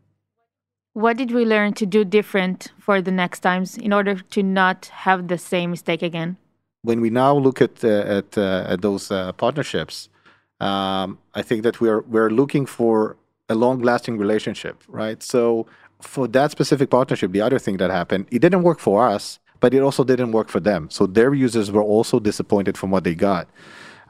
What 0.93 1.15
did 1.15 1.31
we 1.31 1.45
learn 1.45 1.73
to 1.73 1.85
do 1.85 2.03
different 2.03 2.73
for 2.77 3.01
the 3.01 3.11
next 3.11 3.39
times 3.39 3.77
in 3.77 3.93
order 3.93 4.15
to 4.15 4.43
not 4.43 4.87
have 4.87 5.29
the 5.29 5.37
same 5.37 5.71
mistake 5.71 6.01
again? 6.01 6.35
When 6.81 6.99
we 6.99 7.09
now 7.09 7.33
look 7.33 7.61
at 7.61 7.81
uh, 7.83 7.87
at, 7.87 8.37
uh, 8.37 8.65
at 8.67 8.81
those 8.81 9.09
uh, 9.09 9.31
partnerships, 9.31 10.09
um, 10.59 11.17
I 11.33 11.43
think 11.43 11.63
that 11.63 11.79
we're 11.79 12.01
we're 12.01 12.29
looking 12.29 12.65
for 12.65 13.15
a 13.47 13.55
long-lasting 13.55 14.17
relationship, 14.17 14.83
right? 14.87 15.23
So 15.23 15.65
for 16.01 16.27
that 16.27 16.51
specific 16.51 16.89
partnership, 16.89 17.31
the 17.31 17.41
other 17.41 17.59
thing 17.59 17.77
that 17.77 17.89
happened, 17.89 18.25
it 18.31 18.39
didn't 18.39 18.63
work 18.63 18.79
for 18.79 19.07
us, 19.07 19.39
but 19.61 19.73
it 19.73 19.81
also 19.81 20.03
didn't 20.03 20.33
work 20.33 20.49
for 20.49 20.59
them. 20.59 20.89
So 20.89 21.05
their 21.05 21.33
users 21.33 21.71
were 21.71 21.83
also 21.83 22.19
disappointed 22.19 22.77
from 22.77 22.91
what 22.91 23.03
they 23.05 23.15
got. 23.15 23.47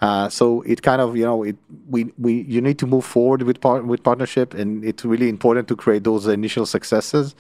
Uh, 0.01 0.27
so 0.29 0.63
it 0.63 0.81
kind 0.81 0.99
of 0.99 1.15
you 1.15 1.23
know 1.23 1.43
it 1.43 1.55
we 1.87 2.11
we 2.17 2.41
you 2.41 2.59
need 2.59 2.79
to 2.79 2.87
move 2.87 3.05
forward 3.05 3.43
with 3.43 3.61
part, 3.61 3.85
with 3.85 4.01
partnership, 4.01 4.53
and 4.53 4.83
it's 4.83 5.05
really 5.05 5.29
important 5.29 5.67
to 5.67 5.75
create 5.75 6.03
those 6.03 6.25
initial 6.25 6.65
successes 6.65 7.35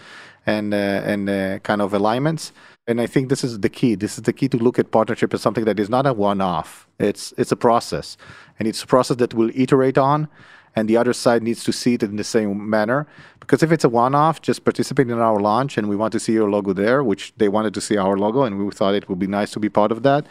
and 0.45 0.73
uh, 0.73 0.77
and 0.77 1.29
uh, 1.29 1.59
kind 1.59 1.81
of 1.81 1.93
alignments. 1.93 2.51
And 2.87 3.01
I 3.01 3.07
think 3.07 3.29
this 3.29 3.43
is 3.43 3.59
the 3.59 3.69
key. 3.69 3.95
This 3.95 4.17
is 4.17 4.23
the 4.23 4.33
key 4.33 4.47
to 4.49 4.57
look 4.57 4.77
at 4.77 4.91
partnership 4.91 5.33
as 5.33 5.41
something 5.41 5.65
that 5.65 5.79
is 5.79 5.89
not 5.89 6.05
a 6.05 6.13
one-off. 6.13 6.87
It's 6.99 7.33
it's 7.37 7.51
a 7.51 7.55
process, 7.55 8.17
and 8.59 8.67
it's 8.67 8.83
a 8.83 8.87
process 8.87 9.17
that 9.17 9.33
we'll 9.33 9.51
iterate 9.55 9.97
on. 9.97 10.27
And 10.73 10.87
the 10.87 10.95
other 10.95 11.11
side 11.11 11.43
needs 11.43 11.65
to 11.65 11.73
see 11.73 11.95
it 11.95 12.03
in 12.03 12.15
the 12.15 12.23
same 12.23 12.69
manner. 12.69 13.05
Because 13.41 13.61
if 13.61 13.73
it's 13.73 13.83
a 13.83 13.89
one-off, 13.89 14.41
just 14.41 14.63
participate 14.63 15.09
in 15.09 15.19
our 15.19 15.39
launch, 15.39 15.77
and 15.77 15.89
we 15.89 15.97
want 15.97 16.13
to 16.13 16.19
see 16.19 16.31
your 16.31 16.49
logo 16.49 16.71
there, 16.71 17.03
which 17.03 17.33
they 17.35 17.49
wanted 17.49 17.73
to 17.73 17.81
see 17.81 17.97
our 17.97 18.17
logo, 18.17 18.43
and 18.43 18.57
we 18.57 18.71
thought 18.71 18.95
it 18.95 19.09
would 19.09 19.19
be 19.19 19.27
nice 19.27 19.51
to 19.51 19.59
be 19.59 19.67
part 19.67 19.91
of 19.91 20.03
that. 20.03 20.25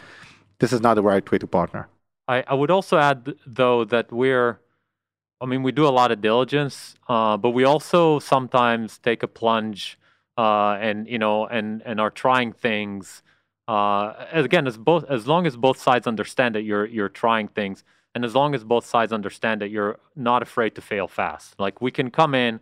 This 0.57 0.73
is 0.73 0.81
not 0.81 0.95
the 0.95 1.03
right 1.03 1.31
way 1.31 1.37
to 1.37 1.45
partner. 1.45 1.87
I, 2.31 2.45
I 2.47 2.53
would 2.53 2.71
also 2.71 2.97
add, 2.97 3.33
though, 3.45 3.83
that 3.85 4.09
we're, 4.09 4.61
I 5.41 5.45
mean, 5.45 5.63
we 5.63 5.73
do 5.73 5.85
a 5.85 5.95
lot 5.99 6.13
of 6.13 6.21
diligence, 6.21 6.95
uh, 7.09 7.35
but 7.35 7.49
we 7.49 7.65
also 7.65 8.19
sometimes 8.19 8.99
take 8.99 9.21
a 9.21 9.27
plunge 9.27 9.99
uh, 10.37 10.77
and, 10.79 11.09
you 11.09 11.19
know, 11.19 11.45
and, 11.47 11.81
and 11.85 11.99
are 11.99 12.09
trying 12.09 12.53
things. 12.53 13.21
Uh, 13.67 14.13
again, 14.31 14.65
as 14.65 14.77
both 14.77 15.03
as 15.09 15.27
long 15.27 15.45
as 15.45 15.57
both 15.57 15.77
sides 15.77 16.07
understand 16.07 16.55
that 16.55 16.63
you're 16.63 16.85
you're 16.85 17.09
trying 17.09 17.47
things, 17.47 17.83
and 18.15 18.25
as 18.25 18.33
long 18.33 18.55
as 18.55 18.63
both 18.63 18.85
sides 18.85 19.13
understand 19.13 19.61
that 19.61 19.69
you're 19.69 19.99
not 20.15 20.41
afraid 20.41 20.73
to 20.75 20.81
fail 20.81 21.07
fast. 21.07 21.59
Like 21.59 21.79
we 21.81 21.91
can 21.91 22.09
come 22.11 22.33
in, 22.33 22.59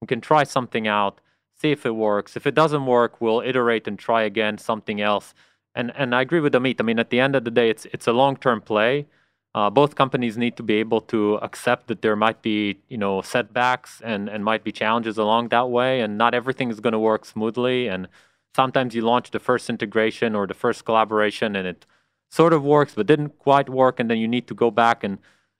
we 0.00 0.06
can 0.06 0.20
try 0.20 0.44
something 0.44 0.88
out, 0.88 1.20
see 1.60 1.70
if 1.70 1.84
it 1.84 1.94
works. 1.94 2.36
If 2.36 2.46
it 2.46 2.54
doesn't 2.54 2.86
work, 2.86 3.20
we'll 3.20 3.40
iterate 3.40 3.86
and 3.86 3.98
try 3.98 4.22
again 4.22 4.58
something 4.58 5.00
else 5.00 5.34
and 5.74 5.92
and 5.96 6.14
I 6.14 6.22
agree 6.22 6.40
with 6.40 6.54
Amit. 6.54 6.76
I 6.80 6.82
mean, 6.82 6.98
at 6.98 7.10
the 7.10 7.20
end 7.20 7.36
of 7.36 7.44
the 7.44 7.50
day, 7.50 7.70
it's 7.70 7.86
it's 7.92 8.06
a 8.06 8.12
long 8.12 8.36
term 8.36 8.60
play. 8.60 9.06
Uh, 9.54 9.70
both 9.70 9.94
companies 9.94 10.36
need 10.36 10.56
to 10.56 10.62
be 10.62 10.74
able 10.74 11.00
to 11.00 11.36
accept 11.36 11.88
that 11.88 12.02
there 12.02 12.16
might 12.16 12.42
be 12.42 12.78
you 12.88 12.98
know 12.98 13.22
setbacks 13.22 14.00
and 14.04 14.28
and 14.28 14.44
might 14.44 14.64
be 14.64 14.72
challenges 14.72 15.18
along 15.18 15.48
that 15.48 15.70
way, 15.70 16.00
and 16.00 16.18
not 16.18 16.34
everything 16.34 16.70
is 16.70 16.80
going 16.80 16.92
to 16.92 16.98
work 16.98 17.24
smoothly. 17.24 17.88
And 17.88 18.08
sometimes 18.54 18.94
you 18.94 19.02
launch 19.02 19.30
the 19.30 19.38
first 19.38 19.70
integration 19.70 20.34
or 20.34 20.46
the 20.46 20.54
first 20.54 20.84
collaboration, 20.84 21.56
and 21.56 21.66
it 21.66 21.86
sort 22.30 22.52
of 22.52 22.62
works 22.62 22.94
but 22.94 23.06
didn't 23.06 23.38
quite 23.38 23.68
work, 23.68 23.98
and 24.00 24.10
then 24.10 24.18
you 24.18 24.28
need 24.28 24.46
to 24.48 24.54
go 24.54 24.70
back 24.70 25.02
and 25.04 25.18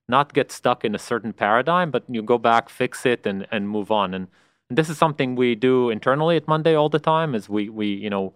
not 0.08 0.32
get 0.32 0.50
stuck 0.50 0.84
in 0.84 0.94
a 0.94 0.98
certain 0.98 1.32
paradigm, 1.32 1.90
but 1.90 2.04
you 2.08 2.22
go 2.22 2.38
back, 2.38 2.68
fix 2.68 3.06
it, 3.06 3.26
and 3.26 3.46
and 3.50 3.68
move 3.68 3.90
on. 3.90 4.14
And, 4.14 4.28
and 4.68 4.78
this 4.78 4.88
is 4.90 4.98
something 4.98 5.34
we 5.34 5.54
do 5.54 5.90
internally 5.90 6.36
at 6.36 6.48
Monday 6.48 6.74
all 6.74 6.88
the 6.88 6.98
time. 6.98 7.34
Is 7.34 7.48
we 7.48 7.68
we 7.68 7.86
you 7.88 8.10
know 8.10 8.34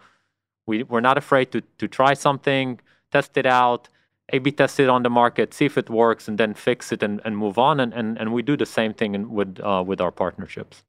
we, 0.67 0.83
we're 0.85 1.01
not 1.01 1.19
afraid 1.19 1.51
to, 1.53 1.63
to 1.79 1.89
try 1.89 2.15
something, 2.15 2.81
test 3.11 3.37
it 3.37 3.47
out, 3.47 3.89
A-B 4.33 4.53
test 4.53 4.81
it 4.81 4.89
on 4.89 5.03
the 5.03 5.11
market, 5.11 5.53
see 5.55 5.67
if 5.67 5.77
it 5.77 5.91
works, 5.91 6.29
and 6.29 6.39
then 6.39 6.55
fix 6.55 6.93
it 6.93 7.03
and, 7.03 7.21
and 7.25 7.37
move 7.37 7.59
on. 7.59 7.81
And, 7.81 7.93
and, 7.93 8.19
and 8.19 8.33
we 8.33 8.43
do 8.43 8.57
the 8.57 8.67
same 8.67 8.95
thing 8.95 9.15
in, 9.15 9.31
with, 9.31 9.61
uh, 9.61 9.83
with 9.87 10.01
our 10.01 10.11
partnerships. 10.11 10.85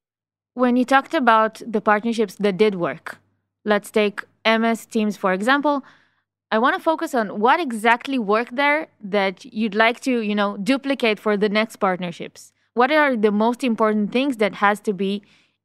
When 0.54 0.76
you 0.76 0.86
talked 0.86 1.14
about 1.14 1.62
the 1.66 1.82
partnerships 1.82 2.36
that 2.36 2.58
did 2.58 2.76
work, 2.76 3.18
let's 3.66 3.90
take 3.90 4.24
MS 4.46 4.86
Teams, 4.86 5.18
for 5.18 5.34
example. 5.34 5.84
I 6.52 6.60
want 6.60 6.76
to 6.76 6.82
focus 6.82 7.16
on 7.16 7.40
what 7.40 7.60
exactly 7.60 8.20
worked 8.20 8.56
there 8.56 8.88
that 9.04 9.44
you'd 9.46 9.74
like 9.74 10.02
to, 10.02 10.20
you 10.20 10.36
know, 10.36 10.58
duplicate 10.58 11.20
for 11.20 11.36
the 11.36 11.50
next 11.50 11.78
partnerships. 11.78 12.54
What 12.76 12.92
are 12.92 13.16
the 13.16 13.32
most 13.32 13.64
important 13.64 14.12
things 14.12 14.38
that 14.38 14.56
has 14.56 14.80
to 14.82 14.94
be 14.94 15.24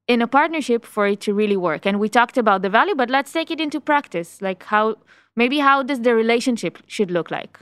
in 0.08 0.22
a 0.22 0.26
partnership 0.26 0.84
for 0.84 1.06
it 1.06 1.20
to 1.20 1.34
really 1.34 1.56
work. 1.56 1.86
And 1.86 2.00
we 2.00 2.08
talked 2.08 2.38
about 2.38 2.62
the 2.62 2.70
value, 2.70 2.94
but 2.94 3.10
let's 3.10 3.30
take 3.30 3.50
it 3.50 3.60
into 3.60 3.80
practice. 3.80 4.42
Like 4.42 4.64
how 4.64 4.96
maybe 5.36 5.58
how 5.58 5.82
does 5.82 6.00
the 6.00 6.14
relationship 6.14 6.78
should 6.86 7.10
look 7.10 7.30
like? 7.30 7.60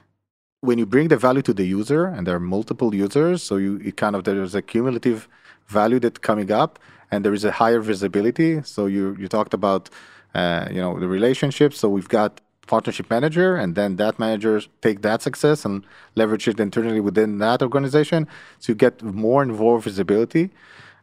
When 0.60 0.78
you 0.78 0.86
bring 0.86 1.08
the 1.08 1.16
value 1.16 1.42
to 1.42 1.52
the 1.52 1.66
user, 1.66 2.06
and 2.06 2.26
there 2.26 2.36
are 2.36 2.40
multiple 2.40 2.94
users, 2.94 3.42
so 3.42 3.56
you 3.56 3.76
it 3.84 3.96
kind 3.96 4.16
of 4.16 4.24
there's 4.24 4.54
a 4.54 4.62
cumulative 4.62 5.28
value 5.66 5.98
that 6.00 6.22
coming 6.22 6.50
up, 6.50 6.78
and 7.10 7.24
there 7.24 7.34
is 7.34 7.44
a 7.44 7.52
higher 7.52 7.80
visibility. 7.80 8.62
So 8.62 8.86
you 8.86 9.16
you 9.18 9.28
talked 9.28 9.52
about 9.52 9.90
uh, 10.34 10.68
you 10.70 10.80
know 10.80 10.98
the 10.98 11.08
relationship. 11.08 11.74
So 11.74 11.88
we've 11.88 12.08
got 12.08 12.40
partnership 12.66 13.10
manager, 13.10 13.56
and 13.56 13.74
then 13.74 13.96
that 13.96 14.18
manager 14.18 14.60
take 14.80 15.02
that 15.02 15.22
success 15.22 15.64
and 15.64 15.84
leverage 16.14 16.48
it 16.48 16.58
internally 16.58 17.00
within 17.00 17.38
that 17.38 17.62
organization. 17.62 18.26
So 18.58 18.72
you 18.72 18.76
get 18.76 19.02
more 19.02 19.42
and 19.42 19.52
more 19.56 19.78
visibility. 19.80 20.50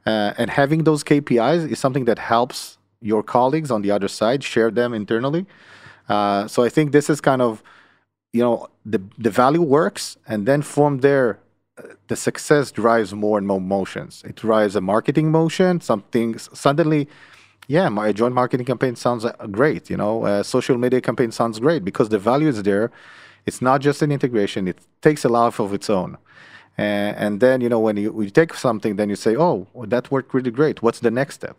Uh, 0.05 0.33
and 0.37 0.49
having 0.49 0.83
those 0.83 1.03
KPIs 1.03 1.69
is 1.69 1.79
something 1.79 2.05
that 2.05 2.19
helps 2.19 2.77
your 3.01 3.23
colleagues 3.23 3.71
on 3.71 3.81
the 3.81 3.91
other 3.91 4.07
side 4.07 4.43
share 4.43 4.71
them 4.71 4.93
internally. 4.93 5.45
Uh, 6.09 6.47
so 6.47 6.63
I 6.63 6.69
think 6.69 6.91
this 6.91 7.09
is 7.09 7.21
kind 7.21 7.41
of, 7.41 7.63
you 8.33 8.41
know, 8.41 8.67
the 8.85 9.01
the 9.17 9.29
value 9.29 9.61
works, 9.61 10.17
and 10.27 10.45
then 10.45 10.61
from 10.61 10.99
there, 10.99 11.39
uh, 11.77 11.83
the 12.07 12.15
success 12.15 12.71
drives 12.71 13.13
more 13.13 13.37
and 13.37 13.47
more 13.47 13.61
motions. 13.61 14.23
It 14.25 14.35
drives 14.35 14.75
a 14.75 14.81
marketing 14.81 15.31
motion. 15.31 15.79
Something 15.79 16.37
suddenly 16.37 17.07
yeah, 17.67 17.89
my 17.89 18.11
joint 18.11 18.33
marketing 18.33 18.65
campaign 18.65 18.95
sounds 18.95 19.25
uh, 19.25 19.31
great. 19.51 19.89
You 19.89 19.97
know, 19.97 20.25
a 20.25 20.43
social 20.43 20.77
media 20.77 21.01
campaign 21.01 21.31
sounds 21.31 21.59
great 21.59 21.85
because 21.85 22.09
the 22.09 22.19
value 22.19 22.47
is 22.47 22.61
there. 22.63 22.91
It's 23.45 23.61
not 23.61 23.81
just 23.81 24.01
an 24.01 24.11
integration; 24.11 24.67
it 24.67 24.79
takes 25.01 25.25
a 25.25 25.29
life 25.29 25.59
of 25.59 25.73
its 25.73 25.89
own. 25.89 26.17
And, 26.77 27.15
and 27.17 27.39
then 27.39 27.61
you 27.61 27.69
know 27.69 27.79
when 27.79 27.97
you, 27.97 28.21
you 28.21 28.29
take 28.29 28.53
something, 28.53 28.95
then 28.95 29.09
you 29.09 29.15
say, 29.15 29.35
"Oh, 29.35 29.67
that 29.87 30.11
worked 30.11 30.33
really 30.33 30.51
great. 30.51 30.81
What's 30.81 30.99
the 30.99 31.11
next 31.11 31.35
step?" 31.35 31.57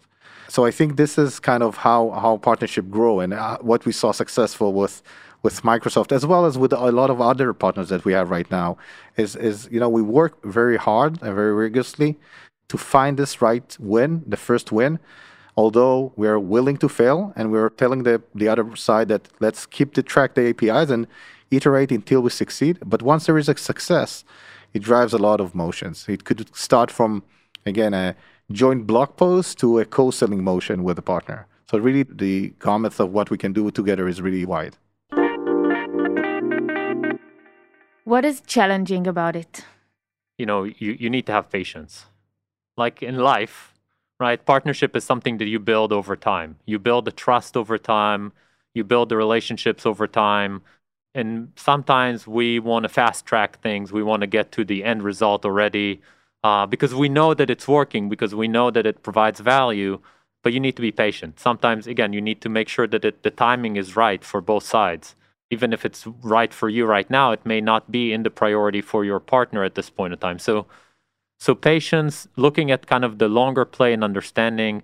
So 0.49 0.65
I 0.65 0.71
think 0.71 0.97
this 0.97 1.19
is 1.19 1.41
kind 1.41 1.63
of 1.63 1.79
how 1.79 2.11
how 2.11 2.37
partnership 2.39 2.91
grow 2.91 3.21
and 3.21 3.35
uh, 3.35 3.59
what 3.61 3.87
we 3.87 3.93
saw 3.93 4.13
successful 4.13 4.73
with 4.73 5.03
with 5.43 5.63
Microsoft 5.63 6.11
as 6.11 6.25
well 6.25 6.47
as 6.47 6.57
with 6.57 6.73
a 6.73 6.91
lot 6.91 7.11
of 7.11 7.21
other 7.21 7.53
partners 7.53 7.91
that 7.91 8.05
we 8.05 8.13
have 8.13 8.31
right 8.31 8.51
now 8.51 8.77
is 9.17 9.37
is 9.37 9.69
you 9.71 9.81
know 9.81 9.89
we 9.89 10.03
work 10.03 10.43
very 10.45 10.77
hard 10.77 11.23
and 11.23 11.35
very 11.35 11.53
rigorously 11.53 12.19
to 12.69 12.79
find 12.79 13.19
this 13.19 13.43
right 13.43 13.77
win, 13.79 14.25
the 14.27 14.39
first 14.39 14.73
win 14.73 14.99
although 15.57 16.13
we're 16.17 16.39
willing 16.39 16.77
to 16.77 16.89
fail 16.89 17.33
and 17.37 17.51
we're 17.51 17.71
telling 17.71 18.03
the, 18.03 18.23
the 18.35 18.49
other 18.49 18.75
side 18.77 19.09
that 19.09 19.29
let's 19.41 19.67
keep 19.67 19.95
the 19.95 20.03
track 20.03 20.35
the 20.35 20.53
KPIs 20.53 20.91
and 20.91 21.07
iterate 21.51 21.93
until 21.93 22.21
we 22.21 22.31
succeed. 22.31 22.79
But 22.85 23.03
once 23.03 23.27
there 23.27 23.39
is 23.39 23.49
a 23.49 23.57
success, 23.57 24.25
it 24.75 24.83
drives 24.83 25.15
a 25.15 25.19
lot 25.19 25.41
of 25.41 25.55
motions. 25.55 26.07
It 26.09 26.25
could 26.25 26.55
start 26.55 26.91
from, 26.91 27.23
again, 27.65 27.95
a 27.95 28.17
joint 28.51 28.87
blog 28.87 29.17
post 29.17 29.59
to 29.61 29.79
a 29.79 29.85
co-selling 29.85 30.43
motion 30.45 30.83
with 30.83 30.99
a 30.99 31.03
partner. 31.03 31.47
So 31.71 31.79
really 31.79 32.03
the 32.03 32.53
gamut 32.61 32.99
of 33.01 33.13
what 33.13 33.31
we 33.31 33.39
can 33.39 33.53
do 33.53 33.71
together 33.71 34.07
is 34.09 34.21
really 34.21 34.45
wide. 34.45 34.77
What 38.05 38.25
is 38.25 38.43
challenging 38.43 39.07
about 39.07 39.35
it? 39.35 39.65
You 40.37 40.47
know, 40.47 40.65
you, 40.65 40.93
you 40.99 41.09
need 41.09 41.27
to 41.27 41.33
have 41.33 41.51
patience. 41.51 42.07
Like 42.77 43.03
in 43.03 43.17
life, 43.19 43.73
right? 44.19 44.45
Partnership 44.45 44.97
is 44.97 45.05
something 45.05 45.39
that 45.39 45.47
you 45.47 45.59
build 45.59 45.93
over 45.93 46.17
time. 46.17 46.57
You 46.67 46.79
build 46.79 47.05
the 47.05 47.13
trust 47.13 47.57
over 47.57 47.79
time, 47.79 48.33
you 48.75 48.83
build 48.85 49.09
the 49.09 49.17
relationships 49.17 49.87
over 49.87 50.07
time. 50.09 50.63
And 51.15 51.53
sometimes 51.57 52.27
we 52.27 52.59
want 52.59 52.83
to 52.83 52.89
fast 52.89 53.25
track 53.25 53.61
things. 53.61 53.93
We 53.93 54.03
want 54.03 54.23
to 54.23 54.27
get 54.27 54.51
to 54.53 54.65
the 54.65 54.83
end 54.83 55.03
result 55.03 55.45
already 55.45 56.03
uh, 56.43 56.67
because 56.67 56.95
we 56.95 57.09
know 57.09 57.35
that 57.35 57.51
it's 57.51 57.69
working, 57.69 58.09
because 58.09 58.35
we 58.35 58.49
know 58.49 58.71
that 58.71 58.85
it 58.85 59.03
provides 59.03 59.41
value. 59.41 60.01
But 60.43 60.53
you 60.53 60.61
need 60.61 60.77
to 60.77 60.83
be 60.83 60.93
patient. 60.93 61.41
Sometimes, 61.41 61.87
again, 61.87 62.13
you 62.13 62.21
need 62.21 62.43
to 62.43 62.51
make 62.51 62.69
sure 62.69 62.87
that 62.89 63.05
it, 63.05 63.23
the 63.23 63.31
timing 63.31 63.77
is 63.77 63.97
right 63.97 64.23
for 64.23 64.43
both 64.43 64.65
sides. 64.65 65.15
Even 65.51 65.73
if 65.73 65.85
it's 65.87 66.07
right 66.23 66.53
for 66.53 66.69
you 66.69 66.85
right 66.85 67.09
now, 67.09 67.33
it 67.33 67.47
may 67.47 67.61
not 67.61 67.91
be 67.91 68.13
in 68.13 68.25
the 68.25 68.31
priority 68.31 68.83
for 68.83 69.05
your 69.05 69.21
partner 69.21 69.65
at 69.65 69.75
this 69.75 69.89
point 69.89 70.13
in 70.13 70.19
time. 70.19 70.39
So, 70.39 70.67
so 71.39 71.55
patience, 71.55 72.29
looking 72.37 72.71
at 72.71 72.87
kind 72.87 73.05
of 73.05 73.19
the 73.19 73.29
longer 73.29 73.65
play 73.65 73.93
and 73.93 74.05
understanding, 74.05 74.83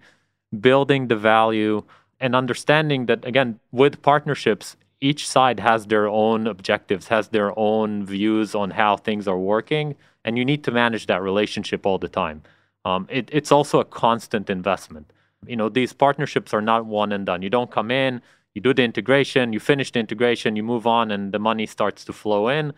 building 0.58 1.08
the 1.08 1.16
value, 1.16 1.82
and 2.20 2.34
understanding 2.34 3.06
that 3.06 3.24
again 3.24 3.58
with 3.72 4.00
partnerships, 4.02 4.76
each 5.00 5.26
side 5.26 5.60
has 5.60 5.86
their 5.86 6.08
own 6.08 6.46
objectives, 6.46 7.08
has 7.08 7.28
their 7.28 7.58
own 7.58 8.04
views 8.04 8.54
on 8.54 8.70
how 8.70 8.96
things 8.96 9.26
are 9.26 9.38
working, 9.38 9.96
and 10.24 10.36
you 10.36 10.44
need 10.44 10.62
to 10.64 10.70
manage 10.70 11.06
that 11.06 11.22
relationship 11.22 11.86
all 11.86 11.98
the 11.98 12.08
time. 12.08 12.42
Um, 12.84 13.06
it, 13.10 13.28
it's 13.32 13.52
also 13.52 13.80
a 13.80 13.84
constant 13.84 14.50
investment. 14.50 15.12
You 15.46 15.56
know, 15.56 15.68
these 15.68 15.92
partnerships 15.92 16.52
are 16.52 16.60
not 16.60 16.86
one 16.86 17.12
and 17.12 17.24
done. 17.24 17.42
You 17.42 17.50
don't 17.50 17.70
come 17.70 17.90
in, 17.90 18.20
you 18.54 18.60
do 18.60 18.74
the 18.74 18.82
integration, 18.82 19.52
you 19.52 19.60
finish 19.60 19.90
the 19.92 20.00
integration, 20.00 20.56
you 20.56 20.62
move 20.62 20.86
on, 20.86 21.10
and 21.10 21.32
the 21.32 21.38
money 21.38 21.66
starts 21.66 22.04
to 22.04 22.12
flow 22.12 22.48
in 22.48 22.74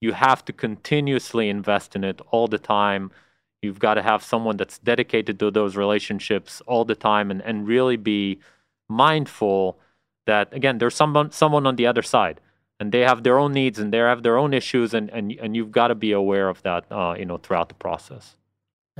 you 0.00 0.12
have 0.12 0.44
to 0.44 0.52
continuously 0.52 1.48
invest 1.48 1.96
in 1.96 2.04
it 2.04 2.20
all 2.30 2.46
the 2.46 2.58
time. 2.58 3.10
You've 3.62 3.80
got 3.80 3.94
to 3.94 4.02
have 4.02 4.22
someone 4.22 4.56
that's 4.56 4.78
dedicated 4.78 5.38
to 5.40 5.50
those 5.50 5.76
relationships 5.76 6.62
all 6.66 6.84
the 6.84 6.94
time 6.94 7.30
and, 7.30 7.42
and 7.42 7.66
really 7.66 7.96
be 7.96 8.40
mindful 8.88 9.78
that 10.28 10.46
again 10.52 10.78
there's 10.78 10.94
someone 11.02 11.30
someone 11.42 11.64
on 11.66 11.76
the 11.80 11.86
other 11.90 12.04
side 12.14 12.36
and 12.78 12.92
they 12.92 13.00
have 13.10 13.22
their 13.26 13.38
own 13.42 13.52
needs 13.52 13.78
and 13.80 13.92
they 13.92 13.98
have 13.98 14.22
their 14.22 14.36
own 14.42 14.54
issues 14.54 14.94
and, 14.94 15.10
and, 15.10 15.32
and 15.42 15.56
you've 15.56 15.72
got 15.72 15.88
to 15.88 15.96
be 16.06 16.12
aware 16.12 16.48
of 16.48 16.62
that 16.62 16.82
uh, 16.92 17.14
you 17.18 17.24
know 17.24 17.38
throughout 17.38 17.68
the 17.68 17.74
process. 17.86 18.36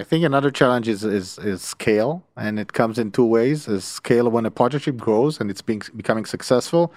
I 0.00 0.04
think 0.04 0.24
another 0.24 0.52
challenge 0.52 0.86
is, 0.86 1.02
is, 1.02 1.38
is 1.38 1.60
scale, 1.60 2.22
and 2.36 2.60
it 2.60 2.72
comes 2.72 3.00
in 3.00 3.10
two 3.10 3.24
ways. 3.24 3.66
Is 3.66 3.84
scale 3.84 4.28
when 4.30 4.46
a 4.46 4.50
partnership 4.50 4.96
grows 4.96 5.40
and 5.40 5.50
it's 5.50 5.64
being 5.70 5.82
becoming 5.96 6.24
successful, 6.24 6.92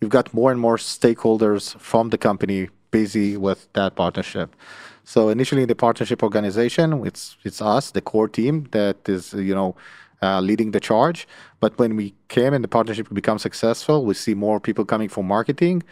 you've 0.00 0.14
got 0.18 0.32
more 0.32 0.52
and 0.52 0.60
more 0.60 0.76
stakeholders 0.76 1.76
from 1.80 2.10
the 2.10 2.18
company 2.28 2.68
busy 2.92 3.36
with 3.36 3.60
that 3.72 3.96
partnership. 3.96 4.54
So 5.02 5.30
initially 5.30 5.62
in 5.62 5.68
the 5.68 5.80
partnership 5.86 6.22
organization, 6.22 7.04
it's 7.04 7.36
it's 7.48 7.60
us, 7.60 7.90
the 7.90 8.04
core 8.10 8.30
team, 8.38 8.54
that 8.70 8.98
is 9.08 9.34
you 9.50 9.56
know 9.58 9.74
uh, 10.24 10.40
leading 10.40 10.70
the 10.72 10.80
charge. 10.80 11.20
But 11.60 11.78
when 11.78 11.96
we 11.96 12.06
came 12.28 12.52
and 12.54 12.64
the 12.64 12.72
partnership 12.78 13.06
become 13.12 13.38
successful, 13.38 13.96
we 14.08 14.14
see 14.14 14.34
more 14.34 14.58
people 14.60 14.84
coming 14.84 15.10
from 15.14 15.26
marketing 15.26 15.82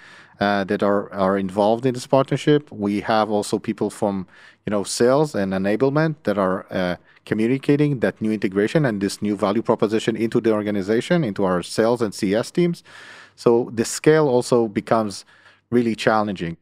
uh, 0.41 0.64
that 0.64 0.83
are 0.83 1.12
are 1.12 1.37
involved 1.47 1.85
in 1.87 1.93
this 1.95 2.07
partnership. 2.07 2.61
We 2.87 2.95
have 3.12 3.30
also 3.37 3.59
people 3.59 3.91
from 3.91 4.26
you 4.66 4.70
know 4.70 4.85
sales 4.85 5.35
and 5.35 5.53
enablement 5.53 6.14
that 6.26 6.39
are 6.39 6.59
uh, 6.70 6.97
communicating 7.30 8.01
that 8.01 8.14
new 8.20 8.33
integration 8.39 8.80
and 8.87 9.01
this 9.01 9.20
new 9.26 9.37
value 9.37 9.62
proposition 9.70 10.16
into 10.16 10.41
the 10.41 10.53
organization, 10.53 11.24
into 11.24 11.45
our 11.45 11.62
sales 11.62 12.01
and 12.03 12.12
CS 12.14 12.51
teams. 12.51 12.83
So 13.37 13.70
the 13.74 13.85
scale 13.85 14.26
also 14.28 14.68
becomes 14.68 15.24
really 15.70 15.95
challenging. 15.95 16.57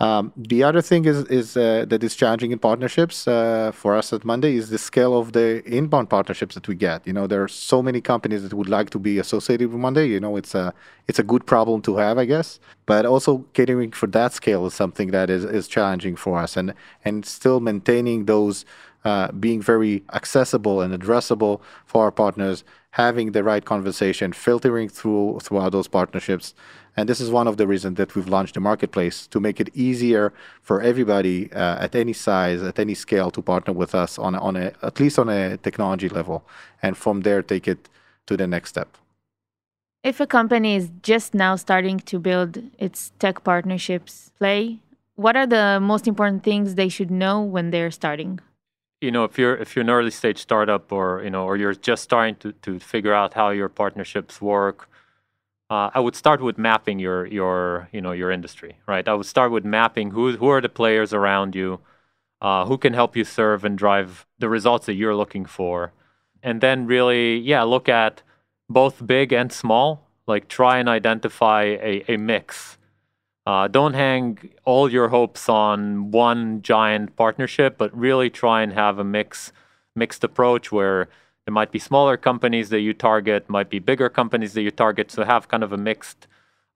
Um, 0.00 0.32
the 0.36 0.64
other 0.64 0.82
thing 0.82 1.04
is, 1.04 1.24
is 1.26 1.56
uh, 1.56 1.84
that 1.88 2.02
is 2.02 2.16
challenging 2.16 2.50
in 2.50 2.58
partnerships 2.58 3.28
uh, 3.28 3.70
for 3.72 3.94
us 3.94 4.12
at 4.12 4.24
Monday 4.24 4.56
is 4.56 4.70
the 4.70 4.78
scale 4.78 5.16
of 5.16 5.32
the 5.32 5.62
inbound 5.64 6.10
partnerships 6.10 6.54
that 6.56 6.66
we 6.66 6.74
get. 6.74 7.06
You 7.06 7.12
know, 7.12 7.26
there 7.26 7.42
are 7.42 7.48
so 7.48 7.82
many 7.82 8.00
companies 8.00 8.42
that 8.42 8.52
would 8.52 8.68
like 8.68 8.90
to 8.90 8.98
be 8.98 9.18
associated 9.18 9.70
with 9.70 9.80
Monday. 9.80 10.06
You 10.08 10.18
know, 10.18 10.36
it's 10.36 10.54
a 10.54 10.74
it's 11.06 11.18
a 11.18 11.22
good 11.22 11.46
problem 11.46 11.82
to 11.82 11.96
have, 11.98 12.18
I 12.18 12.24
guess. 12.24 12.58
But 12.86 13.06
also 13.06 13.44
catering 13.52 13.92
for 13.92 14.08
that 14.08 14.32
scale 14.32 14.66
is 14.66 14.74
something 14.74 15.12
that 15.12 15.30
is, 15.30 15.44
is 15.44 15.68
challenging 15.68 16.16
for 16.16 16.38
us, 16.38 16.56
and 16.56 16.74
and 17.04 17.24
still 17.24 17.60
maintaining 17.60 18.24
those 18.24 18.64
uh, 19.04 19.30
being 19.32 19.60
very 19.60 20.02
accessible 20.12 20.80
and 20.80 20.98
addressable 20.98 21.60
for 21.86 22.04
our 22.04 22.12
partners, 22.12 22.64
having 22.92 23.32
the 23.32 23.44
right 23.44 23.64
conversation, 23.64 24.32
filtering 24.32 24.88
through 24.88 25.38
throughout 25.42 25.72
those 25.72 25.88
partnerships 25.88 26.54
and 26.96 27.08
this 27.08 27.20
is 27.20 27.30
one 27.30 27.48
of 27.48 27.56
the 27.56 27.66
reasons 27.66 27.96
that 27.96 28.14
we've 28.14 28.28
launched 28.28 28.54
the 28.54 28.60
marketplace 28.60 29.26
to 29.28 29.40
make 29.40 29.60
it 29.60 29.70
easier 29.74 30.32
for 30.62 30.80
everybody 30.80 31.52
uh, 31.52 31.84
at 31.84 31.94
any 31.94 32.12
size, 32.12 32.62
at 32.62 32.78
any 32.78 32.94
scale, 32.94 33.30
to 33.30 33.42
partner 33.42 33.72
with 33.72 33.94
us 33.94 34.18
on 34.18 34.34
on 34.34 34.56
a 34.56 34.72
at 34.82 35.00
least 35.00 35.18
on 35.18 35.28
a 35.28 35.56
technology 35.56 36.08
level, 36.08 36.44
and 36.82 36.96
from 36.96 37.22
there 37.22 37.42
take 37.42 37.66
it 37.66 37.88
to 38.26 38.36
the 38.36 38.46
next 38.46 38.70
step. 38.70 38.88
If 40.02 40.20
a 40.20 40.26
company 40.26 40.76
is 40.76 40.90
just 41.02 41.32
now 41.32 41.56
starting 41.56 42.00
to 42.00 42.18
build 42.18 42.58
its 42.78 43.12
tech 43.20 43.44
partnerships 43.44 44.32
play, 44.38 44.80
what 45.14 45.36
are 45.36 45.46
the 45.46 45.78
most 45.80 46.08
important 46.08 46.42
things 46.42 46.74
they 46.74 46.88
should 46.88 47.10
know 47.10 47.40
when 47.40 47.70
they're 47.70 47.92
starting? 47.92 48.40
you 49.02 49.10
know 49.10 49.24
if 49.24 49.36
you're 49.36 49.56
if 49.56 49.74
you're 49.74 49.82
an 49.82 49.90
early 49.90 50.10
stage 50.10 50.38
startup 50.38 50.92
or 50.92 51.22
you 51.24 51.30
know 51.30 51.44
or 51.44 51.56
you're 51.56 51.74
just 51.74 52.04
starting 52.04 52.36
to, 52.36 52.52
to 52.52 52.78
figure 52.78 53.12
out 53.12 53.34
how 53.34 53.50
your 53.50 53.68
partnerships 53.68 54.40
work 54.40 54.88
uh, 55.72 55.90
I 55.94 56.00
would 56.00 56.14
start 56.14 56.42
with 56.42 56.58
mapping 56.58 56.98
your 56.98 57.24
your 57.38 57.88
you 57.92 58.02
know 58.02 58.12
your 58.12 58.30
industry, 58.30 58.76
right? 58.86 59.08
I 59.08 59.14
would 59.14 59.30
start 59.34 59.50
with 59.52 59.64
mapping 59.64 60.10
who 60.10 60.36
who 60.36 60.48
are 60.48 60.60
the 60.60 60.68
players 60.68 61.14
around 61.14 61.54
you, 61.54 61.80
uh, 62.42 62.66
who 62.66 62.76
can 62.76 62.92
help 62.92 63.16
you 63.16 63.24
serve 63.24 63.64
and 63.64 63.78
drive 63.78 64.26
the 64.38 64.50
results 64.50 64.84
that 64.84 64.96
you're 65.00 65.16
looking 65.16 65.46
for, 65.46 65.92
and 66.42 66.60
then 66.60 66.86
really 66.86 67.38
yeah 67.38 67.62
look 67.62 67.88
at 67.88 68.22
both 68.68 69.06
big 69.06 69.32
and 69.32 69.50
small. 69.50 70.06
Like 70.26 70.46
try 70.46 70.78
and 70.78 70.90
identify 70.90 71.62
a, 71.90 72.04
a 72.06 72.16
mix. 72.18 72.76
Uh, 73.46 73.66
don't 73.66 73.94
hang 73.94 74.50
all 74.64 74.92
your 74.92 75.08
hopes 75.08 75.48
on 75.48 76.10
one 76.10 76.60
giant 76.60 77.16
partnership, 77.16 77.78
but 77.78 77.96
really 77.96 78.28
try 78.28 78.62
and 78.62 78.74
have 78.74 78.98
a 78.98 79.04
mix 79.04 79.52
mixed 79.96 80.22
approach 80.22 80.70
where 80.70 81.08
there 81.44 81.52
might 81.52 81.72
be 81.72 81.78
smaller 81.78 82.16
companies 82.16 82.68
that 82.70 82.80
you 82.80 82.94
target, 82.94 83.48
might 83.48 83.68
be 83.68 83.78
bigger 83.78 84.08
companies 84.08 84.52
that 84.54 84.62
you 84.62 84.70
target. 84.70 85.10
So 85.10 85.24
have 85.24 85.48
kind 85.48 85.62
of 85.62 85.72
a 85.72 85.76
mixed 85.76 86.26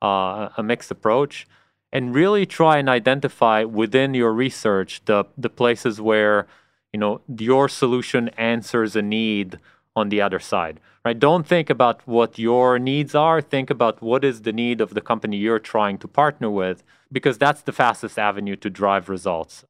uh, 0.03 0.51
a 0.57 0.63
mixed 0.63 0.91
approach, 0.91 1.47
and 1.93 2.15
really 2.15 2.45
try 2.47 2.79
and 2.79 2.89
identify 2.89 3.65
within 3.65 4.15
your 4.15 4.33
research 4.33 5.03
the 5.05 5.25
the 5.39 5.51
places 5.51 6.01
where 6.01 6.47
you 6.93 7.01
know 7.01 7.21
your 7.39 7.69
solution 7.69 8.29
answers 8.37 8.97
a 8.97 9.03
need 9.03 9.59
on 9.95 10.11
the 10.11 10.21
other 10.21 10.39
side, 10.39 10.79
right? 11.05 11.19
Don't 11.19 11.47
think 11.47 11.71
about 11.71 12.07
what 12.07 12.39
your 12.39 12.79
needs 12.79 13.15
are. 13.15 13.41
Think 13.41 13.71
about 13.71 14.03
what 14.03 14.25
is 14.25 14.43
the 14.43 14.53
need 14.53 14.81
of 14.81 14.93
the 14.93 15.01
company 15.01 15.39
you're 15.39 15.59
trying 15.59 15.97
to 15.99 16.09
partner 16.09 16.51
with, 16.51 16.83
because 17.11 17.39
that's 17.39 17.63
the 17.63 17.73
fastest 17.73 18.19
avenue 18.19 18.57
to 18.57 18.69
drive 18.69 19.09
results. 19.09 19.65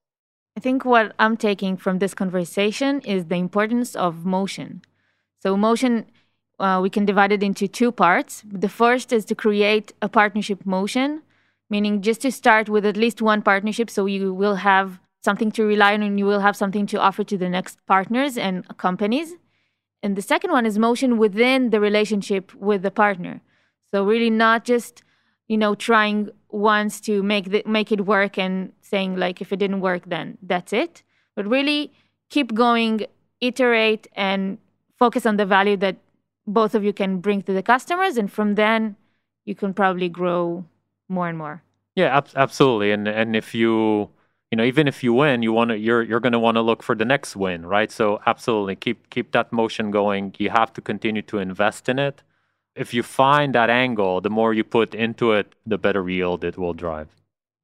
I 0.56 0.60
think 0.60 0.86
what 0.86 1.14
I'm 1.18 1.36
taking 1.36 1.76
from 1.76 1.98
this 1.98 2.14
conversation 2.14 3.00
is 3.02 3.26
the 3.26 3.34
importance 3.34 3.94
of 3.94 4.24
motion. 4.24 4.80
So, 5.40 5.54
motion, 5.54 6.06
uh, 6.58 6.80
we 6.82 6.88
can 6.88 7.04
divide 7.04 7.30
it 7.30 7.42
into 7.42 7.68
two 7.68 7.92
parts. 7.92 8.42
The 8.50 8.70
first 8.70 9.12
is 9.12 9.26
to 9.26 9.34
create 9.34 9.92
a 10.00 10.08
partnership 10.08 10.64
motion, 10.64 11.22
meaning 11.68 12.00
just 12.00 12.22
to 12.22 12.32
start 12.32 12.70
with 12.70 12.86
at 12.86 12.96
least 12.96 13.20
one 13.20 13.42
partnership 13.42 13.90
so 13.90 14.06
you 14.06 14.32
will 14.32 14.56
have 14.56 14.98
something 15.22 15.52
to 15.52 15.64
rely 15.64 15.92
on 15.92 16.02
and 16.02 16.18
you 16.18 16.24
will 16.24 16.40
have 16.40 16.56
something 16.56 16.86
to 16.86 16.98
offer 16.98 17.22
to 17.24 17.36
the 17.36 17.50
next 17.50 17.84
partners 17.86 18.38
and 18.38 18.66
companies. 18.78 19.34
And 20.02 20.16
the 20.16 20.22
second 20.22 20.52
one 20.52 20.64
is 20.64 20.78
motion 20.78 21.18
within 21.18 21.68
the 21.68 21.80
relationship 21.80 22.54
with 22.54 22.80
the 22.80 22.90
partner. 22.90 23.42
So, 23.92 24.04
really, 24.06 24.30
not 24.30 24.64
just 24.64 25.02
you 25.48 25.56
know 25.56 25.74
trying 25.74 26.30
once 26.50 27.00
to 27.00 27.22
make 27.22 27.50
the, 27.50 27.62
make 27.66 27.92
it 27.92 28.06
work 28.06 28.38
and 28.38 28.72
saying 28.80 29.16
like 29.16 29.40
if 29.40 29.52
it 29.52 29.56
didn't 29.56 29.80
work 29.80 30.02
then 30.06 30.38
that's 30.42 30.72
it. 30.72 31.02
But 31.34 31.46
really 31.46 31.92
keep 32.30 32.54
going 32.54 33.06
iterate 33.40 34.06
and 34.14 34.58
focus 34.98 35.26
on 35.26 35.36
the 35.36 35.46
value 35.46 35.76
that 35.76 35.96
both 36.46 36.74
of 36.74 36.84
you 36.84 36.92
can 36.92 37.18
bring 37.18 37.42
to 37.42 37.52
the 37.52 37.62
customers. 37.62 38.16
And 38.16 38.32
from 38.32 38.54
then 38.54 38.96
you 39.44 39.54
can 39.54 39.74
probably 39.74 40.08
grow 40.08 40.64
more 41.08 41.28
and 41.28 41.36
more. 41.36 41.62
Yeah 41.94 42.16
ab- 42.16 42.30
absolutely. 42.34 42.92
And 42.92 43.06
and 43.06 43.36
if 43.36 43.54
you 43.54 44.10
you 44.50 44.56
know 44.56 44.64
even 44.64 44.88
if 44.88 45.02
you 45.02 45.12
win 45.12 45.42
you 45.42 45.52
want 45.52 45.70
to 45.70 45.78
you're 45.78 46.02
you're 46.02 46.20
going 46.20 46.32
to 46.32 46.38
want 46.38 46.56
to 46.56 46.62
look 46.62 46.82
for 46.82 46.94
the 46.94 47.04
next 47.04 47.36
win 47.36 47.66
right? 47.66 47.90
So 47.90 48.20
absolutely 48.26 48.76
keep 48.76 49.10
keep 49.10 49.32
that 49.32 49.52
motion 49.52 49.90
going. 49.90 50.34
You 50.38 50.50
have 50.50 50.72
to 50.74 50.80
continue 50.80 51.22
to 51.22 51.38
invest 51.38 51.88
in 51.88 51.98
it 51.98 52.22
if 52.76 52.92
you 52.94 53.02
find 53.02 53.54
that 53.54 53.70
angle, 53.70 54.20
the 54.20 54.30
more 54.30 54.52
you 54.52 54.62
put 54.62 54.94
into 54.94 55.32
it, 55.32 55.54
the 55.66 55.78
better 55.78 56.08
yield 56.08 56.44
it 56.44 56.56
will 56.58 56.74
drive. 56.74 57.08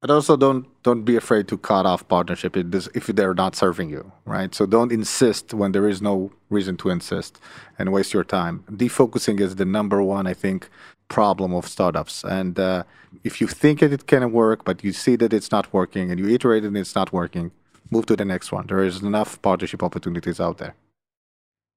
But 0.01 0.11
also 0.11 0.35
don't 0.35 0.65
don't 0.83 1.03
be 1.03 1.15
afraid 1.15 1.47
to 1.47 1.57
cut 1.57 1.85
off 1.85 2.05
partnership 2.09 2.57
if 2.57 3.05
they're 3.07 3.33
not 3.33 3.55
serving 3.55 3.89
you, 3.89 4.11
right? 4.25 4.53
So 4.53 4.65
don't 4.65 4.91
insist 4.91 5.53
when 5.53 5.71
there 5.71 5.87
is 5.87 6.01
no 6.01 6.33
reason 6.49 6.75
to 6.77 6.89
insist 6.89 7.39
and 7.79 7.93
waste 7.93 8.13
your 8.13 8.25
time. 8.25 8.65
Defocusing 8.69 9.39
is 9.39 9.55
the 9.55 9.63
number 9.63 10.03
one, 10.03 10.27
I 10.27 10.33
think, 10.33 10.67
problem 11.07 11.53
of 11.53 11.69
startups. 11.69 12.25
And 12.25 12.59
uh, 12.59 12.83
if 13.23 13.39
you 13.39 13.47
think 13.47 13.79
that 13.79 13.93
it 13.93 14.05
can 14.05 14.33
work, 14.33 14.65
but 14.65 14.83
you 14.83 14.91
see 14.91 15.15
that 15.15 15.31
it's 15.31 15.51
not 15.51 15.71
working, 15.71 16.11
and 16.11 16.19
you 16.19 16.27
iterate 16.27 16.65
and 16.65 16.75
it's 16.75 16.95
not 16.95 17.13
working, 17.13 17.51
move 17.89 18.05
to 18.07 18.17
the 18.17 18.25
next 18.25 18.51
one. 18.51 18.67
There 18.67 18.83
is 18.83 19.01
enough 19.01 19.41
partnership 19.41 19.81
opportunities 19.81 20.41
out 20.41 20.57
there. 20.57 20.75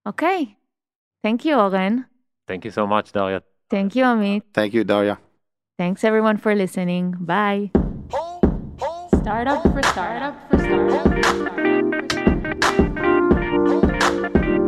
Okay, 0.04 0.56
thank 1.22 1.44
you, 1.44 1.54
Oren. 1.54 2.06
Thank 2.46 2.64
you 2.64 2.70
so 2.70 2.86
much, 2.86 3.12
Daria. 3.12 3.42
Thank 3.68 3.96
you, 3.96 4.04
Amit. 4.04 4.42
Thank 4.54 4.74
you, 4.74 4.84
Daria. 4.84 5.18
Thanks 5.78 6.04
everyone 6.04 6.38
for 6.38 6.54
listening. 6.54 7.14
Bye. 7.20 7.70
Startup 9.20 9.62
for 9.62 9.82
startup 9.82 10.34
for 10.50 10.58
startup. 10.58 11.10
For 11.10 11.22
startup. 13.78 14.62